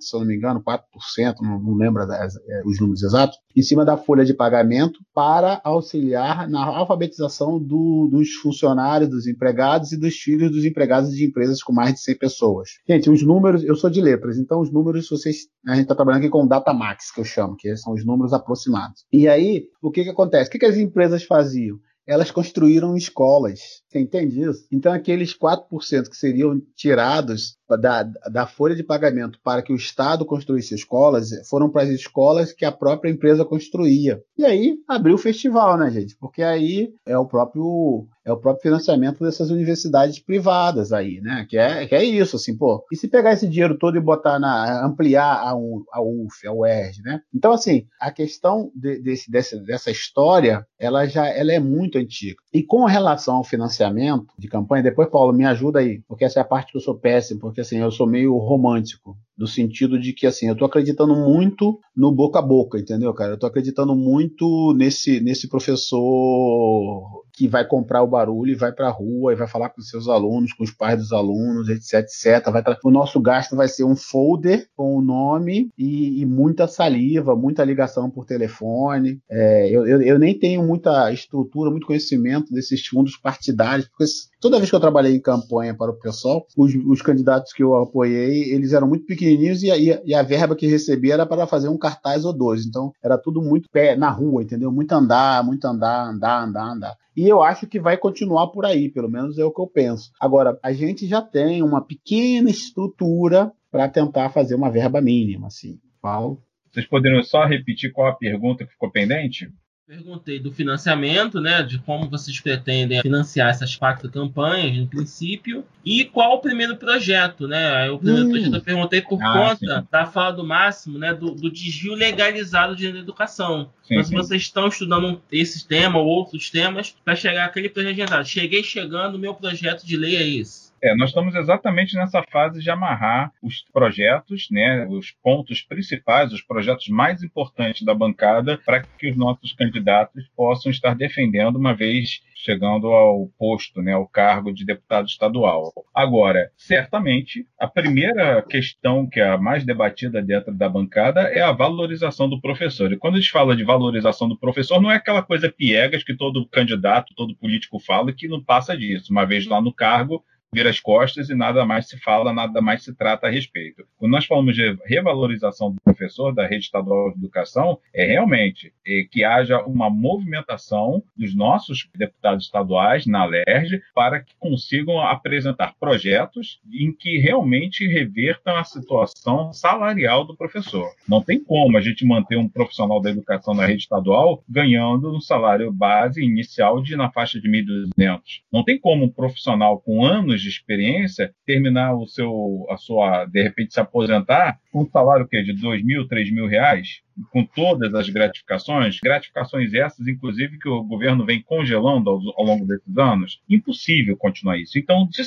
se 0.00 0.14
eu 0.14 0.20
não 0.20 0.26
me 0.26 0.36
engano, 0.36 0.62
4%, 0.62 1.36
não, 1.40 1.60
não 1.60 1.74
lembro 1.74 2.06
das, 2.06 2.34
é, 2.36 2.62
os 2.64 2.80
números 2.80 3.02
exatos, 3.02 3.38
em 3.56 3.62
cima 3.62 3.84
da 3.84 3.96
folha 3.96 4.24
de 4.24 4.34
pagamento 4.34 5.00
para 5.14 5.60
auxiliar 5.64 6.48
na 6.48 6.64
alfabetização 6.64 7.58
do, 7.58 8.08
dos 8.10 8.34
funcionários, 8.34 9.10
dos 9.10 9.26
empregados 9.26 9.92
e 9.92 9.96
dos 9.96 10.14
filhos 10.14 10.50
dos 10.50 10.64
empregados 10.64 11.14
de 11.14 11.26
empresas 11.26 11.62
com 11.62 11.72
mais 11.72 11.94
de 11.94 12.00
100 12.00 12.18
pessoas. 12.18 12.70
Gente, 12.88 13.10
os 13.10 13.22
números, 13.22 13.64
eu 13.64 13.74
sou 13.74 13.90
de 13.90 14.00
letras, 14.00 14.38
então 14.38 14.60
os 14.60 14.72
números, 14.72 15.08
vocês, 15.08 15.48
a 15.66 15.72
gente 15.72 15.82
está 15.82 15.94
trabalhando 16.08 16.24
aqui 16.24 16.30
com 16.30 16.46
data 16.46 16.72
max, 16.72 17.10
que 17.10 17.20
eu 17.20 17.24
chamo, 17.24 17.56
que 17.56 17.76
são 17.76 17.92
os 17.92 18.04
números 18.04 18.32
aproximados. 18.32 19.04
E 19.12 19.28
aí, 19.28 19.68
o 19.82 19.90
que, 19.90 20.04
que 20.04 20.10
acontece? 20.10 20.48
O 20.48 20.52
que, 20.52 20.58
que 20.58 20.66
as 20.66 20.76
empresas 20.76 21.24
faziam? 21.24 21.78
Elas 22.06 22.30
construíram 22.30 22.96
escolas. 22.96 23.82
Você 23.86 24.00
entende 24.00 24.40
isso? 24.40 24.66
Então, 24.72 24.92
aqueles 24.92 25.36
4% 25.36 26.08
que 26.08 26.16
seriam 26.16 26.58
tirados 26.74 27.57
da, 27.76 28.02
da 28.02 28.46
folha 28.46 28.74
de 28.74 28.82
pagamento 28.82 29.38
para 29.42 29.62
que 29.62 29.72
o 29.72 29.76
Estado 29.76 30.24
construísse 30.24 30.74
escolas 30.74 31.30
foram 31.48 31.68
para 31.70 31.82
as 31.82 31.90
escolas 31.90 32.52
que 32.52 32.64
a 32.64 32.72
própria 32.72 33.10
empresa 33.10 33.44
construía. 33.44 34.22
E 34.36 34.44
aí 34.44 34.76
abriu 34.88 35.14
o 35.14 35.18
festival, 35.18 35.76
né, 35.76 35.90
gente? 35.90 36.16
Porque 36.16 36.42
aí 36.42 36.92
é 37.06 37.16
o 37.18 37.26
próprio 37.26 38.06
é 38.28 38.32
o 38.32 38.36
próprio 38.36 38.62
financiamento 38.62 39.24
dessas 39.24 39.50
universidades 39.50 40.18
privadas 40.18 40.92
aí, 40.92 41.18
né? 41.22 41.46
Que 41.48 41.56
é, 41.56 41.86
que 41.86 41.94
é 41.94 42.04
isso, 42.04 42.36
assim, 42.36 42.54
pô. 42.56 42.84
E 42.92 42.96
se 42.96 43.08
pegar 43.08 43.32
esse 43.32 43.48
dinheiro 43.48 43.78
todo 43.78 43.96
e 43.96 44.00
botar 44.00 44.38
na 44.38 44.84
ampliar 44.84 45.24
a, 45.24 45.50
a 45.50 46.02
UF, 46.02 46.46
a 46.46 46.52
UERJ, 46.52 47.02
né? 47.02 47.20
Então, 47.34 47.52
assim, 47.52 47.86
a 47.98 48.10
questão 48.10 48.70
de, 48.74 49.00
desse, 49.00 49.30
desse, 49.30 49.58
dessa 49.64 49.90
história, 49.90 50.66
ela 50.78 51.06
já 51.06 51.26
ela 51.26 51.52
é 51.52 51.58
muito 51.58 51.96
antiga. 51.96 52.36
E 52.52 52.62
com 52.62 52.84
relação 52.84 53.36
ao 53.36 53.44
financiamento 53.44 54.26
de 54.38 54.46
campanha, 54.46 54.82
depois, 54.82 55.08
Paulo, 55.08 55.32
me 55.32 55.46
ajuda 55.46 55.78
aí, 55.78 56.02
porque 56.06 56.24
essa 56.24 56.40
é 56.40 56.42
a 56.42 56.46
parte 56.46 56.72
que 56.72 56.76
eu 56.76 56.82
sou 56.82 56.98
péssimo, 56.98 57.40
porque 57.40 57.57
assim, 57.60 57.78
eu 57.78 57.90
sou 57.90 58.06
meio 58.06 58.36
romântico 58.36 59.18
no 59.38 59.46
sentido 59.46 59.98
de 59.98 60.12
que 60.12 60.26
assim, 60.26 60.48
eu 60.48 60.56
tô 60.56 60.64
acreditando 60.64 61.14
muito 61.14 61.78
no 61.96 62.12
boca 62.12 62.40
a 62.40 62.42
boca, 62.42 62.78
entendeu, 62.78 63.14
cara? 63.14 63.32
Eu 63.32 63.38
tô 63.38 63.46
acreditando 63.46 63.94
muito 63.94 64.74
nesse 64.76 65.20
nesse 65.20 65.48
professor 65.48 67.24
que 67.38 67.46
vai 67.46 67.64
comprar 67.64 68.02
o 68.02 68.08
barulho 68.08 68.50
e 68.50 68.56
vai 68.56 68.72
para 68.72 68.88
a 68.88 68.90
rua 68.90 69.32
e 69.32 69.36
vai 69.36 69.46
falar 69.46 69.68
com 69.68 69.80
seus 69.80 70.08
alunos, 70.08 70.52
com 70.52 70.64
os 70.64 70.72
pais 70.72 70.98
dos 70.98 71.12
alunos, 71.12 71.68
etc, 71.68 72.00
etc. 72.00 72.50
Vai 72.50 72.64
o 72.82 72.90
nosso 72.90 73.20
gasto 73.20 73.54
vai 73.54 73.68
ser 73.68 73.84
um 73.84 73.94
folder 73.94 74.68
com 74.76 74.96
o 74.96 75.00
nome 75.00 75.70
e, 75.78 76.20
e 76.20 76.26
muita 76.26 76.66
saliva, 76.66 77.36
muita 77.36 77.64
ligação 77.64 78.10
por 78.10 78.24
telefone. 78.24 79.20
É, 79.30 79.68
eu, 79.70 79.86
eu, 79.86 80.02
eu, 80.02 80.18
nem 80.18 80.36
tenho 80.36 80.64
muita 80.64 81.12
estrutura, 81.12 81.70
muito 81.70 81.86
conhecimento 81.86 82.52
desses 82.52 82.84
fundos 82.84 83.16
partidários, 83.16 83.86
porque 83.86 84.04
toda 84.40 84.58
vez 84.58 84.68
que 84.68 84.74
eu 84.74 84.80
trabalhei 84.80 85.14
em 85.14 85.20
campanha 85.20 85.74
para 85.74 85.92
o 85.92 85.98
pessoal, 85.98 86.44
os, 86.56 86.74
os 86.74 87.02
candidatos 87.02 87.52
que 87.52 87.62
eu 87.62 87.76
apoiei, 87.76 88.52
eles 88.52 88.72
eram 88.72 88.88
muito 88.88 89.06
pequenininhos 89.28 89.62
e 89.62 89.70
a, 89.70 89.76
e 89.76 90.14
a 90.14 90.22
verba 90.22 90.56
que 90.56 90.66
recebia 90.66 91.14
era 91.14 91.26
para 91.26 91.46
fazer 91.46 91.68
um 91.68 91.78
cartaz 91.78 92.24
ou 92.24 92.32
dois. 92.32 92.64
Então 92.64 92.92
era 93.02 93.18
tudo 93.18 93.42
muito 93.42 93.68
pé 93.70 93.96
na 93.96 94.10
rua, 94.10 94.42
entendeu? 94.42 94.72
Muito 94.72 94.92
andar, 94.92 95.44
muito 95.44 95.64
andar, 95.66 96.08
andar, 96.08 96.44
andar, 96.44 96.72
andar. 96.72 96.96
E 97.16 97.28
eu 97.28 97.42
acho 97.42 97.66
que 97.66 97.80
vai 97.80 97.96
continuar 97.96 98.48
por 98.48 98.64
aí, 98.64 98.88
pelo 98.88 99.10
menos 99.10 99.38
é 99.38 99.44
o 99.44 99.52
que 99.52 99.60
eu 99.60 99.66
penso. 99.66 100.10
Agora, 100.20 100.58
a 100.62 100.72
gente 100.72 101.06
já 101.06 101.20
tem 101.20 101.62
uma 101.62 101.84
pequena 101.84 102.48
estrutura 102.48 103.52
para 103.70 103.88
tentar 103.88 104.30
fazer 104.30 104.54
uma 104.54 104.70
verba 104.70 105.00
mínima, 105.00 105.48
assim. 105.48 105.78
Paulo? 106.00 106.40
Vocês 106.70 106.86
poderiam 106.86 107.22
só 107.22 107.44
repetir 107.44 107.92
qual 107.92 108.08
a 108.08 108.14
pergunta 108.14 108.64
que 108.64 108.72
ficou 108.72 108.90
pendente? 108.90 109.50
Perguntei 109.88 110.38
do 110.38 110.52
financiamento, 110.52 111.40
né, 111.40 111.62
de 111.62 111.78
como 111.78 112.10
vocês 112.10 112.38
pretendem 112.38 113.00
financiar 113.00 113.48
essas 113.48 113.74
quatro 113.74 114.10
campanhas, 114.10 114.76
no 114.76 114.86
princípio, 114.86 115.64
e 115.82 116.04
qual 116.04 116.34
o 116.34 116.40
primeiro 116.40 116.76
projeto, 116.76 117.48
né? 117.48 117.90
O 117.90 117.98
primeiro 117.98 118.26
hum. 118.26 118.30
projeto 118.30 118.54
eu 118.54 118.60
perguntei 118.60 119.00
por 119.00 119.18
ah, 119.22 119.32
conta 119.32 119.80
sim. 119.80 119.86
da 119.90 120.04
fala 120.04 120.32
do 120.32 120.44
Máximo, 120.44 120.98
né, 120.98 121.14
do, 121.14 121.30
do 121.30 121.50
desvio 121.50 121.94
legalizado 121.94 122.76
de 122.76 122.86
educação. 122.86 123.70
Sim, 123.82 123.94
então, 123.94 124.04
se 124.04 124.14
vocês 124.14 124.42
estão 124.42 124.68
estudando 124.68 125.22
esse 125.32 125.66
tema 125.66 125.98
ou 125.98 126.06
outros 126.06 126.50
temas, 126.50 126.94
para 127.02 127.16
chegar 127.16 127.46
àquele 127.46 127.70
projeto. 127.70 128.26
Cheguei 128.26 128.62
chegando, 128.62 129.18
meu 129.18 129.32
projeto 129.32 129.86
de 129.86 129.96
lei 129.96 130.16
é 130.16 130.28
esse. 130.28 130.67
É, 130.82 130.94
nós 130.94 131.10
estamos 131.10 131.34
exatamente 131.34 131.96
nessa 131.96 132.22
fase 132.30 132.60
de 132.60 132.70
amarrar 132.70 133.32
os 133.42 133.64
projetos, 133.72 134.48
né, 134.50 134.86
os 134.88 135.10
pontos 135.22 135.62
principais, 135.62 136.32
os 136.32 136.42
projetos 136.42 136.88
mais 136.88 137.22
importantes 137.22 137.82
da 137.82 137.94
bancada, 137.94 138.58
para 138.64 138.82
que 138.82 139.10
os 139.10 139.16
nossos 139.16 139.52
candidatos 139.52 140.28
possam 140.36 140.70
estar 140.70 140.94
defendendo 140.94 141.56
uma 141.56 141.74
vez 141.74 142.20
chegando 142.34 142.88
ao 142.88 143.28
posto, 143.36 143.82
né, 143.82 143.92
ao 143.92 144.06
cargo 144.06 144.52
de 144.52 144.64
deputado 144.64 145.08
estadual. 145.08 145.72
Agora, 145.92 146.50
certamente, 146.56 147.44
a 147.58 147.66
primeira 147.66 148.40
questão 148.42 149.08
que 149.08 149.18
é 149.18 149.28
a 149.28 149.36
mais 149.36 149.64
debatida 149.64 150.22
dentro 150.22 150.54
da 150.54 150.68
bancada 150.68 151.22
é 151.22 151.40
a 151.40 151.50
valorização 151.50 152.28
do 152.28 152.40
professor. 152.40 152.92
E 152.92 152.96
quando 152.96 153.16
a 153.16 153.20
gente 153.20 153.32
fala 153.32 153.56
de 153.56 153.64
valorização 153.64 154.28
do 154.28 154.38
professor, 154.38 154.80
não 154.80 154.90
é 154.90 154.96
aquela 154.96 155.22
coisa 155.22 155.50
piegas 155.50 156.04
que 156.04 156.14
todo 156.14 156.48
candidato, 156.48 157.12
todo 157.16 157.36
político 157.36 157.80
fala 157.80 158.12
que 158.12 158.28
não 158.28 158.42
passa 158.42 158.76
disso. 158.76 159.12
Uma 159.12 159.26
vez 159.26 159.44
lá 159.46 159.60
no 159.60 159.72
cargo, 159.72 160.24
vira 160.52 160.70
as 160.70 160.80
costas 160.80 161.28
e 161.28 161.34
nada 161.34 161.64
mais 161.64 161.88
se 161.88 161.98
fala, 161.98 162.32
nada 162.32 162.60
mais 162.60 162.82
se 162.82 162.94
trata 162.94 163.26
a 163.26 163.30
respeito. 163.30 163.84
Quando 163.98 164.12
nós 164.12 164.24
falamos 164.24 164.54
de 164.54 164.76
revalorização 164.86 165.72
do 165.72 165.80
professor 165.82 166.32
da 166.32 166.46
rede 166.46 166.64
estadual 166.64 167.10
de 167.10 167.18
educação, 167.18 167.78
é 167.94 168.04
realmente 168.04 168.72
é, 168.86 169.04
que 169.10 169.24
haja 169.24 169.60
uma 169.62 169.90
movimentação 169.90 171.02
dos 171.16 171.34
nossos 171.34 171.88
deputados 171.94 172.46
estaduais 172.46 173.06
na 173.06 173.24
LERJ 173.24 173.82
para 173.94 174.20
que 174.20 174.34
consigam 174.38 175.00
apresentar 175.00 175.74
projetos 175.78 176.60
em 176.72 176.92
que 176.92 177.18
realmente 177.18 177.86
revertam 177.86 178.56
a 178.56 178.64
situação 178.64 179.52
salarial 179.52 180.24
do 180.24 180.36
professor. 180.36 180.90
Não 181.08 181.22
tem 181.22 181.42
como 181.42 181.76
a 181.76 181.80
gente 181.80 182.06
manter 182.06 182.36
um 182.36 182.48
profissional 182.48 183.00
da 183.00 183.10
educação 183.10 183.54
na 183.54 183.66
rede 183.66 183.82
estadual 183.82 184.42
ganhando 184.48 185.14
um 185.14 185.20
salário 185.20 185.70
base 185.72 186.22
inicial 186.22 186.82
de 186.82 186.96
na 186.96 187.10
faixa 187.10 187.40
de 187.40 187.48
1.200. 187.48 188.20
Não 188.52 188.64
tem 188.64 188.78
como 188.78 189.04
um 189.04 189.10
profissional 189.10 189.78
com 189.80 190.04
anos 190.04 190.37
anos 190.38 190.42
de 190.42 190.48
experiência, 190.48 191.34
terminar 191.44 191.94
o 191.94 192.06
seu, 192.06 192.66
a 192.70 192.76
sua, 192.76 193.26
de 193.26 193.42
repente 193.42 193.74
se 193.74 193.80
aposentar, 193.80 194.58
com 194.72 194.82
um 194.82 194.90
salário 194.90 195.28
que 195.28 195.42
de 195.42 195.52
dois 195.52 195.84
mil, 195.84 196.06
três 196.06 196.32
mil 196.32 196.46
reais, 196.46 197.02
com 197.30 197.44
todas 197.44 197.94
as 197.94 198.08
gratificações, 198.08 198.98
gratificações 199.00 199.74
essas, 199.74 200.06
inclusive, 200.06 200.58
que 200.58 200.68
o 200.68 200.82
governo 200.82 201.24
vem 201.24 201.42
congelando 201.42 202.10
ao, 202.10 202.20
ao 202.36 202.44
longo 202.44 202.66
desses 202.66 202.96
anos, 202.96 203.40
impossível 203.48 204.16
continuar 204.16 204.58
isso. 204.58 204.78
Então, 204.78 205.08
de, 205.08 205.22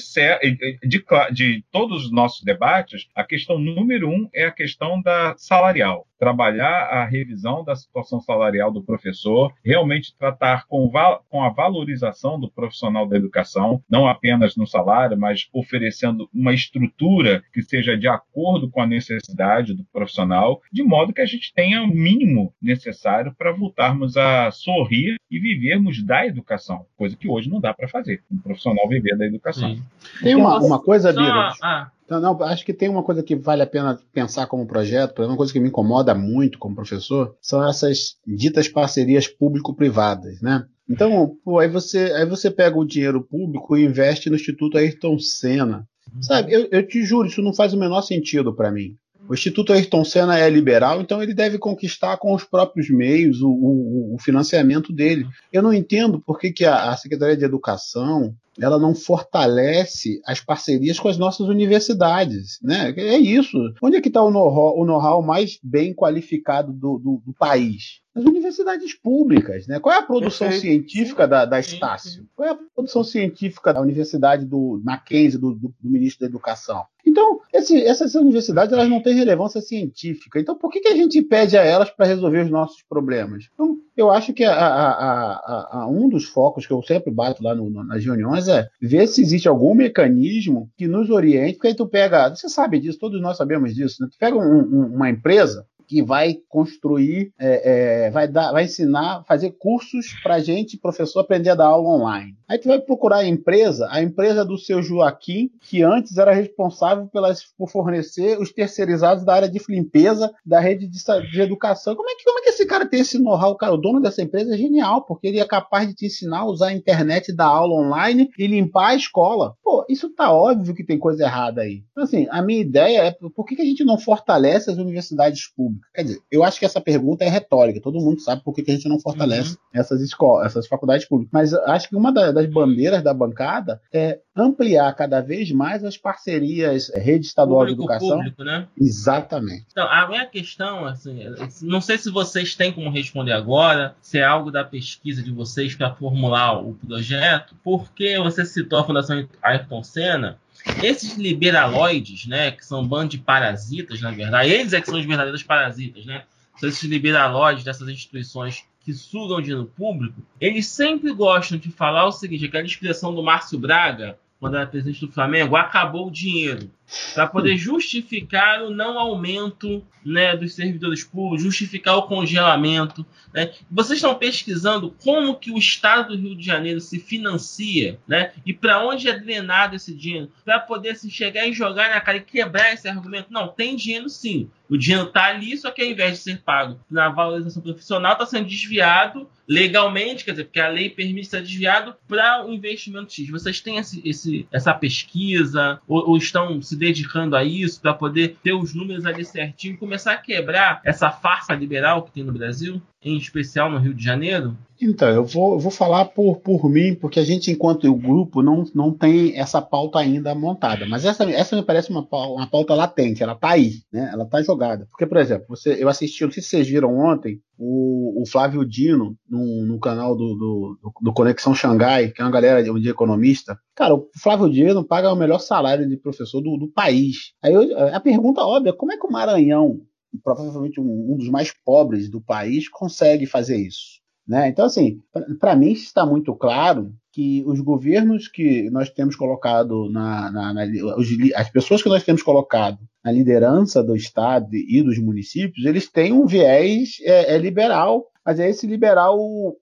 de, 0.88 1.06
de 1.32 1.64
todos 1.72 2.06
os 2.06 2.12
nossos 2.12 2.44
debates, 2.44 3.08
a 3.16 3.24
questão 3.24 3.58
número 3.58 4.10
um 4.10 4.30
é 4.34 4.46
a 4.46 4.52
questão 4.52 5.02
da 5.02 5.36
salarial 5.38 6.08
trabalhar 6.22 6.84
a 6.84 7.04
revisão 7.04 7.64
da 7.64 7.76
situação 7.76 8.22
salarial 8.22 8.72
do 8.72 8.84
professor, 8.84 9.52
realmente 9.66 10.16
tratar 10.16 10.68
com, 10.68 10.88
com, 11.28 11.44
a 11.44 11.50
valorização 11.50 12.40
do 12.40 12.48
profissional 12.48 13.08
da 13.08 13.18
educação, 13.18 13.82
não 13.90 14.08
apenas 14.08 14.56
no 14.56 14.68
salário, 14.68 15.18
mas 15.18 15.50
oferecendo 15.52 16.30
uma 16.32 16.54
estrutura 16.54 17.44
que 17.52 17.64
seja 17.64 17.98
de 17.98 18.08
acordo 18.08 18.70
com 18.70 18.80
a 18.80 18.86
necessidade 18.86 19.74
do 19.74 19.84
profissional, 19.86 20.62
de 20.72 20.84
modo 20.84 21.12
que 21.12 21.22
a 21.22 21.26
gente 21.26 21.52
tenha 21.56 21.81
o 21.82 21.88
mínimo 21.88 22.54
necessário 22.62 23.34
para 23.38 23.52
voltarmos 23.52 24.18
a 24.18 24.52
sorrir 24.52 25.16
e 25.30 25.40
vivermos 25.40 26.04
da 26.04 26.26
educação, 26.26 26.86
coisa 26.98 27.16
que 27.16 27.30
hoje 27.30 27.50
não 27.50 27.60
dá 27.60 27.74
para 27.74 27.88
fazer, 27.88 28.24
um 28.32 28.38
profissional 28.38 28.88
viver 28.88 29.18
da 29.18 29.26
educação. 29.26 29.76
Sim. 29.76 29.84
Tem 30.22 30.36
uma, 30.36 30.60
uma 30.60 30.82
coisa, 30.82 31.12
Bira, 31.12 31.54
ah, 31.62 31.92
não, 32.10 32.20
não, 32.20 32.44
acho 32.44 32.66
que 32.66 32.74
tem 32.74 32.90
uma 32.90 33.04
coisa 33.04 33.24
que 33.24 33.36
vale 33.36 33.62
a 33.62 33.68
pena 33.68 33.98
pensar 34.14 34.48
como 34.48 34.68
projeto, 34.68 35.24
uma 35.24 35.38
coisa 35.38 35.54
que 35.54 35.60
me 35.60 35.70
incomoda 35.70 36.14
muito 36.14 36.60
como 36.60 36.76
professor, 36.76 37.36
são 37.42 37.68
essas 37.68 38.18
ditas 38.28 38.68
parcerias 38.68 39.28
público-privadas, 39.28 40.42
né? 40.42 40.66
Então, 40.90 41.38
pô, 41.44 41.60
aí 41.60 41.70
você, 41.70 42.12
aí 42.14 42.26
você 42.26 42.52
pega 42.52 42.78
o 42.78 42.86
dinheiro 42.86 43.24
público 43.24 43.78
e 43.78 43.86
investe 43.86 44.30
no 44.30 44.36
Instituto 44.36 44.78
Ayrton 44.78 45.18
Senna. 45.20 45.88
Sabe, 46.20 46.52
eu, 46.52 46.68
eu 46.70 46.86
te 46.86 47.04
juro, 47.06 47.28
isso 47.28 47.42
não 47.42 47.54
faz 47.54 47.74
o 47.74 47.80
menor 47.80 48.02
sentido 48.02 48.54
para 48.54 48.70
mim. 48.70 48.98
O 49.28 49.34
Instituto 49.34 49.72
Ayrton 49.72 50.04
Senna 50.04 50.38
é 50.38 50.50
liberal, 50.50 51.02
então 51.02 51.22
ele 51.22 51.34
deve 51.34 51.58
conquistar 51.58 52.18
com 52.18 52.34
os 52.34 52.44
próprios 52.44 52.90
meios 52.90 53.42
o, 53.42 53.50
o, 53.50 54.16
o 54.16 54.20
financiamento 54.20 54.92
dele. 54.92 55.26
Eu 55.54 55.62
não 55.62 55.74
entendo 55.74 56.20
por 56.20 56.40
que, 56.40 56.52
que 56.52 56.66
a, 56.66 56.92
a 56.92 56.98
Secretaria 56.98 57.38
de 57.38 57.46
Educação 57.46 58.36
ela 58.62 58.78
não 58.78 58.94
fortalece 58.94 60.22
as 60.26 60.40
parcerias 60.40 61.00
com 61.00 61.08
as 61.08 61.18
nossas 61.18 61.48
universidades, 61.48 62.60
né? 62.62 62.94
É 62.96 63.18
isso. 63.18 63.58
Onde 63.82 63.98
é 63.98 64.02
que 64.02 64.08
está 64.08 64.22
o 64.22 64.32
know-how 64.32 64.86
know 64.86 65.22
mais 65.22 65.60
bem 65.64 65.94
qualificado 65.94 66.72
do, 66.72 67.00
do, 67.00 67.22
do, 67.26 67.34
país? 67.34 68.02
Nas 68.14 68.26
universidades 68.26 68.94
públicas, 68.94 69.66
né? 69.68 69.80
Qual 69.80 69.96
é 69.96 70.00
a 70.00 70.04
produção 70.04 70.50
Perfeito. 70.50 70.90
científica 70.90 71.28
da, 71.28 71.46
da 71.46 71.60
Estácio? 71.60 72.28
Qual 72.36 72.48
é 72.48 72.52
a 72.52 72.60
produção 72.76 73.04
científica 73.04 73.74
da 73.74 73.82
Universidade 73.82 74.46
do 74.46 74.82
Mackenzie, 74.84 75.40
do, 75.40 75.54
do, 75.54 75.74
do 75.80 75.90
ministro 75.90 76.22
da 76.22 76.28
Educação? 76.28 76.86
Então, 77.06 77.40
esse, 77.54 77.82
essas 77.84 78.16
universidades 78.16 78.72
elas 78.72 78.90
não 78.90 79.02
têm 79.02 79.16
relevância 79.16 79.62
científica. 79.62 80.40
Então, 80.40 80.58
por 80.58 80.70
que, 80.70 80.82
que 80.82 80.88
a 80.88 80.96
gente 80.96 81.22
pede 81.22 81.58
a 81.58 81.64
elas 81.64 81.90
para 81.90 82.06
resolver 82.06 82.44
os 82.44 82.52
nossos 82.52 82.84
problemas? 82.84 83.50
Então, 83.54 83.78
eu 83.96 84.10
acho 84.10 84.34
que 84.34 84.44
a, 84.44 84.54
a, 84.54 85.82
a, 85.82 85.88
um 85.88 86.08
dos 86.08 86.26
focos 86.26 86.66
que 86.66 86.74
eu 86.74 86.82
sempre 86.82 87.12
bato 87.12 87.44
lá 87.44 87.54
no, 87.54 87.70
nas 87.84 88.04
reuniões 88.04 88.48
é 88.52 88.68
ver 88.82 89.08
se 89.08 89.22
existe 89.22 89.48
algum 89.48 89.74
mecanismo 89.74 90.70
que 90.78 90.88
nos 90.88 91.10
oriente, 91.10 91.56
porque 91.56 91.70
aí 91.70 91.76
tu 91.76 91.88
pega, 91.88 92.30
você 92.30 92.50
sabe 92.50 92.80
disso, 92.80 93.00
todos 93.00 93.22
nós 93.22 93.38
sabemos 93.38 93.74
disso, 93.74 93.98
né? 94.02 94.08
tu 94.12 94.18
pega 94.20 94.38
um, 94.38 94.42
um, 94.42 94.96
uma 94.96 95.10
empresa 95.10 95.66
que 95.92 96.02
vai 96.02 96.38
construir, 96.48 97.34
é, 97.38 98.06
é, 98.06 98.12
vai, 98.12 98.26
dar, 98.26 98.54
vai 98.54 98.64
ensinar, 98.64 99.26
fazer 99.28 99.52
cursos 99.60 100.14
para 100.24 100.40
gente, 100.40 100.78
professor, 100.78 101.20
aprender 101.20 101.50
a 101.50 101.56
dar 101.56 101.66
aula 101.66 101.90
online. 101.90 102.34
Aí 102.48 102.58
tu 102.58 102.70
vai 102.70 102.80
procurar 102.80 103.18
a 103.18 103.28
empresa, 103.28 103.90
a 103.92 104.02
empresa 104.02 104.46
do 104.46 104.58
seu 104.58 104.82
Joaquim, 104.82 105.50
que 105.60 105.84
antes 105.84 106.18
era 106.18 106.32
responsável 106.32 107.08
pelas, 107.08 107.44
por 107.58 107.70
fornecer 107.70 108.40
os 108.40 108.54
terceirizados 108.54 109.26
da 109.26 109.34
área 109.34 109.50
de 109.50 109.60
limpeza 109.68 110.34
da 110.46 110.62
rede 110.62 110.88
de, 110.88 110.98
de 111.30 111.42
educação. 111.42 111.94
Como 111.94 112.10
é, 112.10 112.16
que, 112.16 112.24
como 112.24 112.40
é 112.40 112.44
que 112.44 112.50
esse 112.52 112.66
cara 112.66 112.86
tem 112.86 113.02
esse 113.02 113.20
know-how? 113.20 113.58
O 113.62 113.78
dono 113.78 114.00
dessa 114.00 114.22
empresa 114.22 114.56
é 114.56 114.58
genial, 114.58 115.02
porque 115.02 115.28
ele 115.28 115.42
é 115.42 115.46
capaz 115.46 115.90
de 115.90 115.94
te 115.94 116.06
ensinar 116.06 116.40
a 116.40 116.46
usar 116.46 116.68
a 116.68 116.74
internet, 116.74 117.36
dar 117.36 117.48
aula 117.48 117.74
online 117.74 118.30
e 118.40 118.48
limpar 118.48 118.92
a 118.92 118.96
escola. 118.96 119.58
Pô, 119.62 119.86
isso 119.90 120.10
tá 120.10 120.32
óbvio 120.32 120.74
que 120.74 120.86
tem 120.86 120.98
coisa 120.98 121.26
errada 121.26 121.64
aí. 121.64 121.84
Então, 121.92 122.06
assim, 122.06 122.28
a 122.30 122.42
minha 122.42 122.62
ideia 122.62 123.02
é 123.04 123.12
por 123.12 123.46
que, 123.46 123.58
que 123.58 123.62
a 123.62 123.66
gente 123.66 123.84
não 123.84 123.98
fortalece 123.98 124.72
as 124.72 124.78
universidades 124.78 125.52
públicas? 125.54 125.81
Quer 125.94 126.04
dizer, 126.04 126.22
eu 126.32 126.44
acho 126.44 126.60
que 126.60 126.66
essa 126.66 126.82
pergunta 126.82 127.24
é 127.24 127.30
retórica. 127.30 127.82
Todo 127.82 128.00
mundo 128.00 128.22
sabe 128.22 128.44
por 128.44 128.54
que, 128.54 128.64
a 128.70 128.74
gente 128.74 128.88
não 128.88 129.00
fortalece 129.00 129.52
uhum. 129.52 129.58
essas 129.74 130.02
escolas, 130.02 130.48
essas 130.48 130.68
faculdades 130.68 131.08
públicas. 131.08 131.32
Mas 131.34 131.54
acho 131.54 131.90
que 131.90 131.96
uma 131.96 132.12
das 132.12 132.46
bandeiras 132.48 133.04
da 133.04 133.14
bancada 133.14 133.82
é 133.94 134.20
ampliar 134.36 134.94
cada 134.96 135.22
vez 135.22 135.52
mais 135.52 135.84
as 135.84 135.98
parcerias 135.98 136.90
é, 136.90 137.00
rede 137.00 137.26
estadual 137.26 137.62
público, 137.62 137.78
de 137.78 137.84
educação. 137.84 138.18
Público, 138.18 138.44
né? 138.44 138.68
Exatamente. 138.78 139.66
Então, 139.72 139.88
a 139.88 140.08
minha 140.08 140.26
questão, 140.26 140.86
assim, 140.86 141.20
não 141.62 141.82
sei 141.82 141.98
se 141.98 142.10
vocês 142.10 142.56
têm 142.56 142.72
como 142.72 142.90
responder 142.90 143.34
agora, 143.34 143.96
se 144.02 144.20
é 144.20 144.24
algo 144.24 144.52
da 144.52 144.64
pesquisa 144.64 145.22
de 145.22 145.32
vocês 145.32 145.76
para 145.76 145.94
formular 145.94 146.62
o 146.62 146.74
projeto, 146.76 147.56
porque 147.64 148.18
você 148.20 148.46
citou 148.46 148.80
a 148.80 148.84
Fundação 148.84 149.28
Ayrton 149.42 149.84
Senna, 149.84 150.40
esses 150.84 151.16
liberaloides, 151.16 152.26
né, 152.28 152.52
que 152.52 152.66
são 152.66 152.88
bando 152.88 153.10
de 153.10 153.18
parasitas, 153.18 154.02
na 154.02 154.12
verdade, 154.12 154.50
eles 154.50 154.74
é 154.74 154.82
que 154.82 154.88
são 154.88 155.00
os 155.00 155.06
verdadeiros 155.06 155.44
parasitas, 155.44 156.06
né? 156.06 156.24
São 156.60 156.70
esses 156.70 156.84
liberaloides 156.84 157.64
dessas 157.64 157.88
instituições 157.88 158.64
que 158.84 158.94
sugam 158.94 159.42
dinheiro 159.42 159.66
público, 159.66 160.22
eles 160.40 160.68
sempre 160.68 161.14
gostam 161.14 161.58
de 161.58 161.72
falar 161.72 162.06
o 162.06 162.12
seguinte, 162.12 162.46
aquela 162.46 162.66
expressão 162.66 163.14
do 163.14 163.24
Márcio 163.24 163.60
Braga, 163.60 164.18
quando 164.40 164.58
era 164.58 164.66
presidente 164.66 165.06
do 165.06 165.12
Flamengo, 165.12 165.56
acabou 165.56 166.08
o 166.08 166.12
dinheiro 166.12 166.70
para 167.14 167.28
poder 167.28 167.58
justificar 167.58 168.64
o 168.64 168.70
não 168.70 169.00
aumento 169.00 169.86
né, 170.04 170.36
dos 170.36 170.54
servidores 170.54 171.04
públicos, 171.04 171.44
justificar 171.44 171.96
o 171.98 172.04
congelamento. 172.04 173.06
Né? 173.34 173.52
Vocês 173.70 173.98
estão 173.98 174.16
pesquisando 174.16 174.94
como 175.04 175.36
que 175.36 175.52
o 175.52 175.58
Estado 175.58 176.16
do 176.16 176.22
Rio 176.22 176.36
de 176.36 176.46
Janeiro 176.46 176.82
se 176.82 177.00
financia 177.00 178.00
né? 178.08 178.32
e 178.46 178.54
para 178.54 178.84
onde 178.86 179.08
é 179.08 179.18
drenado 179.18 179.76
esse 179.76 179.94
dinheiro, 179.94 180.32
para 180.44 180.60
poder 180.60 180.96
se 180.96 181.10
chegar 181.10 181.48
e 181.48 181.54
jogar 181.54 181.90
na 181.90 182.02
cara 182.02 182.18
e 182.18 182.22
quebrar 182.22 182.74
esse 182.74 182.88
argumento. 182.88 183.28
Não, 183.32 183.48
tem 183.48 183.76
dinheiro 183.76 184.10
sim. 184.10 184.50
O 184.70 184.78
dinheiro 184.78 185.08
está 185.08 185.26
ali, 185.26 185.58
só 185.58 185.70
que 185.70 185.82
ao 185.82 185.90
invés 185.90 186.14
de 186.14 186.24
ser 186.24 186.38
pago 186.40 186.80
na 186.90 187.10
valorização 187.10 187.62
profissional, 187.62 188.14
está 188.14 188.26
sendo 188.26 188.48
desviado 188.48 189.30
legalmente, 189.46 190.24
quer 190.24 190.32
dizer, 190.32 190.46
porque 190.46 190.62
a 190.62 190.70
lei 190.70 190.90
permite 190.90 191.28
ser 191.28 191.42
desviado 191.42 191.94
para 192.08 192.46
o 192.46 192.54
investimento 192.54 193.12
X. 193.12 193.30
Vocês 193.30 193.60
têm 193.60 193.78
esse, 193.78 194.02
esse, 194.06 194.48
essa 194.50 194.74
pesquisa 194.74 195.82
ou, 195.86 196.12
ou 196.12 196.18
estão 196.18 196.62
se 196.62 196.78
dedicando 196.82 197.36
a 197.36 197.44
isso 197.44 197.80
para 197.80 197.94
poder 197.94 198.38
ter 198.42 198.54
os 198.54 198.74
números 198.74 199.06
ali 199.06 199.24
certinho 199.24 199.76
e 199.76 199.78
começar 199.78 200.14
a 200.14 200.18
quebrar 200.18 200.82
essa 200.84 201.12
farsa 201.12 201.54
liberal 201.54 202.02
que 202.02 202.12
tem 202.12 202.24
no 202.24 202.34
Brasil, 202.34 202.82
em 203.04 203.18
especial 203.18 203.72
no 203.72 203.80
Rio 203.80 203.94
de 203.94 204.04
Janeiro? 204.04 204.56
Então, 204.82 205.10
eu 205.10 205.24
vou, 205.24 205.54
eu 205.54 205.60
vou 205.60 205.72
falar 205.72 206.06
por, 206.06 206.38
por 206.38 206.68
mim, 206.68 206.96
porque 206.96 207.20
a 207.20 207.24
gente, 207.24 207.52
enquanto 207.52 207.94
grupo, 207.96 208.42
não, 208.42 208.64
não 208.74 208.92
tem 208.92 209.38
essa 209.38 209.62
pauta 209.62 210.00
ainda 210.00 210.34
montada. 210.34 210.88
Mas 210.88 211.06
essa, 211.06 211.24
essa 211.30 211.56
me 211.56 211.64
parece 211.64 211.92
uma, 211.92 212.08
uma 212.12 212.48
pauta 212.48 212.74
latente, 212.74 213.22
ela 213.22 213.36
tá 213.36 213.50
aí, 213.50 213.74
né? 213.94 214.10
Ela 214.12 214.26
tá 214.26 214.42
jogada. 214.42 214.88
Porque, 214.90 215.06
por 215.06 215.18
exemplo, 215.18 215.46
você, 215.50 215.78
eu 215.82 215.88
assisti, 215.88 216.24
não 216.24 216.32
sei 216.32 216.42
se 216.42 216.50
vocês 216.50 216.68
viram 216.68 216.98
ontem, 216.98 217.40
o, 217.60 218.24
o 218.24 218.26
Flávio 218.26 218.66
Dino, 218.66 219.16
no, 219.30 219.66
no 219.68 219.80
canal 219.80 220.16
do, 220.16 220.36
do, 220.36 220.94
do, 221.00 221.14
Conexão 221.14 221.54
Xangai, 221.54 222.10
que 222.10 222.20
é 222.20 222.26
uma 222.26 222.32
galera 222.32 222.64
de, 222.64 222.74
de 222.82 222.90
economista. 222.90 223.56
Cara, 223.76 223.94
o 223.94 224.10
Flávio 224.20 224.50
Dino 224.50 224.84
paga 224.84 225.14
o 225.14 225.16
melhor 225.16 225.40
salário 225.40 225.88
de 225.88 225.96
professor 225.96 226.42
do, 226.42 226.58
do 226.58 226.68
país. 226.68 227.34
Aí 227.44 227.54
eu, 227.54 227.96
a 227.96 228.00
pergunta 228.00 228.42
óbvia, 228.42 228.74
como 228.74 228.92
é 228.92 228.98
que 228.98 229.06
o 229.06 229.12
Maranhão, 229.12 229.80
provavelmente 230.24 230.80
um, 230.80 231.14
um 231.14 231.18
dos 231.18 231.30
mais 231.30 231.54
pobres 231.64 232.10
do 232.10 232.22
país, 232.22 232.68
consegue 232.70 233.26
fazer 233.26 233.58
isso? 233.58 234.02
Né? 234.28 234.50
Então, 234.50 234.66
assim, 234.66 235.02
para 235.40 235.56
mim 235.56 235.72
está 235.72 236.06
muito 236.06 236.36
claro 236.36 236.94
que 237.12 237.44
os 237.46 237.60
governos 237.60 238.28
que 238.28 238.70
nós 238.72 238.90
temos 238.90 239.16
colocado 239.16 239.90
na, 239.90 240.32
na, 240.32 240.54
na 240.54 240.64
os, 240.98 241.08
as 241.36 241.50
pessoas 241.50 241.84
que 241.84 241.90
nós 241.90 242.04
temos 242.04 242.24
colocado 242.24 242.80
na 243.04 243.12
liderança 243.12 243.84
do 243.84 243.96
Estado 243.96 244.50
e 244.54 244.82
dos 244.82 244.98
municípios, 245.00 245.66
eles 245.66 245.90
têm 245.90 246.14
um 246.14 246.26
viés 246.26 246.98
é, 247.02 247.36
é 247.36 247.38
liberal 247.38 248.06
mas 248.26 248.40
é 248.40 248.50
esse 248.50 248.68
liberal 248.68 249.18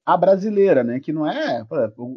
a 0.06 0.18
brasileira, 0.18 0.84
né? 0.84 1.00
Que 1.00 1.14
não 1.14 1.26
é. 1.26 1.64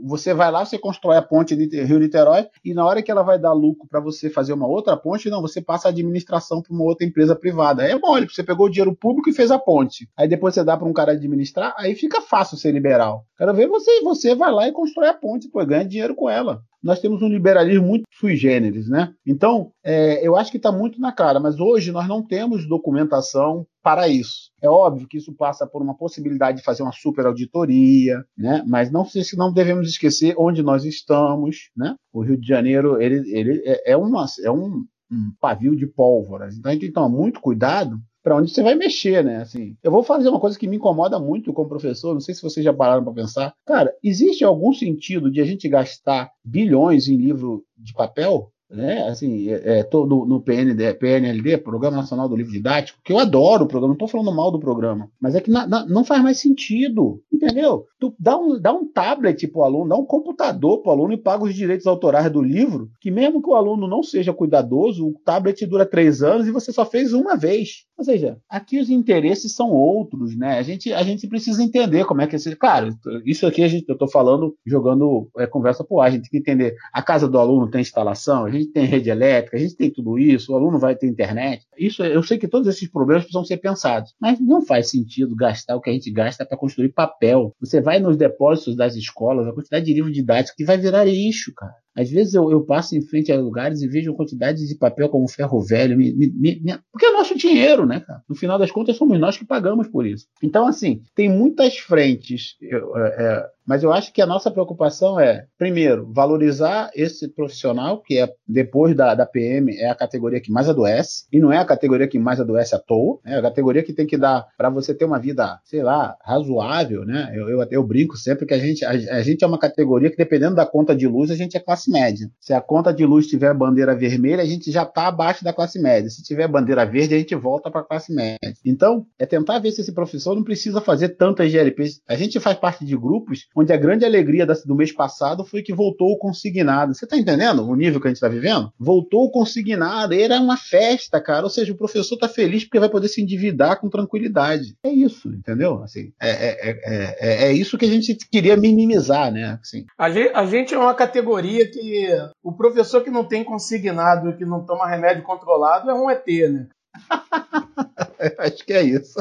Você 0.05 0.35
vai 0.35 0.51
lá, 0.51 0.64
você 0.64 0.78
constrói 0.78 1.16
a 1.16 1.22
ponte 1.22 1.55
Rio-Niterói 1.55 2.47
e 2.64 2.74
na 2.74 2.85
hora 2.85 3.03
que 3.03 3.11
ela 3.11 3.22
vai 3.22 3.39
dar 3.39 3.53
lucro 3.53 3.87
para 3.89 4.01
você 4.01 4.28
fazer 4.28 4.53
uma 4.53 4.66
outra 4.66 4.97
ponte, 4.97 5.30
não, 5.30 5.41
você 5.41 5.61
passa 5.61 5.89
a 5.89 5.91
administração 5.91 6.61
para 6.61 6.74
uma 6.74 6.85
outra 6.85 7.07
empresa 7.07 7.37
privada. 7.37 7.85
É 7.85 7.97
mole, 7.97 8.28
você 8.28 8.43
pegou 8.43 8.66
o 8.66 8.70
dinheiro 8.70 8.95
público 8.95 9.30
e 9.30 9.33
fez 9.33 9.51
a 9.51 9.59
ponte. 9.59 10.09
Aí 10.16 10.28
depois 10.28 10.55
você 10.55 10.64
dá 10.64 10.76
para 10.76 10.89
um 10.89 10.93
cara 10.93 11.12
administrar, 11.12 11.74
aí 11.76 11.95
fica 11.95 12.20
fácil 12.20 12.57
ser 12.57 12.72
liberal. 12.72 13.24
Quero 13.39 13.55
ver 13.55 13.68
você, 13.68 14.01
você 14.03 14.35
vai 14.35 14.53
lá 14.53 14.68
e 14.68 14.72
constrói 14.72 15.09
a 15.09 15.14
ponte, 15.23 15.49
pô, 15.49 15.64
ganha 15.64 15.87
dinheiro 15.87 16.14
com 16.14 16.29
ela 16.29 16.62
nós 16.83 17.01
temos 17.01 17.23
um 17.23 17.29
liberalismo 17.29 17.87
muito 17.87 18.03
sui 18.12 18.37
generis, 18.37 18.89
né? 18.89 19.14
Então, 19.25 19.73
é, 19.85 20.27
eu 20.27 20.37
acho 20.37 20.51
que 20.51 20.57
está 20.57 20.73
muito 20.73 21.01
na 21.01 21.12
cara, 21.12 21.39
mas 21.39 21.61
hoje 21.61 21.93
nós 21.93 22.09
não 22.09 22.23
temos 22.23 22.68
documentação 22.68 23.64
para 23.83 24.09
isso. 24.09 24.51
É 24.61 24.68
óbvio 24.68 25.07
que 25.07 25.18
isso 25.18 25.33
passa 25.33 25.66
por 25.66 25.81
uma 25.81 25.97
possibilidade 25.97 26.59
de 26.59 26.64
fazer 26.64 26.83
uma 26.83 26.93
super 26.93 27.25
auditoria, 27.27 28.25
né? 28.37 28.64
Mas 28.66 28.91
não, 28.91 29.07
não 29.37 29.53
devemos 29.53 29.89
esquecer 29.89 30.35
onde 30.37 30.62
nós 30.62 30.85
estamos, 30.85 31.70
né? 31.77 31.95
O 32.12 32.23
Rio 32.23 32.37
de 32.37 32.47
Janeiro 32.47 33.01
ele, 33.01 33.31
ele 33.33 33.62
é, 33.64 33.93
é, 33.93 33.97
uma, 33.97 34.27
é 34.45 34.51
um, 34.51 34.85
um 35.11 35.33
pavio 35.41 35.77
de 35.77 35.87
pólvora. 35.87 36.49
Então 36.53 36.68
a 36.68 36.73
gente 36.73 36.81
tem 36.81 36.91
que 36.91 36.95
tomar 36.95 37.09
muito 37.09 37.41
cuidado 37.41 37.97
para 38.23 38.37
onde 38.37 38.51
você 38.51 38.62
vai 38.62 38.75
mexer, 38.75 39.25
né? 39.25 39.39
Assim, 39.39 39.77
eu 39.83 39.91
vou 39.91 40.03
fazer 40.03 40.29
uma 40.29 40.41
coisa 40.41 40.59
que 40.59 40.68
me 40.68 40.77
incomoda 40.77 41.18
muito 41.18 41.53
como 41.53 41.68
professor, 41.68 42.14
não 42.14 42.20
sei 42.20 42.35
se 42.35 42.43
vocês 42.43 42.64
já 42.64 42.73
pararam 42.73 43.03
para 43.03 43.12
pensar. 43.12 43.55
Cara, 43.66 43.93
existe 44.03 44.45
algum 44.45 44.73
sentido 44.73 45.31
de 45.31 45.41
a 45.41 45.45
gente 45.45 45.68
gastar 45.68 46.31
bilhões 46.45 47.09
em 47.09 47.16
livro 47.16 47.64
de 47.77 47.93
papel? 47.93 48.53
né? 48.73 49.03
Assim, 49.07 49.51
é, 49.51 49.79
é, 49.79 49.83
tô 49.83 50.07
no, 50.07 50.25
no 50.25 50.41
PND, 50.41 50.95
PNLD, 50.95 51.59
Programa 51.59 51.99
Nacional 51.99 52.29
do 52.29 52.37
Livro 52.37 52.53
Didático, 52.53 52.99
que 53.05 53.12
eu 53.12 53.18
adoro 53.18 53.64
o 53.64 53.68
programa, 53.68 53.89
não 53.89 53.95
estou 53.95 54.09
falando 54.09 54.35
mal 54.35 54.51
do 54.51 54.59
programa, 54.59 55.11
mas 55.20 55.35
é 55.35 55.41
que 55.41 55.51
na, 55.51 55.66
na, 55.66 55.87
não 55.87 56.05
faz 56.05 56.23
mais 56.23 56.41
sentido, 56.41 57.23
entendeu? 57.33 57.87
Tu 58.01 58.14
dá 58.18 58.37
um, 58.39 58.59
dá 58.59 58.73
um 58.73 58.87
tablet 58.87 59.47
para 59.49 59.61
o 59.61 59.64
aluno, 59.64 59.91
dá 59.91 59.97
um 59.97 60.07
computador 60.07 60.81
para 60.81 60.91
o 60.91 60.93
aluno 60.93 61.12
e 61.12 61.18
paga 61.18 61.45
os 61.45 61.55
direitos 61.55 61.87
autorais 61.87 62.31
do 62.31 62.41
livro, 62.41 62.91
que 63.01 63.11
mesmo 63.11 63.43
que 63.43 63.51
o 63.51 63.55
aluno 63.55 63.87
não 63.87 64.03
seja 64.03 64.33
cuidadoso, 64.33 65.07
o 65.07 65.14
tablet 65.25 65.66
dura 65.66 65.85
três 65.85 66.23
anos 66.23 66.47
e 66.47 66.53
você 66.53 66.73
só 66.73 66.87
fez 66.87 67.12
uma 67.12 67.37
vez. 67.37 67.85
Ou 68.03 68.05
seja, 68.05 68.36
aqui 68.50 68.80
os 68.80 68.90
interesses 68.90 69.55
são 69.55 69.70
outros, 69.70 70.36
né? 70.36 70.59
A 70.59 70.62
gente, 70.62 70.92
a 70.92 71.05
gente 71.05 71.28
precisa 71.28 71.62
entender 71.62 72.05
como 72.05 72.20
é 72.20 72.26
que 72.26 72.34
é. 72.34 72.57
Claro, 72.57 72.88
isso 73.24 73.46
aqui 73.46 73.62
a 73.62 73.68
gente, 73.68 73.88
eu 73.88 73.92
estou 73.92 74.11
falando, 74.11 74.57
jogando 74.66 75.30
é, 75.38 75.46
conversa 75.46 75.84
por 75.84 76.00
ar, 76.00 76.09
a 76.09 76.11
gente 76.11 76.22
tem 76.22 76.30
que 76.30 76.38
entender. 76.38 76.74
A 76.92 77.00
casa 77.00 77.28
do 77.28 77.38
aluno 77.38 77.70
tem 77.70 77.80
instalação, 77.80 78.44
a 78.44 78.50
gente 78.50 78.72
tem 78.72 78.86
rede 78.86 79.09
elétrica, 79.09 79.57
a 79.57 79.61
gente 79.61 79.76
tem 79.76 79.88
tudo 79.88 80.18
isso, 80.18 80.53
o 80.53 80.57
aluno 80.57 80.80
vai 80.80 80.96
ter 80.96 81.07
internet. 81.07 81.64
Isso, 81.78 82.03
eu 82.03 82.24
sei 82.24 82.38
que 82.38 82.48
todos 82.48 82.66
esses 82.66 82.90
problemas 82.90 83.22
precisam 83.22 83.44
ser 83.44 83.59
pensados, 83.59 84.12
mas 84.20 84.40
não 84.40 84.62
faz 84.62 84.90
sentido 84.90 85.36
gastar 85.36 85.76
o 85.76 85.80
que 85.80 85.88
a 85.88 85.92
gente 85.92 86.11
gasta 86.11 86.44
para 86.44 86.59
construir 86.59 86.88
papel. 86.88 87.55
Você 87.61 87.80
vai 87.80 88.00
nos 88.00 88.16
depósitos 88.16 88.74
das 88.74 88.96
escolas, 88.96 89.46
a 89.46 89.53
quantidade 89.53 89.84
de 89.84 89.94
livro 89.94 90.11
didático 90.11 90.57
que 90.57 90.64
vai 90.64 90.76
virar 90.76 91.05
lixo, 91.05 91.55
cara. 91.55 91.76
Às 91.95 92.11
vezes 92.11 92.34
eu, 92.34 92.51
eu, 92.51 92.64
passo 92.64 92.97
em 92.97 93.03
frente 93.03 93.30
a 93.30 93.38
lugares 93.38 93.82
e 93.82 93.88
vejo 93.88 94.14
quantidade 94.14 94.66
de 94.66 94.74
papel 94.74 95.09
como 95.09 95.28
ferro 95.28 95.61
velho, 95.61 95.97
me, 95.97 96.12
me, 96.14 96.61
me, 96.61 96.78
porque 96.90 97.07
é 97.07 97.12
nosso 97.12 97.36
dinheiro, 97.36 97.84
né, 97.84 98.01
cara? 98.01 98.22
No 98.28 98.34
final 98.34 98.59
das 98.59 98.70
contas, 98.70 98.97
somos 98.97 99.18
nós 99.20 99.36
que 99.36 99.45
pagamos 99.45 99.88
por 99.88 100.07
isso. 100.07 100.26
Então, 100.43 100.66
assim, 100.66 101.03
tem 101.14 101.28
muitas 101.28 101.76
frentes. 101.78 102.57
Eu, 102.61 102.97
é, 102.97 103.09
é 103.09 103.47
mas 103.67 103.83
eu 103.83 103.93
acho 103.93 104.13
que 104.13 104.21
a 104.21 104.27
nossa 104.27 104.51
preocupação 104.51 105.19
é, 105.19 105.47
primeiro, 105.59 106.11
valorizar 106.13 106.91
esse 106.95 107.29
profissional, 107.29 108.01
que 108.01 108.19
é 108.19 108.29
depois 108.47 108.95
da, 108.95 109.15
da 109.15 109.27
PM, 109.27 109.75
é 109.77 109.89
a 109.89 109.95
categoria 109.95 110.41
que 110.41 110.51
mais 110.51 110.69
adoece, 110.69 111.25
e 111.33 111.39
não 111.39 111.53
é 111.53 111.59
a 111.59 111.65
categoria 111.65 112.09
que 112.09 112.19
mais 112.19 112.41
adoece 112.41 112.75
à 112.75 112.79
toa, 112.79 113.19
é 113.25 113.37
a 113.37 113.43
categoria 113.43 113.83
que 113.83 113.93
tem 113.93 114.07
que 114.07 114.17
dar 114.17 114.47
para 114.57 114.71
você 114.71 114.95
ter 114.95 115.05
uma 115.05 115.19
vida, 115.19 115.59
sei 115.65 115.83
lá, 115.83 116.17
razoável, 116.25 117.05
né? 117.05 117.33
Eu, 117.35 117.49
eu, 117.49 117.67
eu 117.71 117.83
brinco 117.85 118.17
sempre 118.17 118.47
que 118.47 118.55
a 118.55 118.59
gente, 118.59 118.85
a, 118.85 118.91
a, 118.91 119.23
gente 119.23 119.45
é 119.45 119.47
uma 119.47 119.59
categoria 119.59 120.11
que, 120.11 120.17
dependendo 120.17 120.55
da 120.55 120.67
conta 120.67 120.95
de 120.95 121.07
luz, 121.07 121.31
a 121.31 121.37
gente 121.37 121.57
é 121.57 121.61
classe 121.61 121.91
média. 121.91 122.29
Se 122.41 122.53
a 122.53 122.61
conta 122.61 122.93
de 122.93 123.05
luz 123.05 123.27
tiver 123.27 123.55
bandeira 123.55 123.95
vermelha, 123.95 124.43
a 124.43 124.47
gente 124.47 124.71
já 124.71 124.83
está 124.83 125.07
abaixo 125.07 125.45
da 125.45 125.53
classe 125.53 125.81
média. 125.81 126.11
Se 126.11 126.23
tiver 126.23 126.49
bandeira 126.49 126.85
verde, 126.85 127.15
a 127.15 127.19
gente 127.19 127.35
volta 127.35 127.71
para 127.71 127.81
a 127.81 127.85
classe 127.85 128.13
média. 128.13 128.39
Então, 128.65 129.07
é 129.19 129.27
tentar 129.27 129.59
ver 129.59 129.73
se 129.73 129.81
esse 129.81 129.93
professor 129.93 130.35
não 130.35 130.45
precisa 130.45 130.81
fazer 130.81 131.11
tantas 131.11 131.51
GLPs. 131.51 132.01
A 132.09 132.17
gente 132.17 132.41
faz 132.41 132.57
parte 132.57 132.85
de 132.85 132.97
grupos 132.97 133.47
onde 133.55 133.72
a 133.72 133.76
grande 133.76 134.05
alegria 134.05 134.46
do 134.46 134.74
mês 134.74 134.92
passado 134.92 135.44
foi 135.44 135.62
que 135.62 135.72
voltou 135.72 136.12
o 136.12 136.18
consignado. 136.18 136.94
Você 136.94 137.05
está 137.05 137.16
entendendo 137.16 137.68
o 137.68 137.74
nível 137.74 138.00
que 138.00 138.07
a 138.07 138.11
gente 138.11 138.16
está 138.16 138.28
vivendo? 138.28 138.72
Voltou 138.78 139.24
o 139.24 139.30
consignado, 139.30 140.14
era 140.14 140.40
uma 140.40 140.57
festa, 140.57 141.20
cara. 141.20 141.44
Ou 141.44 141.50
seja, 141.50 141.72
o 141.72 141.76
professor 141.76 142.14
está 142.14 142.28
feliz 142.28 142.64
porque 142.64 142.80
vai 142.80 142.88
poder 142.88 143.09
se 143.09 143.22
endividar 143.22 143.80
com 143.80 143.88
tranquilidade. 143.88 144.76
É 144.84 144.90
isso, 144.90 145.28
entendeu? 145.28 145.82
Assim, 145.82 146.12
é, 146.20 146.30
é, 146.30 146.80
é, 146.84 147.44
é, 147.46 147.53
isso 147.53 147.78
que 147.78 147.84
a 147.84 147.88
gente 147.88 148.16
queria 148.30 148.57
minimizar, 148.57 149.32
né? 149.32 149.59
Assim. 149.61 149.84
A, 149.98 150.11
gente, 150.11 150.32
a 150.34 150.44
gente 150.46 150.74
é 150.74 150.78
uma 150.78 150.94
categoria 150.94 151.70
que 151.70 152.09
o 152.42 152.53
professor 152.53 153.03
que 153.03 153.11
não 153.11 153.24
tem 153.24 153.44
consignado 153.44 154.30
e 154.30 154.36
que 154.36 154.44
não 154.44 154.64
toma 154.64 154.88
remédio 154.88 155.22
controlado 155.22 155.90
é 155.90 155.94
um 155.94 156.11
ET, 156.11 156.26
né? 156.26 156.66
Acho 158.39 158.64
que 158.64 158.73
é 158.73 158.83
isso. 158.83 159.18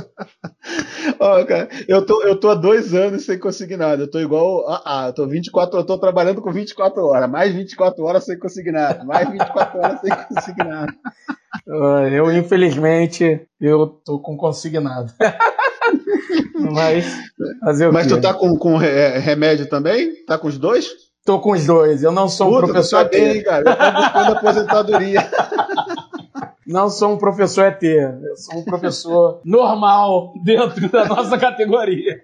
Ó, 1.20 1.43
cara, 1.45 1.70
eu 1.88 2.06
tô, 2.06 2.22
eu 2.24 2.39
tô 2.39 2.49
há 2.49 2.56
dois 2.56 2.93
anos 2.93 3.26
sem 3.26 3.39
consignado. 3.39 4.04
Eu 4.04 4.10
tô 4.10 4.20
igual. 4.20 4.68
Ah, 4.70 4.82
ah, 4.86 5.08
eu 5.08 5.14
tô 5.14 5.28
24, 5.28 5.80
eu 5.80 5.86
tô 5.86 5.97
trabalhando 5.97 6.41
com 6.41 6.52
24 6.52 7.04
horas, 7.04 7.30
mais 7.30 7.54
24 7.54 8.04
horas 8.04 8.26
sem 8.26 8.38
consignado, 8.38 9.06
mais 9.06 9.30
24 9.30 9.80
horas 9.80 10.02
sem 10.02 10.12
consignado. 10.28 10.93
Eu, 11.68 12.32
infelizmente, 12.32 13.45
eu 13.60 13.86
tô 13.88 14.20
com 14.20 14.38
consignado. 14.38 15.12
mas, 16.72 17.06
mas 17.91 18.08
tu 18.08 18.22
tá 18.22 18.34
com, 18.34 18.58
com 18.58 18.78
remédio 18.78 19.68
também? 19.68 20.24
Tá 20.26 20.38
com 20.38 20.47
os 20.47 20.58
dois? 20.58 20.89
Tô 21.26 21.39
com 21.39 21.52
os 21.52 21.66
dois. 21.66 22.04
Eu 22.04 22.12
não 22.12 22.28
sou 22.28 22.47
Puta, 22.47 22.66
um 22.66 22.70
professor. 22.70 23.04
Tá 23.04 23.10
bem, 23.10 23.43
cara. 23.43 23.70
Eu 23.70 23.76
tô 23.76 23.91
buscando 24.02 24.38
aposentadoria. 24.38 25.30
Não 26.72 26.89
sou 26.89 27.11
um 27.11 27.17
professor 27.17 27.65
ET, 27.65 27.84
eu 27.84 28.36
sou 28.38 28.59
um 28.59 28.63
professor 28.63 29.41
normal 29.45 30.34
dentro 30.43 30.89
da 30.89 31.05
nossa 31.05 31.38
categoria. 31.38 32.24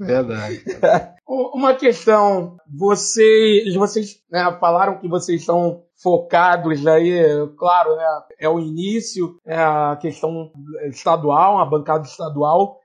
Verdade. 0.00 0.64
Uma 1.26 1.72
questão, 1.74 2.56
vocês, 2.68 3.74
vocês 3.74 4.16
né, 4.30 4.54
falaram 4.60 4.98
que 4.98 5.08
vocês 5.08 5.40
estão 5.40 5.82
focados 6.02 6.86
aí, 6.86 7.14
claro, 7.56 7.96
né, 7.96 8.04
é 8.38 8.48
o 8.48 8.58
início, 8.58 9.36
é 9.46 9.56
a 9.56 9.96
questão 9.98 10.50
estadual, 10.90 11.58
a 11.58 11.64
bancada 11.64 12.04
estadual. 12.04 12.80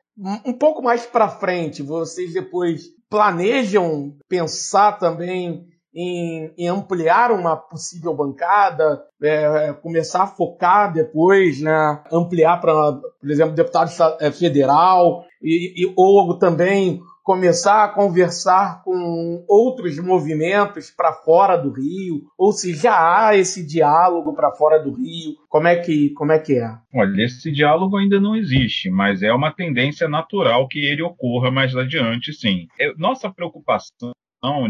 Um 0.46 0.54
pouco 0.54 0.82
mais 0.82 1.06
para 1.06 1.28
frente, 1.28 1.84
vocês 1.84 2.34
depois 2.34 2.84
planejam 3.10 4.16
pensar 4.30 4.94
também 4.98 5.66
em, 5.98 6.54
em 6.56 6.68
ampliar 6.68 7.32
uma 7.32 7.58
possível 7.58 8.16
bancada, 8.16 9.02
é, 9.20 9.70
é 9.70 9.74
começar 9.74 10.24
a 10.24 10.28
focar 10.28 10.94
depois, 10.94 11.60
né, 11.60 12.04
ampliar 12.12 12.62
para, 12.62 12.94
por 12.94 13.32
exemplo, 13.32 13.56
deputado 13.56 13.90
é, 14.22 14.32
federal, 14.32 15.26
e, 15.42 15.84
e, 15.84 15.94
ou 15.98 16.38
também 16.38 17.02
começar 17.24 17.84
a 17.84 17.90
conversar 17.90 18.84
com 18.84 19.44
outros 19.50 19.98
movimentos 20.00 20.92
para 20.92 21.12
fora 21.12 21.58
do 21.58 21.72
Rio, 21.72 22.22
ou 22.38 22.52
se 22.54 22.76
já 22.76 22.94
há 22.94 23.36
esse 23.36 23.66
diálogo 23.66 24.34
para 24.34 24.52
fora 24.52 24.80
do 24.80 24.92
Rio, 24.92 25.36
como 25.50 25.68
é 25.68 25.78
que 25.78 26.12
como 26.12 26.32
é 26.32 26.40
que 26.40 26.60
é? 26.60 26.70
Olha, 26.94 27.24
esse 27.24 27.52
diálogo 27.52 27.98
ainda 27.98 28.20
não 28.20 28.36
existe, 28.36 28.90
mas 28.90 29.24
é 29.24 29.34
uma 29.34 29.52
tendência 29.52 30.08
natural 30.08 30.68
que 30.68 30.80
ele 30.80 31.02
ocorra 31.02 31.52
mais 31.52 31.76
adiante, 31.76 32.32
sim. 32.32 32.68
É, 32.80 32.94
nossa 32.96 33.30
preocupação 33.30 34.14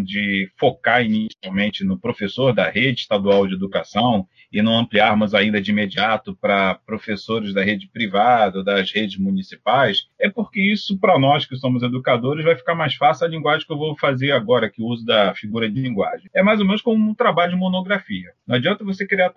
de 0.03 0.51
focar 0.57 1.03
inicialmente 1.03 1.83
no 1.83 1.99
professor 1.99 2.53
da 2.53 2.69
rede 2.69 3.01
estadual 3.01 3.47
de 3.47 3.53
educação 3.53 4.27
e 4.51 4.61
não 4.61 4.77
ampliarmos 4.77 5.33
ainda 5.33 5.61
de 5.61 5.71
imediato 5.71 6.35
para 6.35 6.75
professores 6.75 7.53
da 7.53 7.63
rede 7.63 7.87
privada, 7.87 8.63
das 8.63 8.91
redes 8.91 9.17
municipais, 9.17 10.07
é 10.19 10.29
porque 10.29 10.61
isso, 10.61 10.97
para 10.99 11.19
nós 11.19 11.45
que 11.45 11.55
somos 11.55 11.83
educadores, 11.83 12.45
vai 12.45 12.55
ficar 12.55 12.75
mais 12.75 12.95
fácil 12.95 13.25
a 13.25 13.29
linguagem 13.29 13.65
que 13.65 13.73
eu 13.73 13.77
vou 13.77 13.97
fazer 13.97 14.31
agora, 14.31 14.69
que 14.69 14.81
uso 14.81 15.05
da 15.05 15.33
figura 15.33 15.69
de 15.69 15.79
linguagem. 15.79 16.29
É 16.33 16.41
mais 16.41 16.59
ou 16.59 16.65
menos 16.65 16.81
como 16.81 17.09
um 17.09 17.13
trabalho 17.13 17.51
de 17.51 17.57
monografia. 17.57 18.31
Não 18.47 18.55
adianta 18.55 18.83
você 18.83 19.05
querer 19.05 19.31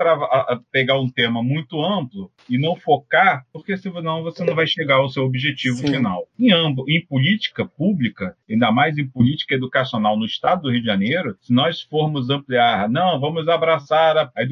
pegar 0.71 0.99
um 0.99 1.09
tema 1.09 1.43
muito 1.43 1.83
amplo 1.83 2.31
e 2.49 2.59
não 2.59 2.77
focar, 2.77 3.45
porque 3.53 3.77
senão 3.77 4.23
você 4.23 4.45
não 4.45 4.55
vai 4.55 4.67
chegar 4.67 4.97
ao 4.97 5.09
seu 5.09 5.25
objetivo 5.25 5.79
Sim. 5.79 5.89
final. 5.89 6.27
Em, 6.39 6.53
ambos, 6.53 6.87
em 6.89 7.05
política 7.05 7.65
pública, 7.65 8.37
ainda 8.49 8.71
mais 8.71 8.97
em 8.99 9.07
política 9.07 9.55
educacional 9.55 10.17
no 10.17 10.25
estado 10.25 10.63
do 10.63 10.71
Rio 10.71 10.81
de 10.81 10.87
Janeiro, 10.87 11.37
se 11.41 11.53
nós 11.53 11.83
formos 11.83 12.31
ampliar, 12.31 12.89
não, 12.89 13.21
vamos 13.21 13.49
abraçar 13.49 14.17
a, 14.17 14.31
a 14.37 14.43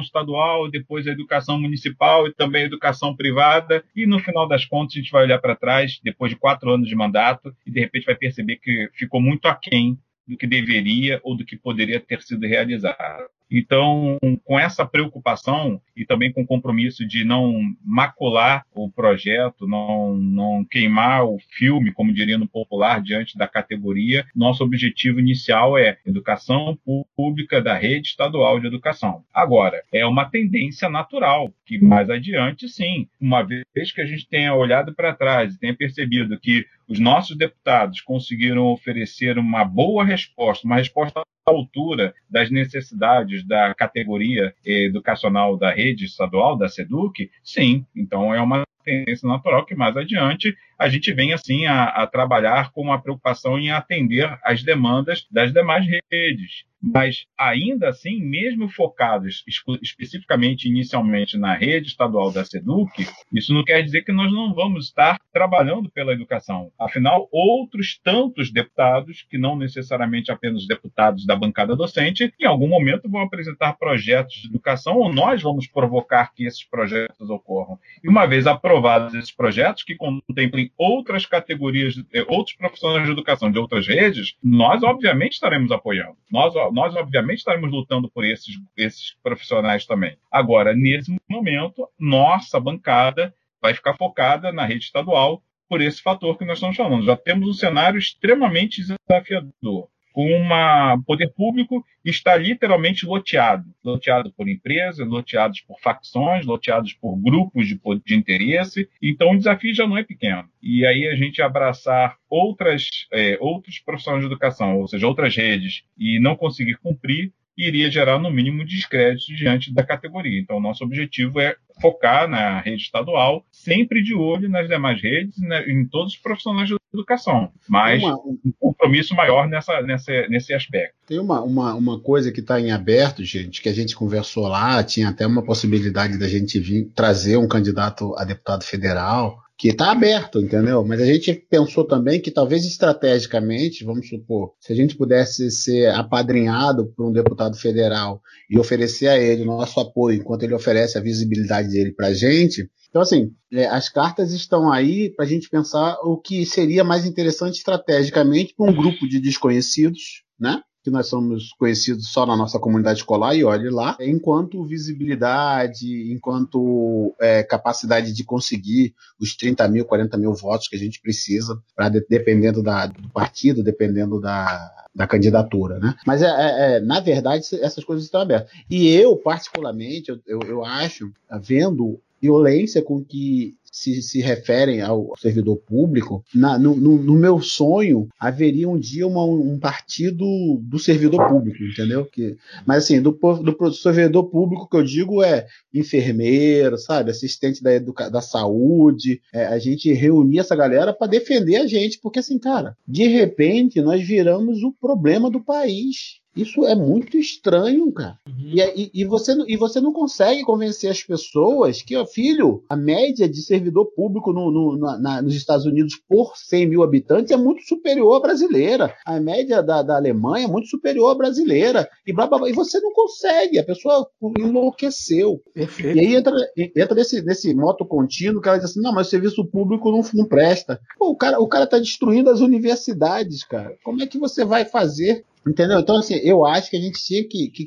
estadual, 0.00 0.70
depois 0.70 1.06
a 1.06 1.12
educação 1.12 1.60
municipal 1.60 2.26
e 2.26 2.34
também 2.34 2.62
a 2.62 2.66
educação 2.66 3.14
privada, 3.14 3.84
e 3.94 4.06
no 4.06 4.18
final 4.18 4.46
das 4.48 4.64
contas 4.64 4.96
a 4.96 4.98
gente 5.00 5.12
vai 5.12 5.24
olhar 5.24 5.38
para 5.38 5.56
trás, 5.56 6.00
depois 6.02 6.30
de 6.30 6.36
quatro 6.38 6.70
anos 6.70 6.88
de 6.88 6.94
mandato, 6.94 7.54
e 7.66 7.70
de 7.70 7.80
repente 7.80 8.06
vai 8.06 8.14
perceber 8.14 8.56
que 8.56 8.88
ficou 8.94 9.20
muito 9.20 9.46
aquém 9.46 9.98
do 10.26 10.36
que 10.36 10.46
deveria 10.46 11.20
ou 11.22 11.36
do 11.36 11.44
que 11.44 11.56
poderia 11.56 11.98
ter 12.00 12.22
sido 12.22 12.46
realizado. 12.46 13.28
Então, 13.50 14.18
com 14.44 14.58
essa 14.58 14.86
preocupação 14.86 15.80
e 15.96 16.04
também 16.06 16.32
com 16.32 16.42
o 16.42 16.46
compromisso 16.46 17.06
de 17.06 17.24
não 17.24 17.52
macular 17.84 18.64
o 18.74 18.90
projeto, 18.90 19.66
não, 19.66 20.14
não 20.14 20.64
queimar 20.64 21.24
o 21.24 21.38
filme, 21.50 21.92
como 21.92 22.12
diria 22.12 22.38
no 22.38 22.48
popular, 22.48 23.02
diante 23.02 23.36
da 23.36 23.48
categoria, 23.48 24.24
nosso 24.34 24.62
objetivo 24.62 25.18
inicial 25.18 25.76
é 25.76 25.98
educação 26.06 26.78
pública 27.16 27.60
da 27.60 27.74
rede 27.74 28.08
estadual 28.08 28.60
de 28.60 28.66
educação. 28.66 29.24
Agora, 29.32 29.82
é 29.92 30.06
uma 30.06 30.24
tendência 30.24 30.88
natural 30.88 31.52
que 31.66 31.78
mais 31.78 32.08
adiante, 32.10 32.68
sim, 32.68 33.08
uma 33.20 33.42
vez 33.42 33.92
que 33.92 34.00
a 34.00 34.06
gente 34.06 34.28
tenha 34.28 34.54
olhado 34.54 34.94
para 34.94 35.14
trás 35.14 35.54
e 35.54 35.58
tenha 35.58 35.74
percebido 35.74 36.38
que 36.38 36.64
os 36.90 36.98
nossos 36.98 37.36
deputados 37.36 38.00
conseguiram 38.00 38.66
oferecer 38.66 39.38
uma 39.38 39.64
boa 39.64 40.04
resposta, 40.04 40.66
uma 40.66 40.74
resposta 40.74 41.20
à 41.20 41.24
altura 41.46 42.12
das 42.28 42.50
necessidades 42.50 43.46
da 43.46 43.72
categoria 43.74 44.52
educacional 44.64 45.56
da 45.56 45.70
rede 45.70 46.04
estadual, 46.04 46.58
da 46.58 46.68
SEDUC, 46.68 47.30
sim. 47.44 47.86
Então 47.94 48.34
é 48.34 48.42
uma 48.42 48.64
tendência 48.84 49.28
natural 49.28 49.64
que 49.64 49.74
mais 49.76 49.96
adiante 49.96 50.56
a 50.76 50.88
gente 50.88 51.12
vem 51.12 51.32
assim 51.32 51.66
a, 51.66 51.84
a 51.84 52.06
trabalhar 52.08 52.72
com 52.72 52.82
uma 52.82 53.00
preocupação 53.00 53.56
em 53.56 53.70
atender 53.70 54.36
às 54.42 54.64
demandas 54.64 55.28
das 55.30 55.52
demais 55.52 55.86
redes. 56.10 56.64
Mas 56.82 57.26
ainda 57.38 57.88
assim, 57.88 58.20
mesmo 58.22 58.68
focados 58.68 59.44
especificamente 59.82 60.68
inicialmente 60.68 61.36
na 61.36 61.54
rede 61.54 61.88
estadual 61.88 62.32
da 62.32 62.44
SEDUC, 62.44 63.06
isso 63.32 63.52
não 63.52 63.64
quer 63.64 63.82
dizer 63.82 64.02
que 64.02 64.12
nós 64.12 64.32
não 64.32 64.54
vamos 64.54 64.86
estar 64.86 65.18
trabalhando 65.32 65.90
pela 65.90 66.12
educação. 66.12 66.70
Afinal, 66.78 67.28
outros 67.30 67.98
tantos 68.02 68.50
deputados, 68.50 69.26
que 69.28 69.38
não 69.38 69.56
necessariamente 69.56 70.32
apenas 70.32 70.66
deputados 70.66 71.26
da 71.26 71.36
bancada 71.36 71.76
docente, 71.76 72.32
em 72.40 72.46
algum 72.46 72.68
momento 72.68 73.08
vão 73.08 73.20
apresentar 73.20 73.74
projetos 73.74 74.34
de 74.36 74.48
educação 74.48 74.96
ou 74.96 75.12
nós 75.12 75.42
vamos 75.42 75.66
provocar 75.66 76.32
que 76.34 76.46
esses 76.46 76.64
projetos 76.64 77.28
ocorram. 77.28 77.78
E 78.02 78.08
uma 78.08 78.26
vez 78.26 78.46
aprovados 78.46 79.14
esses 79.14 79.30
projetos, 79.30 79.82
que 79.82 79.94
contemplem 79.94 80.70
outras 80.76 81.26
categorias, 81.26 81.94
eh, 82.12 82.24
outros 82.28 82.56
profissionais 82.56 83.06
de 83.06 83.12
educação 83.12 83.50
de 83.50 83.58
outras 83.58 83.86
redes, 83.86 84.36
nós 84.42 84.82
obviamente 84.82 85.32
estaremos 85.32 85.70
apoiando. 85.70 86.16
Nós, 86.30 86.54
nós 86.72 86.94
obviamente 86.96 87.38
estaremos 87.38 87.70
lutando 87.70 88.10
por 88.10 88.24
esses, 88.24 88.56
esses 88.76 89.16
profissionais 89.22 89.86
também. 89.86 90.16
Agora, 90.30 90.74
nesse 90.74 91.14
momento, 91.28 91.88
nossa 91.98 92.58
bancada 92.60 93.34
vai 93.60 93.74
ficar 93.74 93.96
focada 93.96 94.52
na 94.52 94.64
rede 94.64 94.84
estadual 94.84 95.42
por 95.68 95.80
esse 95.80 96.02
fator 96.02 96.36
que 96.36 96.44
nós 96.44 96.58
estamos 96.58 96.76
falando. 96.76 97.04
Já 97.04 97.16
temos 97.16 97.48
um 97.48 97.52
cenário 97.52 97.98
extremamente 97.98 98.82
desafiador 98.82 99.88
com 100.12 100.26
um 100.26 101.02
poder 101.02 101.32
público 101.34 101.84
está 102.04 102.36
literalmente 102.36 103.06
loteado, 103.06 103.64
loteado 103.84 104.32
por 104.32 104.48
empresas, 104.48 105.06
loteados 105.06 105.60
por 105.60 105.78
facções, 105.80 106.46
loteados 106.46 106.92
por 106.94 107.16
grupos 107.16 107.68
de, 107.68 107.78
de 108.04 108.14
interesse. 108.14 108.88
Então 109.02 109.32
o 109.32 109.36
desafio 109.36 109.74
já 109.74 109.86
não 109.86 109.98
é 109.98 110.04
pequeno. 110.04 110.48
E 110.62 110.84
aí 110.86 111.08
a 111.08 111.14
gente 111.14 111.42
abraçar 111.42 112.16
outras, 112.28 112.88
é, 113.12 113.36
outros 113.40 113.78
profissionais 113.78 114.22
de 114.22 114.26
educação, 114.26 114.78
ou 114.78 114.88
seja, 114.88 115.06
outras 115.06 115.34
redes, 115.36 115.82
e 115.98 116.18
não 116.20 116.36
conseguir 116.36 116.76
cumprir, 116.76 117.32
iria 117.56 117.90
gerar, 117.90 118.18
no 118.18 118.30
mínimo, 118.30 118.64
descrédito 118.64 119.34
diante 119.34 119.72
da 119.72 119.82
categoria. 119.82 120.40
Então, 120.40 120.60
nosso 120.60 120.84
objetivo 120.84 121.40
é 121.40 121.56
focar 121.80 122.28
na 122.28 122.60
rede 122.60 122.82
estadual, 122.82 123.44
sempre 123.50 124.02
de 124.02 124.14
olho 124.14 124.48
nas 124.48 124.68
demais 124.68 125.00
redes, 125.00 125.38
né, 125.38 125.64
em 125.66 125.86
todos 125.86 126.14
os 126.14 126.18
profissionais 126.18 126.68
de 126.68 126.76
educação, 126.92 127.52
mas 127.68 128.02
uma, 128.02 128.16
um 128.16 128.52
compromisso 128.58 129.14
maior 129.14 129.48
nessa, 129.48 129.80
nessa, 129.82 130.12
nesse 130.28 130.52
aspecto. 130.52 130.94
Tem 131.06 131.18
uma, 131.18 131.40
uma, 131.42 131.74
uma 131.74 132.00
coisa 132.00 132.32
que 132.32 132.40
está 132.40 132.60
em 132.60 132.72
aberto, 132.72 133.24
gente, 133.24 133.62
que 133.62 133.68
a 133.68 133.72
gente 133.72 133.94
conversou 133.94 134.48
lá, 134.48 134.82
tinha 134.82 135.08
até 135.08 135.26
uma 135.26 135.42
possibilidade 135.42 136.18
da 136.18 136.28
gente 136.28 136.58
vir 136.58 136.90
trazer 136.94 137.36
um 137.36 137.48
candidato 137.48 138.14
a 138.18 138.24
deputado 138.24 138.64
federal, 138.64 139.38
que 139.60 139.68
está 139.68 139.92
aberto, 139.92 140.40
entendeu? 140.40 140.82
Mas 140.82 141.02
a 141.02 141.04
gente 141.04 141.34
pensou 141.34 141.86
também 141.86 142.18
que 142.18 142.30
talvez 142.30 142.64
estrategicamente, 142.64 143.84
vamos 143.84 144.08
supor, 144.08 144.54
se 144.58 144.72
a 144.72 144.74
gente 144.74 144.96
pudesse 144.96 145.50
ser 145.50 145.90
apadrinhado 145.90 146.86
por 146.96 147.06
um 147.06 147.12
deputado 147.12 147.54
federal 147.58 148.22
e 148.48 148.58
oferecer 148.58 149.08
a 149.08 149.18
ele 149.18 149.42
o 149.42 149.46
nosso 149.46 149.78
apoio 149.78 150.16
enquanto 150.16 150.44
ele 150.44 150.54
oferece 150.54 150.96
a 150.96 151.02
visibilidade 151.02 151.68
dele 151.68 151.92
para 151.92 152.06
a 152.06 152.14
gente. 152.14 152.70
Então, 152.88 153.02
assim, 153.02 153.32
é, 153.52 153.66
as 153.66 153.90
cartas 153.90 154.32
estão 154.32 154.72
aí 154.72 155.10
para 155.14 155.26
a 155.26 155.28
gente 155.28 155.50
pensar 155.50 155.98
o 156.04 156.16
que 156.16 156.46
seria 156.46 156.82
mais 156.82 157.04
interessante 157.04 157.58
estrategicamente 157.58 158.54
para 158.56 158.64
um 158.64 158.74
grupo 158.74 159.06
de 159.06 159.20
desconhecidos, 159.20 160.24
né? 160.40 160.62
Que 160.82 160.90
nós 160.90 161.08
somos 161.08 161.52
conhecidos 161.58 162.08
só 162.08 162.24
na 162.24 162.36
nossa 162.36 162.58
comunidade 162.58 163.00
escolar, 163.00 163.34
e 163.34 163.44
olhe 163.44 163.68
lá, 163.68 163.96
enquanto 164.00 164.64
visibilidade, 164.64 166.12
enquanto 166.12 167.14
é, 167.20 167.42
capacidade 167.42 168.12
de 168.12 168.24
conseguir 168.24 168.94
os 169.18 169.36
30 169.36 169.68
mil, 169.68 169.84
40 169.84 170.16
mil 170.16 170.34
votos 170.34 170.68
que 170.68 170.76
a 170.76 170.78
gente 170.78 171.00
precisa, 171.00 171.60
pra, 171.76 171.88
dependendo 171.88 172.62
da, 172.62 172.86
do 172.86 173.08
partido, 173.10 173.62
dependendo 173.62 174.20
da, 174.20 174.70
da 174.94 175.06
candidatura, 175.06 175.78
né? 175.78 175.94
Mas, 176.06 176.22
é, 176.22 176.26
é, 176.26 176.76
é, 176.76 176.80
na 176.80 177.00
verdade, 177.00 177.44
essas 177.60 177.84
coisas 177.84 178.04
estão 178.04 178.20
abertas. 178.20 178.50
E 178.68 178.88
eu, 178.88 179.16
particularmente, 179.16 180.10
eu, 180.10 180.20
eu, 180.26 180.40
eu 180.46 180.64
acho, 180.64 181.12
vendo 181.42 182.00
violência 182.20 182.82
com 182.82 183.02
que 183.04 183.54
se, 183.70 184.02
se 184.02 184.20
referem 184.20 184.80
ao 184.80 185.12
servidor 185.18 185.56
público, 185.56 186.24
na, 186.34 186.58
no, 186.58 186.74
no, 186.74 186.98
no, 186.98 187.14
meu 187.14 187.40
sonho 187.40 188.08
haveria 188.18 188.68
um 188.68 188.78
dia 188.78 189.06
uma, 189.06 189.24
um 189.24 189.58
partido 189.58 190.24
do 190.62 190.78
servidor 190.78 191.28
público, 191.28 191.62
entendeu? 191.62 192.04
Que, 192.04 192.36
mas 192.66 192.84
assim, 192.84 193.00
do, 193.00 193.12
do 193.12 193.72
servidor 193.72 194.24
público 194.24 194.68
que 194.68 194.76
eu 194.76 194.82
digo 194.82 195.22
é 195.22 195.46
enfermeiro, 195.72 196.76
sabe, 196.76 197.10
assistente 197.10 197.62
da, 197.62 197.72
educa 197.72 198.10
da 198.10 198.20
saúde, 198.20 199.20
é, 199.32 199.46
a 199.46 199.58
gente 199.58 199.92
reunir 199.92 200.40
essa 200.40 200.56
galera 200.56 200.92
para 200.92 201.06
defender 201.06 201.56
a 201.56 201.66
gente, 201.66 202.00
porque 202.02 202.18
assim, 202.18 202.38
cara, 202.38 202.76
de 202.86 203.06
repente 203.06 203.80
nós 203.80 204.02
viramos 204.02 204.62
o 204.62 204.72
problema 204.72 205.30
do 205.30 205.40
país. 205.40 206.19
Isso 206.36 206.64
é 206.64 206.74
muito 206.74 207.16
estranho, 207.16 207.90
cara. 207.92 208.18
Uhum. 208.26 208.34
E, 208.38 208.60
e, 208.60 208.90
e, 209.02 209.04
você, 209.04 209.32
e 209.48 209.56
você 209.56 209.80
não 209.80 209.92
consegue 209.92 210.42
convencer 210.42 210.90
as 210.90 211.02
pessoas 211.02 211.82
que, 211.82 211.96
ó, 211.96 212.06
filho, 212.06 212.62
a 212.68 212.76
média 212.76 213.28
de 213.28 213.42
servidor 213.42 213.86
público 213.94 214.32
no, 214.32 214.50
no, 214.50 214.98
na, 214.98 215.20
nos 215.20 215.34
Estados 215.34 215.66
Unidos 215.66 216.00
por 216.08 216.36
100 216.36 216.68
mil 216.68 216.82
habitantes 216.82 217.32
é 217.32 217.36
muito 217.36 217.62
superior 217.66 218.16
à 218.16 218.20
brasileira. 218.20 218.94
A 219.04 219.18
média 219.18 219.62
da, 219.62 219.82
da 219.82 219.96
Alemanha 219.96 220.44
é 220.44 220.48
muito 220.48 220.68
superior 220.68 221.10
à 221.10 221.14
brasileira. 221.14 221.88
E, 222.06 222.12
blá, 222.12 222.26
blá, 222.26 222.38
blá, 222.38 222.48
e 222.48 222.52
você 222.52 222.78
não 222.80 222.92
consegue. 222.92 223.58
A 223.58 223.64
pessoa 223.64 224.06
enlouqueceu. 224.38 225.40
Perfeito. 225.52 225.96
E 225.96 226.00
aí 226.00 226.14
entra, 226.14 226.34
entra 226.56 226.94
nesse, 226.94 227.22
nesse 227.22 227.52
moto 227.54 227.84
contínuo 227.84 228.40
que 228.40 228.48
ela 228.48 228.58
diz 228.58 228.70
assim: 228.70 228.80
não, 228.80 228.92
mas 228.92 229.08
o 229.08 229.10
serviço 229.10 229.44
público 229.44 229.90
não, 229.90 230.00
não 230.14 230.26
presta. 230.26 230.80
Pô, 230.98 231.10
o 231.10 231.16
cara, 231.16 231.40
o 231.40 231.48
cara 231.48 231.66
tá 231.66 231.78
destruindo 231.78 232.30
as 232.30 232.40
universidades, 232.40 233.42
cara. 233.44 233.76
Como 233.82 234.02
é 234.02 234.06
que 234.06 234.18
você 234.18 234.44
vai 234.44 234.64
fazer 234.64 235.24
Entendeu? 235.46 235.80
Então, 235.80 235.96
assim, 235.98 236.14
eu 236.16 236.44
acho 236.44 236.70
que 236.70 236.76
a 236.76 236.80
gente 236.80 237.02
tinha 237.02 237.26
que, 237.26 237.48
que 237.48 237.66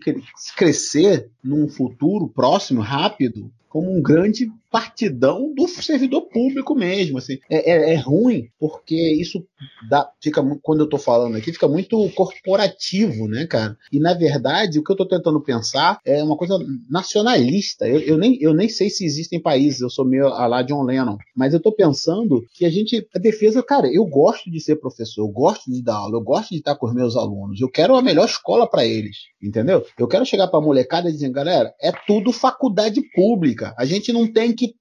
crescer 0.55 1.29
num 1.43 1.67
futuro 1.67 2.27
próximo, 2.27 2.81
rápido, 2.81 3.51
como 3.73 3.91
um 3.91 4.03
grande 4.03 4.51
partidão 4.73 5.51
do 5.53 5.67
servidor 5.67 6.29
público 6.29 6.75
mesmo. 6.75 7.17
Assim. 7.17 7.39
É, 7.49 7.71
é, 7.71 7.93
é 7.93 7.95
ruim, 7.95 8.49
porque 8.59 8.95
isso 8.95 9.43
dá, 9.89 10.07
fica, 10.21 10.43
quando 10.61 10.81
eu 10.81 10.85
estou 10.85 10.99
falando 10.99 11.35
aqui, 11.35 11.51
fica 11.51 11.67
muito 11.67 12.09
corporativo, 12.11 13.27
né, 13.27 13.47
cara? 13.47 13.75
E 13.91 13.99
na 13.99 14.13
verdade, 14.13 14.77
o 14.77 14.83
que 14.83 14.91
eu 14.91 14.95
estou 14.95 15.07
tentando 15.07 15.41
pensar 15.41 15.99
é 16.05 16.23
uma 16.23 16.37
coisa 16.37 16.57
nacionalista. 16.87 17.87
Eu, 17.87 17.99
eu, 17.99 18.17
nem, 18.17 18.37
eu 18.41 18.53
nem 18.53 18.69
sei 18.69 18.91
se 18.91 19.05
existem 19.05 19.39
países, 19.39 19.81
eu 19.81 19.89
sou 19.89 20.05
meio 20.05 20.27
a 20.27 20.45
lá 20.45 20.61
John 20.61 20.83
Lennon, 20.83 21.17
mas 21.35 21.53
eu 21.53 21.57
estou 21.57 21.71
pensando 21.71 22.43
que 22.53 22.65
a 22.65 22.69
gente, 22.69 23.07
a 23.15 23.19
defesa, 23.19 23.63
cara, 23.63 23.87
eu 23.91 24.05
gosto 24.05 24.51
de 24.51 24.59
ser 24.59 24.75
professor, 24.75 25.21
eu 25.21 25.27
gosto 25.27 25.71
de 25.71 25.83
dar 25.83 25.95
aula, 25.95 26.17
eu 26.17 26.23
gosto 26.23 26.49
de 26.49 26.57
estar 26.57 26.75
com 26.75 26.87
os 26.87 26.93
meus 26.93 27.15
alunos, 27.15 27.59
eu 27.59 27.69
quero 27.69 27.95
a 27.95 28.01
melhor 28.03 28.25
escola 28.25 28.67
para 28.67 28.85
eles, 28.85 29.17
entendeu? 29.41 29.83
Eu 29.97 30.07
quero 30.07 30.25
chegar 30.25 30.47
para 30.47 30.59
a 30.59 30.63
molecada 30.63 31.09
e 31.09 31.13
dizer, 31.13 31.31
galera, 31.31 31.73
é 31.81 31.91
tudo 31.91 32.31
faculdade 32.31 33.01
pública. 33.15 33.62
A 33.77 33.85
gente 33.85 34.11
não 34.11 34.31
tem 34.31 34.53
que 34.53 34.73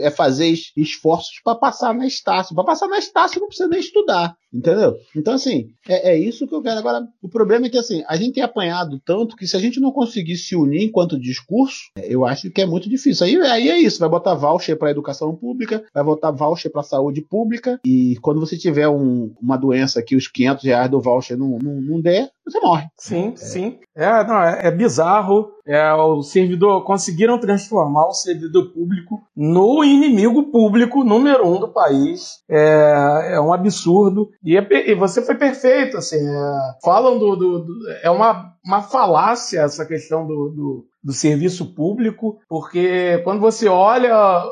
é 0.00 0.10
fazer 0.10 0.52
esforços 0.76 1.40
para 1.44 1.56
passar 1.56 1.94
na 1.94 2.06
Estácio. 2.06 2.54
Para 2.54 2.64
passar 2.64 2.88
na 2.88 2.98
Estácio 2.98 3.40
não 3.40 3.48
precisa 3.48 3.68
nem 3.68 3.80
estudar, 3.80 4.34
entendeu? 4.52 4.96
Então, 5.16 5.34
assim, 5.34 5.68
é, 5.88 6.12
é, 6.12 6.18
isso 6.18 6.46
que 6.46 6.54
eu 6.54 6.62
quero. 6.62 6.78
Agora, 6.78 7.06
o 7.20 7.28
problema 7.28 7.66
é 7.66 7.68
que, 7.68 7.78
assim, 7.78 8.02
a 8.08 8.16
gente 8.16 8.34
tem 8.34 8.42
apanhado 8.42 9.00
tanto 9.04 9.36
que 9.36 9.46
se 9.46 9.56
a 9.56 9.60
gente 9.60 9.80
não 9.80 9.92
conseguir 9.92 10.36
se 10.36 10.56
unir 10.56 10.84
enquanto 10.84 11.18
discurso, 11.18 11.90
eu 11.96 12.24
acho 12.24 12.50
que 12.50 12.60
é 12.60 12.66
muito 12.66 12.88
difícil. 12.88 13.26
Aí, 13.26 13.36
aí 13.36 13.68
é 13.68 13.78
isso, 13.78 13.98
vai 13.98 14.08
botar 14.08 14.34
voucher 14.34 14.76
para 14.76 14.90
educação 14.90 15.34
pública, 15.34 15.84
vai 15.94 16.04
botar 16.04 16.30
voucher 16.30 16.70
para 16.70 16.82
saúde 16.82 17.22
pública, 17.22 17.80
e 17.84 18.16
quando 18.20 18.40
você 18.40 18.56
tiver 18.56 18.88
um, 18.88 19.32
uma 19.40 19.56
doença 19.56 20.02
que 20.02 20.16
os 20.16 20.26
500 20.28 20.64
reais 20.64 20.90
do 20.90 21.00
voucher 21.00 21.36
não, 21.36 21.58
não, 21.62 21.80
não 21.80 22.00
der, 22.00 22.30
você 22.44 22.60
morre. 22.60 22.86
Sim, 22.96 23.32
é. 23.32 23.36
sim. 23.36 23.78
É, 23.94 24.24
não, 24.24 24.42
é, 24.42 24.66
é 24.66 24.70
bizarro. 24.70 25.50
É, 25.66 25.92
o 25.92 26.22
servidor 26.22 26.82
conseguiram 26.84 27.38
transformar 27.38 28.08
o 28.08 28.12
servidor 28.12 28.72
público 28.72 29.22
no 29.36 29.84
inimigo 29.84 30.50
público 30.50 31.04
número 31.04 31.46
um 31.46 31.60
do 31.60 31.72
país. 31.72 32.42
É, 32.50 33.34
é 33.34 33.40
um 33.40 33.52
absurdo. 33.52 34.28
E, 34.42 34.56
é, 34.56 34.90
e 34.90 34.94
você 34.94 35.22
foi 35.22 35.36
perfeito, 35.36 35.96
assim. 35.96 36.16
É, 36.16 36.74
falam 36.82 37.18
do, 37.18 37.36
do, 37.36 37.58
do, 37.60 37.74
É 38.02 38.10
uma, 38.10 38.52
uma 38.64 38.82
falácia 38.82 39.60
essa 39.60 39.86
questão 39.86 40.26
do, 40.26 40.48
do, 40.50 40.86
do 41.02 41.12
serviço 41.12 41.74
público, 41.74 42.38
porque 42.48 43.18
quando 43.24 43.40
você 43.40 43.68
olha 43.68 44.44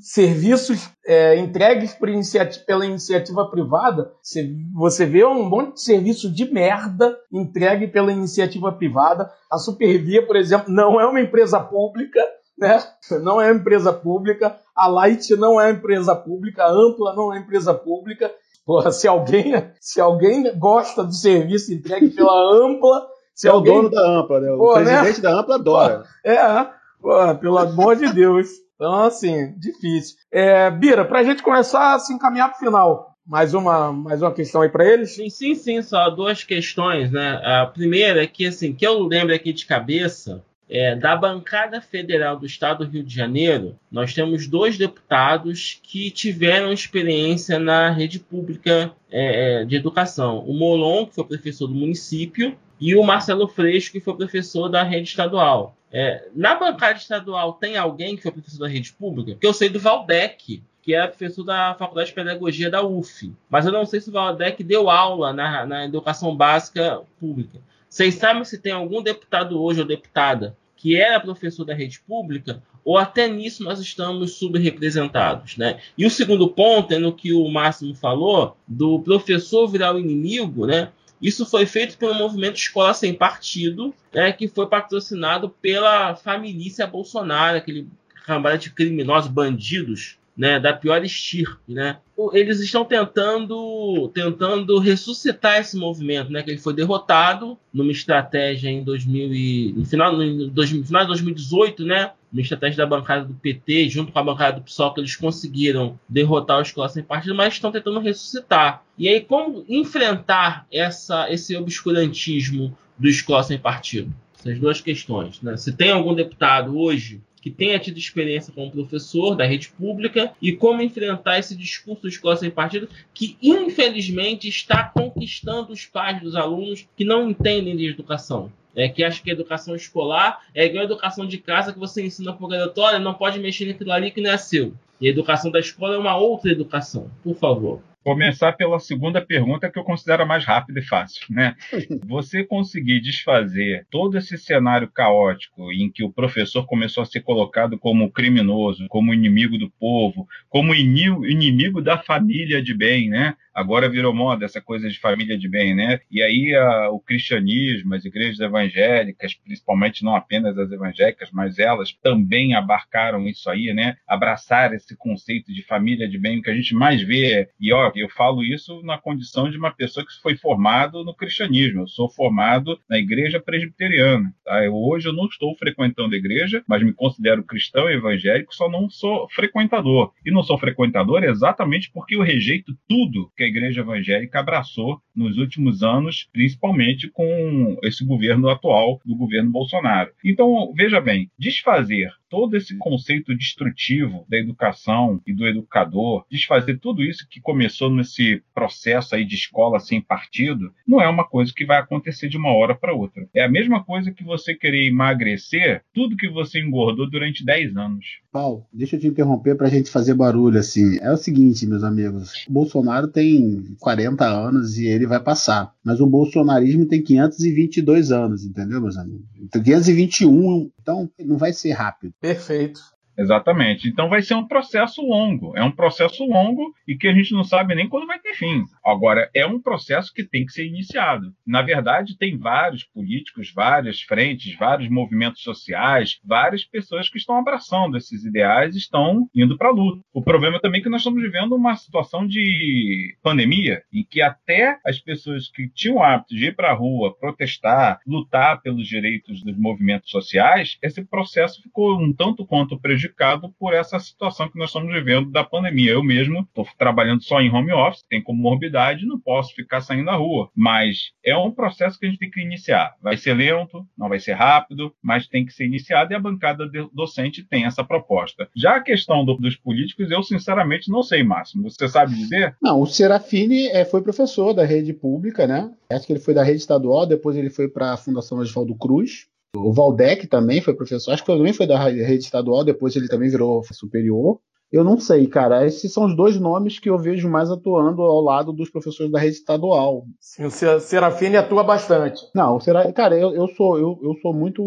serviços 0.00 0.88
é, 1.06 1.36
entregues 1.36 1.96
iniciativa, 2.02 2.64
pela 2.64 2.86
iniciativa 2.86 3.50
privada, 3.50 4.12
você, 4.22 4.48
você 4.74 5.06
vê 5.06 5.24
um 5.24 5.48
monte 5.48 5.74
de 5.74 5.82
serviço 5.82 6.32
de 6.32 6.52
merda 6.52 7.16
entregue 7.32 7.86
pela 7.86 8.12
iniciativa 8.12 8.72
privada. 8.72 9.30
A 9.50 9.58
Supervia, 9.58 10.26
por 10.26 10.36
exemplo, 10.36 10.72
não 10.72 11.00
é 11.00 11.06
uma 11.06 11.20
empresa 11.20 11.60
pública, 11.60 12.20
né? 12.58 12.82
Não 13.22 13.40
é 13.40 13.50
uma 13.50 13.58
empresa 13.58 13.92
pública. 13.92 14.58
A 14.74 14.88
Light 14.88 15.36
não 15.36 15.60
é 15.60 15.64
uma 15.64 15.78
empresa 15.78 16.14
pública. 16.14 16.64
A 16.64 16.70
Ampla 16.70 17.14
não 17.14 17.24
é 17.24 17.36
uma 17.36 17.38
empresa 17.38 17.74
pública. 17.74 18.30
Porra, 18.64 18.90
se 18.90 19.06
alguém, 19.06 19.52
se 19.80 20.00
alguém 20.00 20.58
gosta 20.58 21.04
do 21.04 21.12
serviço 21.12 21.72
entregue 21.72 22.10
pela 22.10 22.32
Ampla, 22.32 23.06
se 23.34 23.46
é 23.46 23.50
alguém... 23.50 23.72
o 23.72 23.76
dono 23.76 23.90
da 23.90 24.20
Ampla, 24.20 24.40
né? 24.40 24.50
O 24.52 24.58
Pô, 24.58 24.74
presidente 24.74 25.22
né? 25.22 25.22
da 25.22 25.40
Ampla 25.40 25.54
adora. 25.54 25.98
Pô, 25.98 26.30
é, 26.30 26.70
pô, 27.00 27.38
pelo 27.38 27.58
amor 27.58 27.94
de 27.94 28.12
Deus. 28.12 28.48
Então, 28.76 29.04
assim, 29.04 29.54
difícil. 29.58 30.16
É, 30.30 30.70
Bira, 30.70 31.04
para 31.04 31.20
a 31.20 31.24
gente 31.24 31.42
começar 31.42 31.94
a 31.94 31.98
se 31.98 32.12
encaminhar 32.12 32.50
para 32.50 32.56
o 32.56 32.58
final, 32.58 33.16
mais 33.26 33.54
uma, 33.54 33.92
mais 33.92 34.22
uma 34.22 34.32
questão 34.32 34.60
aí 34.60 34.68
para 34.68 34.86
eles? 34.86 35.14
Sim, 35.14 35.28
sim, 35.30 35.54
sim, 35.54 35.82
só 35.82 36.10
duas 36.10 36.44
questões, 36.44 37.10
né? 37.10 37.40
A 37.42 37.66
primeira 37.66 38.22
é 38.22 38.26
que, 38.26 38.46
assim, 38.46 38.74
que 38.74 38.86
eu 38.86 39.02
lembro 39.02 39.34
aqui 39.34 39.52
de 39.52 39.64
cabeça, 39.64 40.44
é, 40.68 40.94
da 40.94 41.16
bancada 41.16 41.80
federal 41.80 42.38
do 42.38 42.44
estado 42.44 42.84
do 42.84 42.90
Rio 42.90 43.02
de 43.02 43.14
Janeiro, 43.14 43.78
nós 43.90 44.12
temos 44.12 44.46
dois 44.46 44.76
deputados 44.76 45.80
que 45.82 46.10
tiveram 46.10 46.72
experiência 46.72 47.58
na 47.58 47.90
rede 47.90 48.18
pública 48.18 48.92
é, 49.10 49.62
é 49.62 49.64
de 49.64 49.76
educação. 49.76 50.40
O 50.40 50.52
Molon, 50.52 51.06
que 51.06 51.14
foi 51.14 51.24
professor 51.24 51.66
do 51.66 51.74
município, 51.74 52.56
e 52.80 52.94
o 52.94 53.02
Marcelo 53.02 53.48
Freixo, 53.48 53.92
que 53.92 54.00
foi 54.00 54.16
professor 54.16 54.68
da 54.68 54.82
rede 54.82 55.08
estadual. 55.08 55.74
É, 55.92 56.28
na 56.34 56.54
bancada 56.54 56.98
estadual 56.98 57.54
tem 57.54 57.76
alguém 57.76 58.16
que 58.16 58.22
foi 58.22 58.32
professor 58.32 58.60
da 58.60 58.68
rede 58.68 58.92
pública? 58.92 59.32
Porque 59.32 59.46
eu 59.46 59.54
sei 59.54 59.68
do 59.68 59.78
Valdec, 59.78 60.62
que 60.82 60.94
era 60.94 61.08
professor 61.08 61.44
da 61.44 61.74
Faculdade 61.74 62.08
de 62.08 62.14
Pedagogia 62.14 62.70
da 62.70 62.82
UF. 62.82 63.32
Mas 63.48 63.66
eu 63.66 63.72
não 63.72 63.86
sei 63.86 64.00
se 64.00 64.08
o 64.08 64.12
Valdec 64.12 64.62
deu 64.62 64.90
aula 64.90 65.32
na, 65.32 65.64
na 65.66 65.84
educação 65.84 66.36
básica 66.36 67.00
pública. 67.18 67.58
Vocês 67.88 68.14
sabem 68.16 68.44
se 68.44 68.58
tem 68.58 68.72
algum 68.72 69.02
deputado 69.02 69.62
hoje 69.62 69.80
ou 69.80 69.86
deputada 69.86 70.56
que 70.76 70.94
era 70.94 71.18
professor 71.18 71.64
da 71.64 71.74
rede 71.74 71.98
pública, 72.00 72.62
ou 72.84 72.98
até 72.98 73.26
nisso 73.26 73.64
nós 73.64 73.80
estamos 73.80 74.34
subrepresentados. 74.34 75.56
Né? 75.56 75.80
E 75.96 76.06
o 76.06 76.10
segundo 76.10 76.48
ponto 76.48 76.92
é 76.92 76.98
no 76.98 77.12
que 77.12 77.32
o 77.32 77.48
Máximo 77.48 77.94
falou, 77.94 78.56
do 78.68 79.00
professor 79.00 79.66
virar 79.66 79.94
o 79.94 79.98
inimigo, 79.98 80.66
né? 80.66 80.90
Isso 81.20 81.46
foi 81.46 81.66
feito 81.66 81.96
pelo 81.96 82.14
movimento 82.14 82.56
Escola 82.56 82.92
Sem 82.92 83.14
Partido, 83.14 83.94
né, 84.12 84.32
que 84.32 84.48
foi 84.48 84.66
patrocinado 84.66 85.48
pela 85.48 86.14
família 86.14 86.86
Bolsonaro, 86.86 87.56
aquele 87.56 87.88
cambada 88.26 88.58
de 88.58 88.70
criminosos, 88.70 89.30
bandidos, 89.30 90.18
né, 90.36 90.60
da 90.60 90.72
pior 90.72 91.02
estirpe, 91.02 91.72
né? 91.72 91.96
Eles 92.32 92.60
estão 92.60 92.84
tentando 92.84 94.10
tentando 94.12 94.78
ressuscitar 94.78 95.60
esse 95.60 95.76
movimento, 95.76 96.30
né? 96.30 96.42
Que 96.42 96.50
ele 96.50 96.58
foi 96.58 96.74
derrotado 96.74 97.58
numa 97.72 97.92
estratégia 97.92 98.68
em 98.68 98.84
2000 98.84 99.34
e, 99.34 99.74
no 99.76 99.84
final, 99.84 100.16
no 100.16 100.48
2000, 100.48 100.84
final 100.84 101.02
de 101.02 101.08
2018, 101.08 101.84
né? 101.84 102.12
Uma 102.30 102.42
estratégia 102.42 102.76
da 102.76 102.86
bancada 102.86 103.24
do 103.24 103.34
PT 103.34 103.88
junto 103.88 104.12
com 104.12 104.18
a 104.18 104.24
bancada 104.24 104.58
do 104.58 104.64
PSOL 104.64 104.92
que 104.92 105.00
eles 105.00 105.16
conseguiram 105.16 105.98
derrotar 106.08 106.60
os 106.60 106.68
Escola 106.68 106.88
Sem 106.88 107.02
Partido, 107.02 107.34
mas 107.34 107.54
estão 107.54 107.72
tentando 107.72 108.00
ressuscitar. 108.00 108.82
E 108.98 109.08
aí 109.08 109.20
como 109.20 109.64
enfrentar 109.68 110.66
essa 110.70 111.30
esse 111.30 111.56
obscurantismo 111.56 112.76
do 112.98 113.08
Escola 113.08 113.42
Sem 113.42 113.58
Partido? 113.58 114.12
Essas 114.38 114.58
duas 114.58 114.80
questões, 114.80 115.40
né? 115.40 115.56
Se 115.56 115.72
tem 115.72 115.90
algum 115.90 116.14
deputado 116.14 116.78
hoje 116.78 117.22
que 117.46 117.50
tenha 117.52 117.78
tido 117.78 117.96
experiência 117.96 118.52
como 118.52 118.72
professor 118.72 119.36
da 119.36 119.46
rede 119.46 119.68
pública 119.68 120.32
e 120.42 120.50
como 120.50 120.82
enfrentar 120.82 121.38
esse 121.38 121.54
discurso 121.54 122.08
escola 122.08 122.34
sem 122.34 122.50
partido 122.50 122.88
que, 123.14 123.38
infelizmente, 123.40 124.48
está 124.48 124.82
conquistando 124.82 125.72
os 125.72 125.86
pais 125.86 126.20
dos 126.20 126.34
alunos 126.34 126.88
que 126.96 127.04
não 127.04 127.30
entendem 127.30 127.76
de 127.76 127.86
educação. 127.86 128.50
É, 128.74 128.88
que 128.88 129.04
acham 129.04 129.22
que 129.22 129.30
a 129.30 129.32
educação 129.32 129.76
escolar 129.76 130.40
é 130.52 130.66
igual 130.66 130.82
a 130.82 130.86
educação 130.86 131.24
de 131.24 131.38
casa 131.38 131.72
que 131.72 131.78
você 131.78 132.04
ensina 132.04 132.32
para 132.32 132.44
o 132.44 132.98
não 132.98 133.14
pode 133.14 133.38
mexer 133.38 133.66
naquilo 133.66 133.92
ali 133.92 134.10
que 134.10 134.20
não 134.20 134.32
é 134.32 134.36
seu. 134.36 134.74
E 135.00 135.06
a 135.06 135.10
educação 135.10 135.48
da 135.48 135.60
escola 135.60 135.94
é 135.94 135.98
uma 135.98 136.16
outra 136.16 136.50
educação. 136.50 137.08
Por 137.22 137.36
favor. 137.36 137.80
Começar 138.06 138.52
pela 138.52 138.78
segunda 138.78 139.20
pergunta 139.20 139.68
que 139.68 139.76
eu 139.76 139.82
considero 139.82 140.22
a 140.22 140.26
mais 140.26 140.44
rápida 140.44 140.78
e 140.78 140.82
fácil, 140.84 141.26
né? 141.28 141.56
Você 142.06 142.44
conseguir 142.44 143.00
desfazer 143.00 143.84
todo 143.90 144.16
esse 144.16 144.38
cenário 144.38 144.86
caótico 144.86 145.72
em 145.72 145.90
que 145.90 146.04
o 146.04 146.12
professor 146.12 146.64
começou 146.66 147.02
a 147.02 147.06
ser 147.06 147.22
colocado 147.22 147.76
como 147.76 148.08
criminoso, 148.08 148.86
como 148.88 149.12
inimigo 149.12 149.58
do 149.58 149.68
povo, 149.68 150.28
como 150.48 150.72
inimigo 150.72 151.82
da 151.82 151.98
família 151.98 152.62
de 152.62 152.72
bem, 152.72 153.08
né? 153.08 153.34
Agora 153.56 153.88
virou 153.88 154.14
moda 154.14 154.44
essa 154.44 154.60
coisa 154.60 154.88
de 154.88 155.00
família 155.00 155.38
de 155.38 155.48
bem, 155.48 155.74
né? 155.74 155.98
E 156.10 156.22
aí 156.22 156.54
a, 156.54 156.90
o 156.90 157.00
cristianismo, 157.00 157.94
as 157.94 158.04
igrejas 158.04 158.38
evangélicas, 158.38 159.32
principalmente 159.34 160.04
não 160.04 160.14
apenas 160.14 160.58
as 160.58 160.70
evangélicas, 160.70 161.30
mas 161.32 161.58
elas 161.58 161.92
também 162.02 162.54
abarcaram 162.54 163.26
isso 163.26 163.48
aí, 163.48 163.72
né? 163.72 163.96
Abraçar 164.06 164.74
esse 164.74 164.94
conceito 164.96 165.52
de 165.52 165.62
família 165.62 166.06
de 166.06 166.18
bem, 166.18 166.38
o 166.38 166.42
que 166.42 166.50
a 166.50 166.54
gente 166.54 166.74
mais 166.74 167.00
vê, 167.02 167.48
e 167.58 167.72
ó, 167.72 167.90
eu 167.94 168.10
falo 168.10 168.44
isso 168.44 168.82
na 168.82 168.98
condição 168.98 169.50
de 169.50 169.56
uma 169.56 169.72
pessoa 169.72 170.04
que 170.04 170.12
foi 170.20 170.36
formado 170.36 171.02
no 171.02 171.14
cristianismo, 171.14 171.82
eu 171.82 171.88
sou 171.88 172.10
formado 172.10 172.78
na 172.88 172.98
igreja 172.98 173.40
presbiteriana, 173.40 174.30
tá? 174.44 174.62
Eu, 174.62 174.74
hoje 174.74 175.08
eu 175.08 175.14
não 175.14 175.26
estou 175.26 175.56
frequentando 175.56 176.14
a 176.14 176.18
igreja, 176.18 176.62
mas 176.68 176.82
me 176.82 176.92
considero 176.92 177.42
cristão 177.42 177.88
evangélico, 177.88 178.54
só 178.54 178.68
não 178.68 178.90
sou 178.90 179.26
frequentador. 179.30 180.12
E 180.24 180.30
não 180.30 180.42
sou 180.42 180.58
frequentador 180.58 181.24
exatamente 181.24 181.90
porque 181.90 182.16
eu 182.16 182.22
rejeito 182.22 182.76
tudo 182.88 183.30
que 183.36 183.45
a 183.46 183.48
igreja 183.48 183.80
evangélica 183.80 184.40
abraçou 184.40 185.00
nos 185.14 185.38
últimos 185.38 185.82
anos, 185.82 186.28
principalmente 186.32 187.08
com 187.08 187.78
esse 187.82 188.04
governo 188.04 188.48
atual 188.48 189.00
do 189.04 189.16
governo 189.16 189.50
Bolsonaro. 189.50 190.10
Então, 190.24 190.72
veja 190.76 191.00
bem, 191.00 191.30
desfazer 191.38 192.12
todo 192.28 192.56
esse 192.56 192.76
conceito 192.78 193.36
destrutivo 193.36 194.24
da 194.28 194.36
educação 194.36 195.20
e 195.26 195.32
do 195.32 195.46
educador, 195.46 196.24
desfazer 196.30 196.78
tudo 196.78 197.02
isso 197.02 197.26
que 197.28 197.40
começou 197.40 197.90
nesse 197.90 198.42
processo 198.54 199.14
aí 199.14 199.24
de 199.24 199.34
escola 199.34 199.80
sem 199.80 200.00
partido, 200.00 200.72
não 200.86 201.00
é 201.00 201.08
uma 201.08 201.24
coisa 201.24 201.52
que 201.54 201.64
vai 201.64 201.78
acontecer 201.78 202.28
de 202.28 202.36
uma 202.36 202.52
hora 202.52 202.74
para 202.74 202.94
outra. 202.94 203.28
É 203.34 203.44
a 203.44 203.50
mesma 203.50 203.82
coisa 203.82 204.10
que 204.10 204.24
você 204.24 204.54
querer 204.54 204.86
emagrecer 204.86 205.82
tudo 205.92 206.16
que 206.16 206.28
você 206.28 206.60
engordou 206.60 207.08
durante 207.08 207.44
10 207.44 207.76
anos. 207.76 208.04
Paulo, 208.32 208.66
deixa 208.72 208.96
eu 208.96 209.00
te 209.00 209.06
interromper 209.06 209.54
para 209.56 209.66
a 209.66 209.70
gente 209.70 209.90
fazer 209.90 210.14
barulho 210.14 210.58
assim. 210.58 210.98
É 211.00 211.10
o 211.10 211.16
seguinte, 211.16 211.66
meus 211.66 211.82
amigos, 211.82 212.46
o 212.48 212.52
Bolsonaro 212.52 213.08
tem 213.08 213.74
40 213.80 214.26
anos 214.26 214.78
e 214.78 214.86
ele 214.86 215.06
vai 215.06 215.20
passar, 215.20 215.72
mas 215.84 216.00
o 216.00 216.06
bolsonarismo 216.06 216.86
tem 216.86 217.02
522 217.02 218.12
anos, 218.12 218.44
entendeu, 218.44 218.80
meus 218.80 218.96
amigos? 218.96 219.24
521, 219.52 220.70
então 220.80 221.10
não 221.24 221.36
vai 221.36 221.52
ser 221.52 221.72
rápido. 221.72 222.12
Perfeito. 222.20 222.95
Exatamente. 223.16 223.88
Então 223.88 224.08
vai 224.08 224.20
ser 224.22 224.34
um 224.34 224.46
processo 224.46 225.00
longo. 225.02 225.56
É 225.56 225.64
um 225.64 225.70
processo 225.70 226.24
longo 226.24 226.74
e 226.86 226.96
que 226.96 227.08
a 227.08 227.12
gente 227.12 227.32
não 227.32 227.42
sabe 227.42 227.74
nem 227.74 227.88
quando 227.88 228.06
vai 228.06 228.18
ter 228.18 228.34
fim. 228.34 228.64
Agora, 228.84 229.30
é 229.34 229.46
um 229.46 229.60
processo 229.60 230.12
que 230.12 230.24
tem 230.24 230.44
que 230.44 230.52
ser 230.52 230.66
iniciado. 230.66 231.32
Na 231.46 231.62
verdade, 231.62 232.16
tem 232.18 232.36
vários 232.36 232.84
políticos, 232.84 233.52
várias 233.54 234.02
frentes, 234.02 234.56
vários 234.56 234.88
movimentos 234.90 235.42
sociais, 235.42 236.18
várias 236.24 236.64
pessoas 236.64 237.08
que 237.08 237.18
estão 237.18 237.38
abraçando 237.38 237.96
esses 237.96 238.24
ideais 238.24 238.74
e 238.74 238.78
estão 238.78 239.28
indo 239.34 239.56
para 239.56 239.68
a 239.68 239.72
luta. 239.72 240.02
O 240.12 240.22
problema 240.22 240.60
também 240.60 240.80
é 240.80 240.82
que 240.84 240.90
nós 240.90 241.00
estamos 241.00 241.22
vivendo 241.22 241.54
uma 241.54 241.74
situação 241.76 242.26
de 242.26 243.16
pandemia 243.22 243.82
em 243.92 244.04
que 244.04 244.20
até 244.20 244.78
as 244.84 244.98
pessoas 244.98 245.48
que 245.48 245.68
tinham 245.68 245.96
o 245.96 246.02
hábito 246.02 246.34
de 246.34 246.46
ir 246.46 246.56
para 246.56 246.70
a 246.70 246.74
rua, 246.74 247.16
protestar, 247.18 248.00
lutar 248.06 248.60
pelos 248.60 248.86
direitos 248.86 249.42
dos 249.42 249.56
movimentos 249.56 250.10
sociais, 250.10 250.76
esse 250.82 251.04
processo 251.04 251.62
ficou 251.62 251.98
um 251.98 252.12
tanto 252.12 252.44
quanto 252.44 252.78
prejudicado 252.78 253.05
prejudicado 253.06 253.52
por 253.58 253.72
essa 253.72 253.98
situação 253.98 254.48
que 254.48 254.58
nós 254.58 254.70
estamos 254.70 254.92
vivendo 254.92 255.30
da 255.30 255.44
pandemia. 255.44 255.92
Eu 255.92 256.02
mesmo 256.02 256.40
estou 256.40 256.66
trabalhando 256.78 257.22
só 257.22 257.40
em 257.40 257.50
home 257.50 257.72
office, 257.72 258.04
tenho 258.08 258.22
comorbidade, 258.22 259.06
não 259.06 259.18
posso 259.18 259.54
ficar 259.54 259.80
saindo 259.80 260.04
na 260.04 260.16
rua. 260.16 260.50
Mas 260.54 261.12
é 261.24 261.36
um 261.36 261.50
processo 261.50 261.98
que 261.98 262.06
a 262.06 262.08
gente 262.08 262.18
tem 262.18 262.30
que 262.30 262.40
iniciar. 262.40 262.94
Vai 263.00 263.16
ser 263.16 263.34
lento, 263.34 263.86
não 263.96 264.08
vai 264.08 264.18
ser 264.18 264.32
rápido, 264.32 264.92
mas 265.02 265.28
tem 265.28 265.44
que 265.44 265.52
ser 265.52 265.66
iniciado 265.66 266.12
e 266.12 266.16
a 266.16 266.20
bancada 266.20 266.68
docente 266.92 267.44
tem 267.44 267.64
essa 267.64 267.84
proposta. 267.84 268.48
Já 268.54 268.76
a 268.76 268.82
questão 268.82 269.24
do, 269.24 269.36
dos 269.36 269.56
políticos, 269.56 270.10
eu 270.10 270.22
sinceramente 270.22 270.90
não 270.90 271.02
sei, 271.02 271.22
Máximo. 271.22 271.70
Você 271.70 271.88
sabe 271.88 272.14
dizer? 272.14 272.56
Não, 272.60 272.80
o 272.80 272.86
Serafini 272.86 273.68
é, 273.68 273.84
foi 273.84 274.02
professor 274.02 274.52
da 274.52 274.64
rede 274.64 274.92
pública, 274.92 275.46
né? 275.46 275.70
Acho 275.90 276.06
que 276.06 276.12
ele 276.12 276.20
foi 276.20 276.34
da 276.34 276.42
rede 276.42 276.58
estadual, 276.58 277.06
depois 277.06 277.36
ele 277.36 277.50
foi 277.50 277.68
para 277.68 277.92
a 277.92 277.96
Fundação 277.96 278.38
Oswaldo 278.38 278.74
Cruz. 278.74 279.26
O 279.56 279.72
Valdec 279.72 280.26
também 280.26 280.60
foi 280.60 280.74
professor, 280.74 281.12
acho 281.12 281.24
que 281.24 281.32
também 281.32 281.52
foi 281.52 281.66
da 281.66 281.78
rede 281.78 282.24
estadual, 282.24 282.64
depois 282.64 282.94
ele 282.96 283.08
também 283.08 283.30
virou 283.30 283.62
superior. 283.72 284.38
Eu 284.70 284.82
não 284.82 284.98
sei, 284.98 285.26
cara. 285.26 285.64
Esses 285.64 285.92
são 285.92 286.06
os 286.06 286.16
dois 286.16 286.38
nomes 286.40 286.78
que 286.78 286.90
eu 286.90 286.98
vejo 286.98 287.28
mais 287.28 287.50
atuando 287.50 288.02
ao 288.02 288.20
lado 288.20 288.52
dos 288.52 288.68
professores 288.68 289.12
da 289.12 289.18
rede 289.18 289.36
estadual. 289.36 290.04
Sim, 290.20 290.44
o 290.44 290.50
Serafine 290.50 291.36
atua 291.36 291.62
bastante. 291.62 292.20
Não, 292.34 292.56
o 292.56 292.60
Serafine, 292.60 292.92
cara, 292.92 293.16
eu, 293.16 293.32
eu 293.32 293.46
sou 293.48 293.78
eu, 293.78 293.98
eu 294.02 294.14
sou 294.20 294.34
muito 294.34 294.62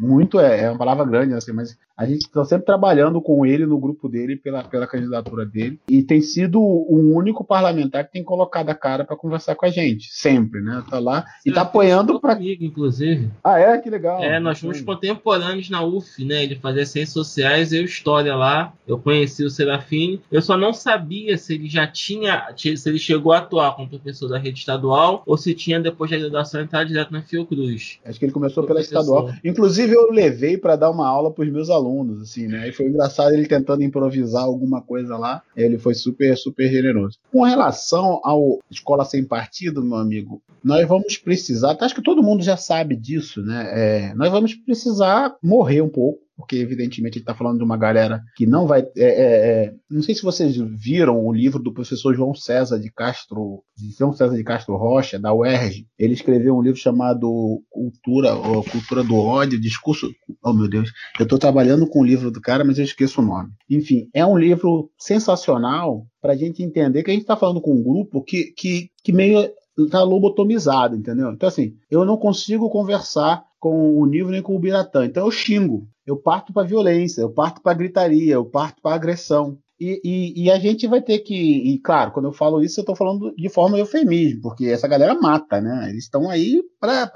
muito 0.00 0.38
é, 0.38 0.64
é 0.64 0.70
uma 0.70 0.78
palavra 0.78 1.06
grande 1.06 1.34
assim, 1.34 1.52
mas 1.52 1.76
a 1.98 2.06
gente 2.06 2.22
está 2.22 2.44
sempre 2.44 2.64
trabalhando 2.64 3.20
com 3.20 3.44
ele 3.44 3.66
no 3.66 3.78
grupo 3.78 4.08
dele 4.08 4.36
pela, 4.36 4.64
pela 4.64 4.86
candidatura 4.86 5.44
dele 5.44 5.78
e 5.88 6.02
tem 6.02 6.20
sido 6.22 6.60
o 6.60 7.14
único 7.14 7.44
parlamentar 7.44 8.06
que 8.06 8.12
tem 8.12 8.24
colocado 8.24 8.70
a 8.70 8.74
cara 8.74 9.04
para 9.04 9.16
conversar 9.16 9.54
com 9.54 9.66
a 9.66 9.70
gente, 9.70 10.08
sempre, 10.12 10.60
né? 10.60 10.82
Tá 10.88 10.98
lá 10.98 11.24
e 11.44 11.52
tá 11.52 11.62
apoiando 11.62 12.20
para 12.20 12.36
comigo, 12.48 12.64
inclusive. 12.64 13.30
Ah, 13.42 13.58
é 13.58 13.78
que 13.78 13.90
legal. 13.90 14.22
É, 14.22 14.38
nós 14.38 14.60
fomos 14.60 14.80
contemporâneos 14.80 15.68
na 15.68 15.84
UF, 15.84 16.24
né? 16.24 16.44
Ele 16.44 16.56
fazia 16.56 16.86
ciências 16.86 17.12
sociais, 17.12 17.72
eu 17.72 17.84
história 17.84 18.34
lá. 18.34 18.72
Eu 18.86 18.98
conheci 18.98 19.44
o 19.44 19.50
Serafine. 19.50 20.20
Eu 20.30 20.40
só 20.40 20.56
não 20.56 20.72
sabia 20.72 21.36
se 21.36 21.54
ele 21.54 21.68
já 21.68 21.86
tinha, 21.86 22.46
se 22.56 22.88
ele 22.88 22.98
chegou 22.98 23.32
a 23.32 23.38
atuar 23.38 23.74
como 23.76 23.88
professor 23.88 24.28
da 24.28 24.38
rede 24.38 24.60
estadual 24.60 25.22
ou 25.26 25.36
se 25.36 25.54
tinha 25.54 25.80
depois 25.80 26.10
da 26.10 26.16
graduação 26.16 26.60
entrar 26.60 26.84
direto 26.84 27.12
na 27.12 27.22
Fiocruz. 27.22 27.98
Acho 28.04 28.18
que 28.18 28.24
ele 28.24 28.32
começou 28.32 28.64
pela 28.64 28.80
professor. 28.80 29.00
estadual. 29.00 29.34
Inclusive 29.44 29.92
eu 29.92 30.10
levei 30.12 30.56
para 30.56 30.76
dar 30.76 30.90
uma 30.90 31.06
aula 31.06 31.30
para 31.30 31.44
os 31.44 31.50
meus 31.50 31.68
alunos 31.68 31.87
alunos, 31.88 32.22
assim, 32.22 32.46
né? 32.46 32.68
E 32.68 32.72
foi 32.72 32.86
engraçado 32.86 33.32
ele 33.32 33.46
tentando 33.46 33.82
improvisar 33.82 34.44
alguma 34.44 34.82
coisa 34.82 35.16
lá. 35.16 35.42
Ele 35.56 35.78
foi 35.78 35.94
super, 35.94 36.36
super 36.36 36.70
generoso. 36.70 37.18
Com 37.32 37.42
relação 37.42 38.20
ao 38.22 38.58
escola 38.70 39.04
sem 39.04 39.24
partido, 39.24 39.82
meu 39.82 39.96
amigo, 39.96 40.42
nós 40.62 40.86
vamos 40.86 41.16
precisar, 41.16 41.76
acho 41.80 41.94
que 41.94 42.02
todo 42.02 42.22
mundo 42.22 42.42
já 42.42 42.56
sabe 42.56 42.96
disso, 42.96 43.42
né? 43.42 43.70
É, 43.72 44.14
nós 44.14 44.30
vamos 44.30 44.54
precisar 44.54 45.34
morrer 45.42 45.80
um 45.80 45.88
pouco 45.88 46.27
porque 46.38 46.54
evidentemente 46.54 47.18
ele 47.18 47.24
está 47.24 47.34
falando 47.34 47.58
de 47.58 47.64
uma 47.64 47.76
galera 47.76 48.22
que 48.36 48.46
não 48.46 48.64
vai. 48.64 48.82
É, 48.96 49.02
é, 49.02 49.64
é, 49.64 49.74
não 49.90 50.00
sei 50.00 50.14
se 50.14 50.22
vocês 50.22 50.56
viram 50.56 51.26
o 51.26 51.32
livro 51.32 51.60
do 51.60 51.74
professor 51.74 52.14
João 52.14 52.32
César 52.32 52.78
de 52.78 52.92
Castro, 52.92 53.64
João 53.98 54.12
César 54.12 54.36
de 54.36 54.44
Castro 54.44 54.76
Rocha, 54.76 55.18
da 55.18 55.34
UERJ. 55.34 55.88
Ele 55.98 56.14
escreveu 56.14 56.56
um 56.56 56.62
livro 56.62 56.78
chamado 56.78 57.60
Cultura, 57.68 58.36
Cultura 58.70 59.02
do 59.02 59.16
Ódio, 59.16 59.60
Discurso. 59.60 60.08
Oh 60.40 60.52
meu 60.52 60.68
Deus, 60.68 60.92
eu 61.18 61.24
estou 61.24 61.40
trabalhando 61.40 61.88
com 61.88 62.02
o 62.02 62.06
livro 62.06 62.30
do 62.30 62.40
cara, 62.40 62.64
mas 62.64 62.78
eu 62.78 62.84
esqueço 62.84 63.20
o 63.20 63.24
nome. 63.24 63.50
Enfim, 63.68 64.08
é 64.14 64.24
um 64.24 64.38
livro 64.38 64.92
sensacional 64.96 66.06
para 66.22 66.34
a 66.34 66.36
gente 66.36 66.62
entender 66.62 67.02
que 67.02 67.10
a 67.10 67.14
gente 67.14 67.22
está 67.22 67.36
falando 67.36 67.60
com 67.60 67.72
um 67.72 67.82
grupo 67.82 68.22
que, 68.22 68.52
que, 68.56 68.90
que 69.02 69.12
meio 69.12 69.50
está 69.76 70.02
lobotomizado, 70.02 70.96
entendeu? 70.96 71.30
Então, 71.30 71.48
assim, 71.48 71.74
eu 71.90 72.04
não 72.04 72.16
consigo 72.16 72.70
conversar 72.70 73.44
com 73.58 73.98
o 73.98 74.06
Nível 74.06 74.30
nem 74.30 74.42
com 74.42 74.54
o 74.54 74.58
Biratã. 74.58 75.04
Então 75.04 75.26
eu 75.26 75.30
xingo 75.30 75.88
eu 76.08 76.16
parto 76.16 76.54
para 76.54 76.66
violência, 76.66 77.20
eu 77.20 77.30
parto 77.30 77.60
para 77.60 77.76
gritaria, 77.76 78.32
eu 78.32 78.44
parto 78.46 78.80
para 78.80 78.94
agressão. 78.94 79.58
E, 79.78 80.00
e, 80.02 80.44
e, 80.44 80.50
a 80.50 80.58
gente 80.58 80.88
vai 80.88 81.02
ter 81.02 81.18
que, 81.18 81.34
e 81.34 81.78
claro, 81.78 82.10
quando 82.10 82.24
eu 82.24 82.32
falo 82.32 82.62
isso, 82.62 82.80
eu 82.80 82.82
estou 82.82 82.96
falando 82.96 83.32
de 83.36 83.48
forma 83.48 83.78
eufemismo, 83.78 84.40
porque 84.40 84.66
essa 84.66 84.88
galera 84.88 85.14
mata, 85.14 85.60
né? 85.60 85.88
Eles 85.90 86.04
estão 86.04 86.28
aí 86.28 86.62
para. 86.80 87.12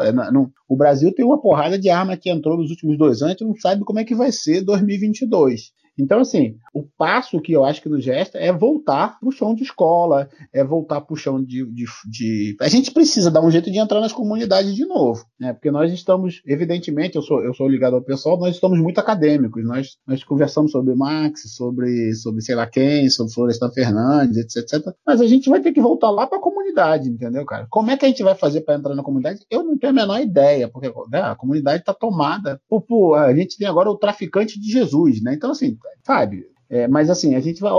O 0.69 0.77
Brasil 0.77 1.13
tem 1.13 1.25
uma 1.25 1.41
porrada 1.41 1.77
de 1.77 1.89
arma 1.89 2.17
que 2.17 2.31
entrou 2.31 2.57
nos 2.57 2.71
últimos 2.71 2.97
dois 2.97 3.21
anos, 3.23 3.37
não 3.41 3.57
sabe 3.57 3.83
como 3.83 3.99
é 3.99 4.05
que 4.05 4.15
vai 4.15 4.31
ser 4.31 4.63
2022. 4.63 5.73
Então, 5.99 6.21
assim, 6.21 6.57
o 6.75 6.85
passo 6.97 7.41
que 7.41 7.53
eu 7.53 7.65
acho 7.65 7.83
que 7.83 7.89
nos 7.89 8.03
gesta 8.03 8.39
é 8.39 8.53
voltar 8.53 9.19
para 9.19 9.29
o 9.29 9.33
chão 9.33 9.55
de 9.55 9.63
escola, 9.63 10.29
é 10.53 10.65
voltar 10.65 11.01
para 11.03 11.13
o 11.13 11.17
chão 11.17 11.43
de, 11.43 11.65
de, 11.73 11.85
de, 12.11 12.57
A 12.61 12.69
gente 12.69 12.91
precisa 12.93 13.31
dar 13.31 13.45
um 13.45 13.51
jeito 13.51 13.71
de 13.71 13.79
entrar 13.79 14.01
nas 14.01 14.13
comunidades 14.13 14.75
de 14.75 14.87
novo, 14.87 15.25
né? 15.39 15.53
Porque 15.53 15.71
nós 15.71 15.93
estamos, 15.93 16.41
evidentemente, 16.47 17.17
eu 17.17 17.23
sou, 17.23 17.45
eu 17.45 17.53
sou 17.55 17.69
ligado 17.69 17.95
ao 17.95 18.03
pessoal, 18.03 18.39
nós 18.39 18.55
estamos 18.55 18.79
muito 18.81 18.99
acadêmicos, 18.99 19.65
nós, 19.65 19.97
nós 20.07 20.25
conversamos 20.25 20.73
sobre 20.73 20.95
Max, 20.95 21.43
sobre, 21.55 22.15
sobre 22.15 22.41
sei 22.41 22.55
lá 22.55 22.67
quem, 22.67 23.09
sobre 23.11 23.33
Florestan 23.33 23.71
Fernandes, 23.71 24.39
etc, 24.39 24.63
etc. 24.63 24.95
Mas 25.07 25.21
a 25.21 25.27
gente 25.27 25.51
vai 25.51 25.61
ter 25.61 25.73
que 25.73 25.81
voltar 25.81 26.11
lá 26.11 26.27
para 26.27 26.39
a 26.39 26.43
comunidade, 26.43 27.09
entendeu, 27.09 27.45
cara? 27.45 27.67
Como 27.71 27.91
é 27.91 27.97
que 27.97 28.05
a 28.05 28.09
gente 28.09 28.23
vai 28.23 28.35
fazer 28.35 28.63
para 28.63 28.77
entrar 28.77 28.95
na 28.95 29.03
comunidade? 29.03 29.41
Eu 29.51 29.63
não 29.63 29.77
tenho 29.77 29.93
a 29.93 29.95
menor 29.95 30.21
ideia, 30.21 30.69
porque 30.69 30.93
né, 31.11 31.21
a 31.21 31.35
comunidade 31.35 31.81
está 31.81 31.93
tomada. 31.93 32.61
Por, 32.69 32.83
por, 32.83 33.15
a 33.15 33.35
gente 33.35 33.59
tem 33.59 33.69
agora 33.69 33.91
o 33.91 33.99
traficante 33.99 34.59
de 34.59 34.71
Jesus, 34.71 35.23
né? 35.23 35.35
Então, 35.35 35.51
assim, 35.51 35.77
sabe? 36.03 36.47
É, 36.73 36.89
mas 36.89 37.11
assim, 37.11 37.35
a 37.35 37.41
gente 37.41 37.61
vai, 37.61 37.71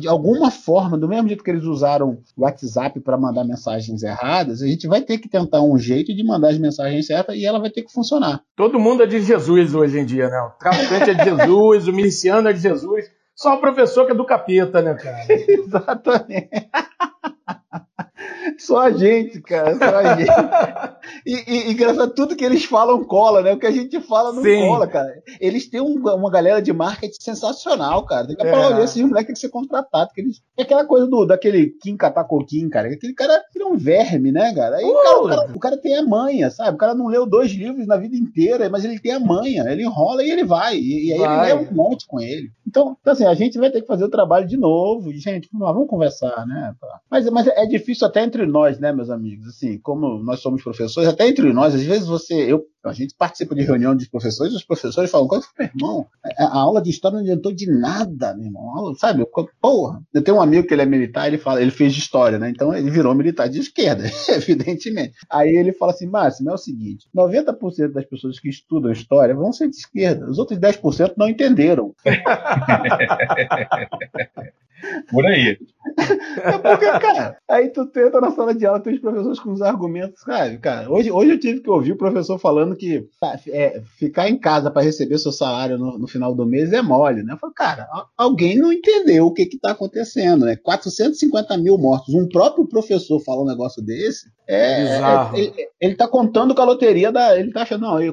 de 0.00 0.08
alguma 0.08 0.50
forma, 0.50 0.98
do 0.98 1.06
mesmo 1.06 1.28
jeito 1.28 1.44
que 1.44 1.50
eles 1.50 1.62
usaram 1.62 2.18
o 2.36 2.42
WhatsApp 2.42 2.98
para 2.98 3.16
mandar 3.16 3.44
mensagens 3.44 4.02
erradas, 4.02 4.60
a 4.60 4.66
gente 4.66 4.88
vai 4.88 5.00
ter 5.00 5.18
que 5.18 5.28
tentar 5.28 5.62
um 5.62 5.78
jeito 5.78 6.12
de 6.12 6.24
mandar 6.24 6.48
as 6.48 6.58
mensagens 6.58 7.06
certas 7.06 7.36
e 7.36 7.46
ela 7.46 7.60
vai 7.60 7.70
ter 7.70 7.82
que 7.82 7.92
funcionar. 7.92 8.42
Todo 8.56 8.80
mundo 8.80 9.04
é 9.04 9.06
de 9.06 9.20
Jesus 9.20 9.76
hoje 9.76 10.00
em 10.00 10.04
dia, 10.04 10.28
né? 10.28 10.40
O 10.40 10.58
traficante 10.58 11.10
é 11.10 11.14
de 11.14 11.22
Jesus, 11.22 11.86
o 11.86 11.92
miliciano 11.92 12.48
é 12.48 12.52
de 12.52 12.58
Jesus, 12.58 13.04
só 13.32 13.54
o 13.54 13.60
professor 13.60 14.04
que 14.06 14.10
é 14.10 14.14
do 14.14 14.26
capeta, 14.26 14.82
né, 14.82 14.94
cara? 14.94 15.24
Exatamente. 15.30 16.48
Só 18.58 18.78
a 18.78 18.90
gente, 18.90 19.40
cara, 19.42 19.76
só 19.76 19.96
a 19.96 20.14
gente. 20.14 20.30
E, 21.24 21.44
e, 21.46 21.72
engraçado, 21.72 22.14
tudo 22.14 22.34
que 22.36 22.44
eles 22.44 22.64
falam 22.64 23.04
cola, 23.04 23.42
né? 23.42 23.52
O 23.52 23.58
que 23.58 23.66
a 23.66 23.70
gente 23.70 24.00
fala 24.00 24.32
não 24.32 24.42
Sim. 24.42 24.66
cola, 24.66 24.86
cara. 24.86 25.22
Eles 25.40 25.68
têm 25.68 25.80
um, 25.80 25.94
uma 25.94 26.30
galera 26.30 26.60
de 26.60 26.72
marketing 26.72 27.20
sensacional, 27.20 28.04
cara. 28.04 28.26
Tem 28.26 28.36
que 28.36 28.46
é. 28.46 28.52
olhar 28.52 28.82
esses 28.82 29.00
moleques 29.02 29.34
que 29.34 29.40
ser 29.40 29.48
contratado. 29.48 30.10
Que 30.12 30.20
eles... 30.20 30.42
É 30.58 30.62
aquela 30.62 30.84
coisa 30.84 31.06
do, 31.06 31.24
daquele 31.24 31.70
Kim 31.80 31.96
Katakokin, 31.96 32.68
cara. 32.68 32.88
Aquele 32.88 33.14
cara 33.14 33.40
é 33.66 33.72
um 33.72 33.76
verme, 33.76 34.32
né, 34.32 34.54
cara? 34.54 34.76
Aí 34.76 34.84
uh! 34.84 34.94
cara, 34.94 35.18
o, 35.18 35.28
cara, 35.28 35.52
o, 35.56 35.58
cara, 35.58 35.76
tem 35.76 35.96
a 35.96 36.02
manha, 36.02 36.50
sabe? 36.50 36.74
O 36.74 36.78
cara 36.78 36.94
não 36.94 37.06
leu 37.06 37.26
dois 37.26 37.50
livros 37.50 37.86
na 37.86 37.96
vida 37.96 38.16
inteira, 38.16 38.68
mas 38.70 38.84
ele 38.84 38.98
tem 38.98 39.12
a 39.12 39.20
manha. 39.20 39.64
Ele 39.68 39.82
enrola 39.82 40.22
e 40.22 40.30
ele 40.30 40.44
vai. 40.44 40.76
E, 40.76 41.08
e 41.08 41.12
aí 41.12 41.18
vai. 41.18 41.50
ele 41.50 41.58
leva 41.60 41.70
um 41.72 41.74
monte 41.74 42.06
com 42.06 42.20
ele. 42.20 42.50
Então, 42.66 42.96
então, 43.00 43.12
assim, 43.12 43.24
a 43.24 43.34
gente 43.34 43.58
vai 43.58 43.70
ter 43.70 43.80
que 43.80 43.86
fazer 43.86 44.04
o 44.04 44.10
trabalho 44.10 44.46
de 44.46 44.56
novo. 44.56 45.12
Gente, 45.12 45.48
vamos 45.52 45.88
conversar, 45.88 46.46
né? 46.46 46.74
Mas, 47.10 47.28
mas 47.30 47.46
é 47.46 47.64
difícil 47.66 48.06
até 48.06 48.22
entre 48.22 48.44
nós, 48.46 48.78
né, 48.78 48.92
meus 48.92 49.10
amigos? 49.10 49.48
Assim, 49.48 49.78
como 49.78 50.18
nós 50.22 50.40
somos 50.40 50.62
professores, 50.62 51.08
até 51.08 51.28
entre 51.28 51.52
nós, 51.52 51.74
às 51.74 51.82
vezes 51.82 52.06
você, 52.06 52.34
eu, 52.34 52.64
a 52.88 52.92
gente 52.92 53.14
participa 53.16 53.54
de 53.54 53.62
reunião 53.62 53.94
de 53.94 54.08
professores, 54.08 54.54
os 54.54 54.64
professores 54.64 55.10
falam, 55.10 55.28
meu 55.28 55.68
irmão, 55.68 56.06
a, 56.24 56.44
a, 56.44 56.58
aula 56.58 56.82
de 56.82 56.90
história 56.90 57.16
não 57.16 57.22
adiantou 57.22 57.52
de 57.52 57.70
nada, 57.70 58.34
meu 58.34 58.46
irmão. 58.46 58.76
Aula, 58.76 58.94
sabe? 58.96 59.24
Porra. 59.60 60.02
Eu 60.12 60.22
tenho 60.22 60.36
um 60.36 60.40
amigo 60.40 60.66
que 60.66 60.74
ele 60.74 60.82
é 60.82 60.86
militar, 60.86 61.26
ele 61.26 61.38
fala, 61.38 61.60
ele 61.60 61.70
fez 61.70 61.94
história, 61.94 62.38
né? 62.38 62.50
Então 62.50 62.74
ele 62.74 62.90
virou 62.90 63.14
militar 63.14 63.48
de 63.48 63.60
esquerda, 63.60 64.04
evidentemente. 64.30 65.14
Aí 65.30 65.50
ele 65.50 65.72
fala 65.72 65.92
assim, 65.92 66.06
Márcio, 66.06 66.48
é 66.48 66.52
o 66.52 66.58
seguinte: 66.58 67.06
90% 67.14 67.92
das 67.92 68.04
pessoas 68.04 68.38
que 68.38 68.48
estudam 68.48 68.92
história 68.92 69.34
vão 69.34 69.52
ser 69.52 69.68
de 69.68 69.76
esquerda, 69.76 70.28
os 70.28 70.38
outros 70.38 70.58
10% 70.58 71.14
não 71.16 71.28
entenderam. 71.28 71.94
Por 75.10 75.26
aí. 75.26 75.58
É 76.42 76.58
porque, 76.58 76.86
cara, 76.98 77.38
aí 77.48 77.70
tu 77.70 77.86
tenta 77.86 78.20
na 78.20 78.30
sala 78.32 78.54
de 78.54 78.66
aula, 78.66 78.80
tem 78.80 78.94
os 78.94 79.00
professores 79.00 79.38
com 79.38 79.52
os 79.52 79.62
argumentos, 79.62 80.22
cara, 80.22 80.56
cara, 80.58 80.90
hoje, 80.90 81.10
hoje 81.10 81.30
eu 81.30 81.40
tive 81.40 81.60
que 81.60 81.70
ouvir 81.70 81.92
o 81.92 81.96
professor 81.96 82.38
falando 82.38 82.76
que 82.76 83.08
tá, 83.20 83.38
é, 83.48 83.80
ficar 83.98 84.28
em 84.28 84.36
casa 84.36 84.70
para 84.70 84.82
receber 84.82 85.18
seu 85.18 85.32
salário 85.32 85.78
no, 85.78 85.98
no, 85.98 86.06
final 86.06 86.34
do 86.34 86.44
mês 86.44 86.72
é 86.72 86.82
mole, 86.82 87.22
né? 87.22 87.34
Eu 87.34 87.38
falei, 87.38 87.54
cara, 87.54 87.86
alguém 88.16 88.58
não 88.58 88.72
entendeu 88.72 89.26
o 89.26 89.32
que 89.32 89.46
que 89.46 89.58
tá 89.58 89.70
acontecendo, 89.70 90.44
né? 90.44 90.56
450 90.56 91.56
mil 91.58 91.78
mortos, 91.78 92.14
um 92.14 92.28
próprio 92.28 92.66
professor 92.66 93.20
falar 93.20 93.42
um 93.42 93.46
negócio 93.46 93.82
desse, 93.82 94.28
é, 94.48 94.82
é, 94.82 94.96
é 94.96 95.40
ele, 95.40 95.68
ele 95.80 95.94
tá 95.96 96.06
contando 96.06 96.54
com 96.54 96.62
a 96.62 96.66
loteria 96.66 97.10
da, 97.10 97.38
ele 97.38 97.52
tá 97.52 97.62
achando, 97.62 97.82
não, 97.82 98.00
ele, 98.00 98.12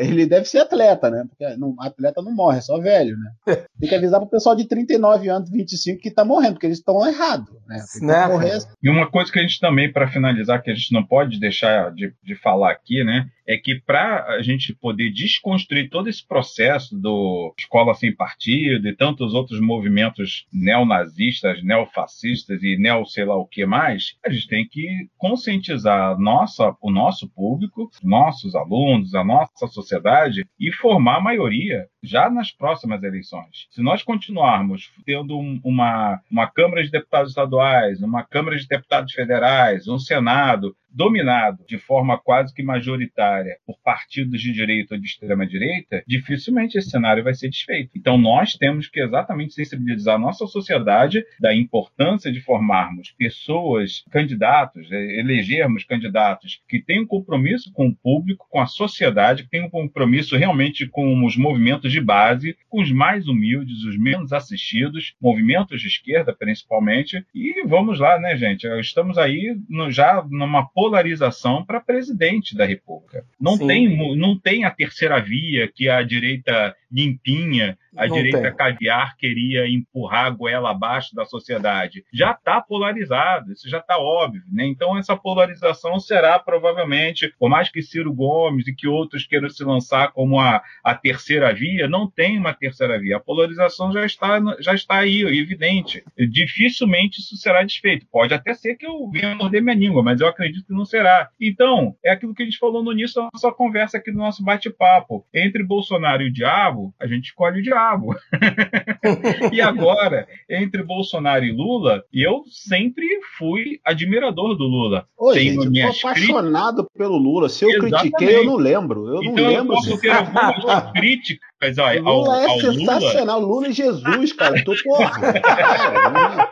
ele 0.00 0.26
deve 0.26 0.46
ser 0.46 0.58
atleta, 0.58 1.10
né? 1.10 1.24
Porque 1.28 1.56
não, 1.56 1.74
atleta 1.78 2.22
não 2.22 2.34
morre, 2.34 2.58
é 2.58 2.62
só 2.62 2.78
velho, 2.78 3.16
né? 3.16 3.56
Tem 3.78 3.88
que 3.88 3.94
avisar 3.94 4.20
pro 4.20 4.28
pessoal 4.28 4.56
de 4.56 4.66
39 4.66 5.28
anos, 5.28 5.50
25 5.50 6.00
que 6.00 6.07
tá 6.14 6.24
morrendo, 6.24 6.54
porque 6.54 6.66
eles 6.66 6.78
estão 6.78 7.06
errados. 7.06 7.48
Né? 7.66 7.84
né? 8.02 8.26
Morrer... 8.26 8.58
E 8.82 8.88
uma 8.88 9.10
coisa 9.10 9.30
que 9.30 9.38
a 9.38 9.42
gente 9.42 9.60
também, 9.60 9.92
para 9.92 10.08
finalizar, 10.08 10.62
que 10.62 10.70
a 10.70 10.74
gente 10.74 10.92
não 10.92 11.04
pode 11.04 11.38
deixar 11.38 11.92
de, 11.92 12.12
de 12.22 12.34
falar 12.34 12.72
aqui, 12.72 13.04
né? 13.04 13.28
É 13.48 13.56
que 13.56 13.80
para 13.80 14.26
a 14.26 14.42
gente 14.42 14.74
poder 14.74 15.10
desconstruir 15.10 15.88
todo 15.88 16.08
esse 16.08 16.24
processo 16.24 16.94
do 16.94 17.54
escola 17.58 17.94
sem 17.94 18.14
partido 18.14 18.86
e 18.86 18.94
tantos 18.94 19.32
outros 19.32 19.58
movimentos 19.58 20.46
neonazistas, 20.52 21.64
neofascistas 21.64 22.62
e 22.62 22.76
neo 22.76 23.06
sei 23.06 23.24
lá 23.24 23.36
o 23.36 23.46
que 23.46 23.64
mais, 23.64 24.16
a 24.24 24.30
gente 24.30 24.48
tem 24.48 24.68
que 24.68 25.08
conscientizar 25.16 26.18
nossa, 26.18 26.76
o 26.82 26.90
nosso 26.90 27.26
público, 27.30 27.90
nossos 28.02 28.54
alunos, 28.54 29.14
a 29.14 29.24
nossa 29.24 29.66
sociedade 29.66 30.46
e 30.60 30.70
formar 30.70 31.16
a 31.16 31.22
maioria 31.22 31.86
já 32.02 32.28
nas 32.28 32.52
próximas 32.52 33.02
eleições. 33.02 33.66
Se 33.70 33.82
nós 33.82 34.02
continuarmos 34.02 34.92
tendo 35.06 35.38
uma, 35.64 36.20
uma 36.30 36.46
Câmara 36.46 36.82
de 36.82 36.90
Deputados 36.90 37.30
Estaduais, 37.30 38.02
uma 38.02 38.22
Câmara 38.24 38.56
de 38.56 38.68
Deputados 38.68 39.12
Federais, 39.12 39.88
um 39.88 39.98
Senado 39.98 40.76
dominado 40.90 41.64
de 41.66 41.78
forma 41.78 42.18
quase 42.18 42.54
que 42.54 42.62
majoritária 42.62 43.56
por 43.66 43.78
partidos 43.82 44.40
de 44.40 44.52
direita 44.52 44.94
ou 44.94 45.00
de 45.00 45.06
extrema 45.06 45.46
direita, 45.46 46.02
dificilmente 46.06 46.78
esse 46.78 46.90
cenário 46.90 47.24
vai 47.24 47.34
ser 47.34 47.48
desfeito. 47.48 47.90
Então 47.96 48.18
nós 48.18 48.54
temos 48.54 48.88
que 48.88 49.00
exatamente 49.00 49.54
sensibilizar 49.54 50.16
a 50.16 50.18
nossa 50.18 50.46
sociedade 50.46 51.24
da 51.40 51.54
importância 51.54 52.32
de 52.32 52.40
formarmos 52.40 53.12
pessoas, 53.16 54.04
candidatos, 54.10 54.90
é, 54.90 55.20
elegermos 55.20 55.84
candidatos 55.84 56.60
que 56.68 56.80
tenham 56.80 57.06
compromisso 57.06 57.72
com 57.72 57.88
o 57.88 57.94
público, 57.94 58.46
com 58.50 58.60
a 58.60 58.66
sociedade, 58.66 59.44
que 59.44 59.50
tenham 59.50 59.70
compromisso 59.70 60.36
realmente 60.36 60.86
com 60.86 61.24
os 61.24 61.36
movimentos 61.36 61.92
de 61.92 62.00
base, 62.00 62.56
com 62.68 62.80
os 62.80 62.90
mais 62.90 63.28
humildes, 63.28 63.84
os 63.84 63.98
menos 63.98 64.32
assistidos, 64.32 65.14
movimentos 65.20 65.80
de 65.80 65.88
esquerda 65.88 66.34
principalmente. 66.34 67.24
E 67.34 67.66
vamos 67.66 67.98
lá, 67.98 68.18
né, 68.18 68.36
gente? 68.36 68.66
Estamos 68.80 69.18
aí 69.18 69.56
no, 69.68 69.90
já 69.90 70.24
numa 70.30 70.66
polarização 70.78 71.64
para 71.64 71.80
presidente 71.80 72.56
da 72.56 72.64
República. 72.64 73.24
Não 73.40 73.58
tem, 73.58 74.16
não 74.16 74.38
tem 74.38 74.64
a 74.64 74.70
terceira 74.70 75.20
via 75.20 75.66
que 75.66 75.88
a 75.88 76.04
direita 76.04 76.72
limpinha 76.88 77.76
a 77.96 78.06
Não 78.06 78.14
direita 78.14 78.42
tem. 78.42 78.54
caviar 78.54 79.16
queria 79.16 79.66
empurrar 79.68 80.26
a 80.26 80.30
goela 80.30 80.70
abaixo 80.70 81.14
da 81.14 81.24
sociedade. 81.24 82.04
Já 82.12 82.32
está 82.32 82.60
polarizado, 82.60 83.52
isso 83.52 83.68
já 83.68 83.78
está 83.78 83.98
óbvio. 83.98 84.42
Né? 84.52 84.66
Então, 84.66 84.96
essa 84.98 85.16
polarização 85.16 85.98
será 85.98 86.38
provavelmente, 86.38 87.32
por 87.38 87.48
mais 87.48 87.70
que 87.70 87.82
Ciro 87.82 88.12
Gomes 88.12 88.66
e 88.66 88.74
que 88.74 88.86
outros 88.86 89.26
queiram 89.26 89.48
se 89.48 89.64
lançar 89.64 90.12
como 90.12 90.38
a, 90.40 90.62
a 90.84 90.94
terceira 90.94 91.52
via, 91.52 91.88
não 91.88 92.10
tem 92.10 92.38
uma 92.38 92.52
terceira 92.52 92.98
via. 92.98 93.16
A 93.16 93.20
polarização 93.20 93.92
já 93.92 94.04
está, 94.04 94.40
já 94.60 94.74
está 94.74 94.98
aí, 94.98 95.22
evidente. 95.22 96.02
Dificilmente 96.16 97.20
isso 97.20 97.36
será 97.36 97.62
desfeito. 97.62 98.06
Pode 98.10 98.34
até 98.34 98.54
ser 98.54 98.76
que 98.76 98.86
eu 98.86 99.08
venha 99.10 99.34
morder 99.34 99.62
minha 99.62 99.76
língua, 99.76 100.02
mas 100.02 100.20
eu 100.20 100.26
acredito 100.28 100.66
que 100.66 100.72
não 100.74 100.84
será. 100.84 101.28
Então, 101.40 101.94
é 102.04 102.10
aquilo 102.10 102.34
que 102.34 102.42
a 102.42 102.46
gente 102.46 102.58
falou 102.58 102.82
no 102.82 102.92
início 102.92 103.20
da 103.22 103.28
nossa 103.32 103.52
conversa 103.52 103.98
aqui 103.98 104.10
do 104.10 104.18
nosso 104.18 104.42
bate-papo. 104.42 105.26
Entre 105.34 105.62
Bolsonaro 105.64 106.22
e 106.22 106.28
o 106.28 106.32
diabo, 106.32 106.94
a 107.00 107.06
gente 107.06 107.26
escolhe 107.26 107.60
o 107.60 107.62
diabo. 107.62 107.77
e 109.52 109.60
agora, 109.60 110.26
entre 110.48 110.82
Bolsonaro 110.82 111.44
e 111.44 111.52
Lula, 111.52 112.02
eu 112.12 112.42
sempre 112.50 113.06
fui 113.38 113.80
admirador 113.84 114.56
do 114.56 114.64
Lula. 114.64 115.06
Ô, 115.16 115.32
Tenho 115.32 115.52
gente, 115.54 115.64
eu 115.66 115.70
minhas 115.70 116.00
tô 116.00 116.08
apaixonado 116.08 116.86
pelo 116.96 117.16
Lula. 117.16 117.48
Se 117.48 117.64
eu 117.64 117.70
Exatamente. 117.70 118.10
critiquei, 118.10 118.36
eu 118.36 118.44
não 118.44 118.56
lembro. 118.56 119.08
Eu 119.08 119.22
então 119.22 119.44
não 119.44 119.50
eu 119.50 119.58
lembro. 119.58 119.74
posso 119.76 119.90
gente. 119.90 120.00
ter 120.00 120.10
algumas 120.10 120.92
críticas 120.92 121.78
ó, 121.78 121.88
ao, 121.88 122.20
Lula 122.20 122.40
é 122.40 122.46
ao 122.46 122.58
Lula. 122.58 122.72
sensacional. 122.74 123.40
Lula 123.40 123.68
e 123.68 123.72
Jesus, 123.72 124.32
cara. 124.32 124.64
Tô 124.64 124.74
porra. 124.84 125.10
Cara, 125.10 126.42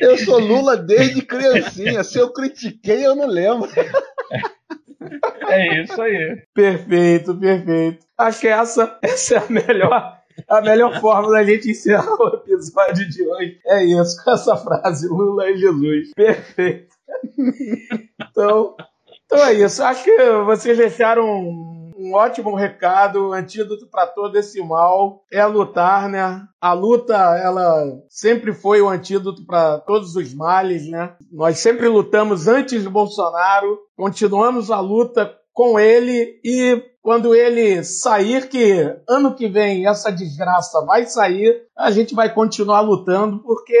eu 0.00 0.18
sou 0.18 0.38
Lula 0.38 0.76
desde 0.76 1.22
criancinha. 1.22 2.02
Se 2.04 2.18
eu 2.18 2.32
critiquei, 2.32 3.04
eu 3.06 3.14
não 3.14 3.26
lembro. 3.26 3.68
É 5.52 5.82
isso 5.82 6.00
aí. 6.00 6.42
Perfeito, 6.54 7.34
perfeito. 7.34 8.06
Acho 8.18 8.40
que 8.40 8.48
essa, 8.48 8.98
essa 9.02 9.34
é 9.34 9.38
a 9.38 9.50
melhor, 9.50 10.18
a 10.48 10.60
melhor 10.60 11.00
forma 11.00 11.30
da 11.30 11.44
gente 11.44 11.70
encerrar 11.70 12.14
o 12.20 12.28
episódio 12.36 13.08
de 13.08 13.26
hoje. 13.26 13.58
É 13.66 13.84
isso, 13.84 14.22
com 14.22 14.30
essa 14.30 14.56
frase, 14.56 15.08
Lula 15.08 15.48
é 15.48 15.56
Jesus. 15.56 16.12
Perfeito. 16.14 16.92
Então, 18.30 18.76
então 19.24 19.46
é 19.46 19.54
isso. 19.54 19.82
Acho 19.82 20.04
que 20.04 20.16
vocês 20.44 20.76
deixaram 20.76 21.24
um, 21.24 21.92
um 21.96 22.14
ótimo 22.14 22.54
recado, 22.54 23.32
antídoto 23.32 23.86
para 23.86 24.06
todo 24.06 24.36
esse 24.36 24.60
mal 24.62 25.24
é 25.30 25.44
lutar, 25.46 26.08
né? 26.08 26.42
A 26.60 26.72
luta, 26.72 27.14
ela 27.14 28.00
sempre 28.08 28.52
foi 28.52 28.80
o 28.80 28.88
antídoto 28.88 29.44
para 29.46 29.78
todos 29.78 30.16
os 30.16 30.34
males, 30.34 30.88
né? 30.88 31.14
Nós 31.30 31.58
sempre 31.58 31.88
lutamos 31.88 32.48
antes 32.48 32.82
do 32.84 32.90
Bolsonaro, 32.90 33.78
continuamos 33.96 34.70
a 34.70 34.80
luta 34.80 35.32
com 35.52 35.78
ele 35.78 36.40
e 36.44 36.82
quando 37.02 37.34
ele 37.34 37.82
sair, 37.82 38.48
que 38.48 38.72
ano 39.08 39.34
que 39.34 39.48
vem 39.48 39.88
essa 39.88 40.10
desgraça 40.12 40.84
vai 40.86 41.04
sair, 41.04 41.62
a 41.76 41.90
gente 41.90 42.14
vai 42.14 42.32
continuar 42.32 42.80
lutando, 42.80 43.40
porque 43.40 43.74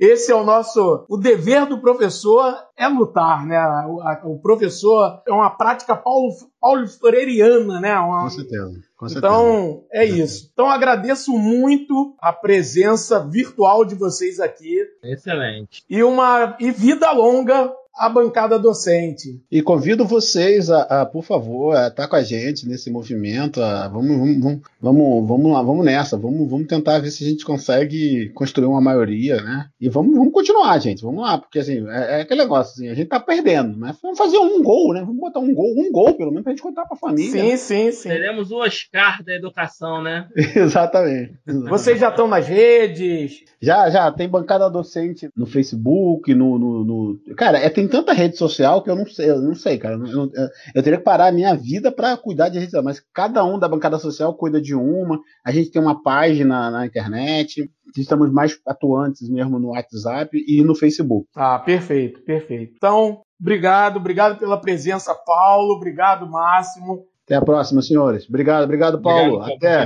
esse 0.00 0.32
é 0.32 0.34
o 0.34 0.42
nosso. 0.42 1.04
O 1.10 1.18
dever 1.18 1.66
do 1.66 1.78
professor 1.78 2.56
é 2.74 2.88
lutar, 2.88 3.44
né? 3.46 3.58
O, 3.86 4.00
a- 4.00 4.20
o 4.24 4.38
professor 4.40 5.20
é 5.28 5.32
uma 5.32 5.50
prática 5.50 5.94
paulo, 5.94 6.30
paulo 6.58 6.88
freiriana, 6.88 7.78
né? 7.80 7.94
Uma- 7.98 8.22
Com 8.22 8.30
certeza. 8.30 8.80
Com 8.96 9.08
certeza. 9.08 9.26
então, 9.34 9.84
é 9.92 10.04
isso. 10.06 10.48
Então, 10.54 10.70
agradeço 10.70 11.32
muito 11.32 12.14
a 12.18 12.32
presença 12.32 13.20
virtual 13.20 13.84
de 13.84 13.94
vocês 13.94 14.40
aqui 14.40 14.78
Excelente. 15.04 15.84
e 15.90 16.02
uma 16.02 16.56
e 16.58 16.70
vida 16.70 17.10
longa 17.12 17.70
à 17.96 18.08
bancada 18.08 18.58
docente. 18.58 19.40
E 19.50 19.60
convido 19.62 20.04
vocês 20.04 20.70
a, 20.70 20.82
a, 21.02 21.06
por 21.06 21.22
favor, 21.24 21.76
a 21.76 21.88
estar 21.88 22.08
com 22.08 22.16
a 22.16 22.22
gente 22.22 22.66
nesse 22.68 22.90
movimento. 22.90 23.60
a- 23.62 23.88
vamos, 23.88 24.16
vamos, 24.16 24.38
vamos, 24.40 24.60
vamos, 24.80 25.28
vamos 25.28 25.52
lá, 25.52 25.62
vamos 25.62 25.84
nessa. 25.84 26.16
Vamos, 26.16 26.48
vamos 26.50 26.66
tentar 26.66 26.98
ver 26.98 27.10
se 27.10 27.24
a 27.24 27.28
gente 27.28 27.44
consegue 27.44 28.30
construir 28.30 28.66
uma 28.66 28.80
maioria, 28.80 29.40
né? 29.42 29.66
E 29.80 29.88
vamos, 29.88 30.16
vamos 30.16 30.32
continuar, 30.32 30.78
gente. 30.78 31.02
Vamos 31.02 31.22
lá, 31.22 31.38
porque 31.38 31.58
assim, 31.58 31.86
é, 31.88 32.18
é 32.18 32.20
aquele 32.22 32.40
negócio, 32.42 32.72
assim, 32.72 32.88
a 32.88 32.94
gente 32.94 33.08
tá 33.08 33.20
perdendo, 33.20 33.76
mas 33.78 33.96
vamos 34.02 34.18
fazer 34.18 34.38
um 34.38 34.62
gol, 34.62 34.92
né? 34.94 35.00
Vamos 35.00 35.16
botar 35.20 35.40
um 35.40 35.54
gol, 35.54 35.72
um 35.76 35.90
gol, 35.92 36.14
pelo 36.14 36.30
menos, 36.30 36.44
pra 36.44 36.52
gente 36.52 36.62
contar 36.62 36.86
pra 36.86 36.96
família. 36.96 37.30
Sim, 37.42 37.56
sim, 37.56 37.92
sim. 37.92 38.08
Teremos 38.08 38.50
o 38.50 38.56
Oscar 38.56 39.22
da 39.24 39.34
educação, 39.34 40.02
né? 40.02 40.28
Exatamente. 40.56 41.34
Vocês 41.68 41.98
já 42.00 42.08
estão 42.08 42.26
nas 42.26 42.46
redes. 42.46 43.40
Já, 43.60 43.88
já, 43.90 44.10
tem 44.10 44.28
bancada 44.28 44.68
docente 44.70 45.28
no 45.36 45.46
Facebook, 45.46 46.34
no. 46.34 46.58
no, 46.58 46.84
no- 46.84 47.34
Cara, 47.36 47.58
é, 47.58 47.68
tem 47.70 47.81
tanta 47.88 48.12
rede 48.12 48.36
social 48.36 48.82
que 48.82 48.90
eu 48.90 48.96
não 48.96 49.06
sei, 49.06 49.30
eu 49.30 49.40
não 49.40 49.54
sei, 49.54 49.78
cara. 49.78 49.94
Eu, 49.96 50.06
eu- 50.34 50.48
eu 50.74 50.82
teria 50.82 50.98
que 50.98 51.04
parar 51.04 51.26
a 51.28 51.32
minha 51.32 51.54
vida 51.54 51.90
pra 51.92 52.16
cuidar 52.16 52.48
de 52.48 52.58
rede 52.58 52.70
social, 52.70 52.84
mas 52.84 53.02
cada 53.14 53.44
um 53.44 53.58
da 53.58 53.68
bancada 53.68 53.98
social 53.98 54.34
cuida 54.34 54.60
de 54.60 54.74
uma. 54.74 55.18
A 55.44 55.50
gente 55.52 55.70
tem 55.70 55.80
uma 55.80 56.02
página 56.02 56.70
na 56.70 56.86
internet, 56.86 57.70
estamos 57.96 58.32
mais 58.32 58.58
atuantes 58.66 59.28
mesmo 59.28 59.58
no 59.58 59.68
WhatsApp 59.70 60.30
e 60.46 60.62
no 60.62 60.74
Facebook. 60.74 61.26
Ah, 61.34 61.58
perfeito, 61.58 62.20
perfeito. 62.22 62.72
Então, 62.76 63.22
obrigado, 63.40 63.96
obrigado 63.96 64.38
pela 64.38 64.60
presença, 64.60 65.14
Paulo. 65.14 65.74
Obrigado, 65.74 66.28
Máximo. 66.28 67.04
Até 67.32 67.36
a 67.36 67.44
próxima, 67.44 67.80
senhores. 67.80 68.28
Obrigado, 68.28 68.64
obrigado, 68.64 69.00
Paulo. 69.00 69.36
Obrigado 69.40 69.56
Até. 69.56 69.82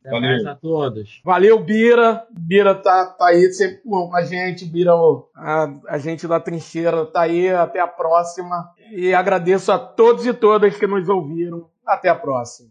Até 0.00 0.10
Valeu. 0.10 0.20
mais 0.30 0.46
a 0.46 0.54
todos. 0.56 1.20
Valeu, 1.24 1.62
Bira. 1.62 2.24
Bira 2.30 2.74
tá, 2.74 3.06
tá 3.06 3.28
aí 3.28 3.52
sempre 3.52 3.78
com 3.88 4.14
a 4.14 4.22
gente. 4.22 4.64
Bira, 4.64 4.94
o- 4.96 5.28
a, 5.36 5.72
a 5.88 5.98
gente 5.98 6.26
da 6.26 6.40
trincheira 6.40 7.06
tá 7.06 7.20
aí. 7.22 7.48
Até 7.48 7.78
a 7.80 7.86
próxima. 7.86 8.70
E 8.90 9.14
agradeço 9.14 9.70
a 9.70 9.78
todos 9.78 10.26
e 10.26 10.32
todas 10.34 10.76
que 10.76 10.86
nos 10.86 11.08
ouviram. 11.08 11.66
Até 11.86 12.08
a 12.08 12.14
próxima. 12.14 12.68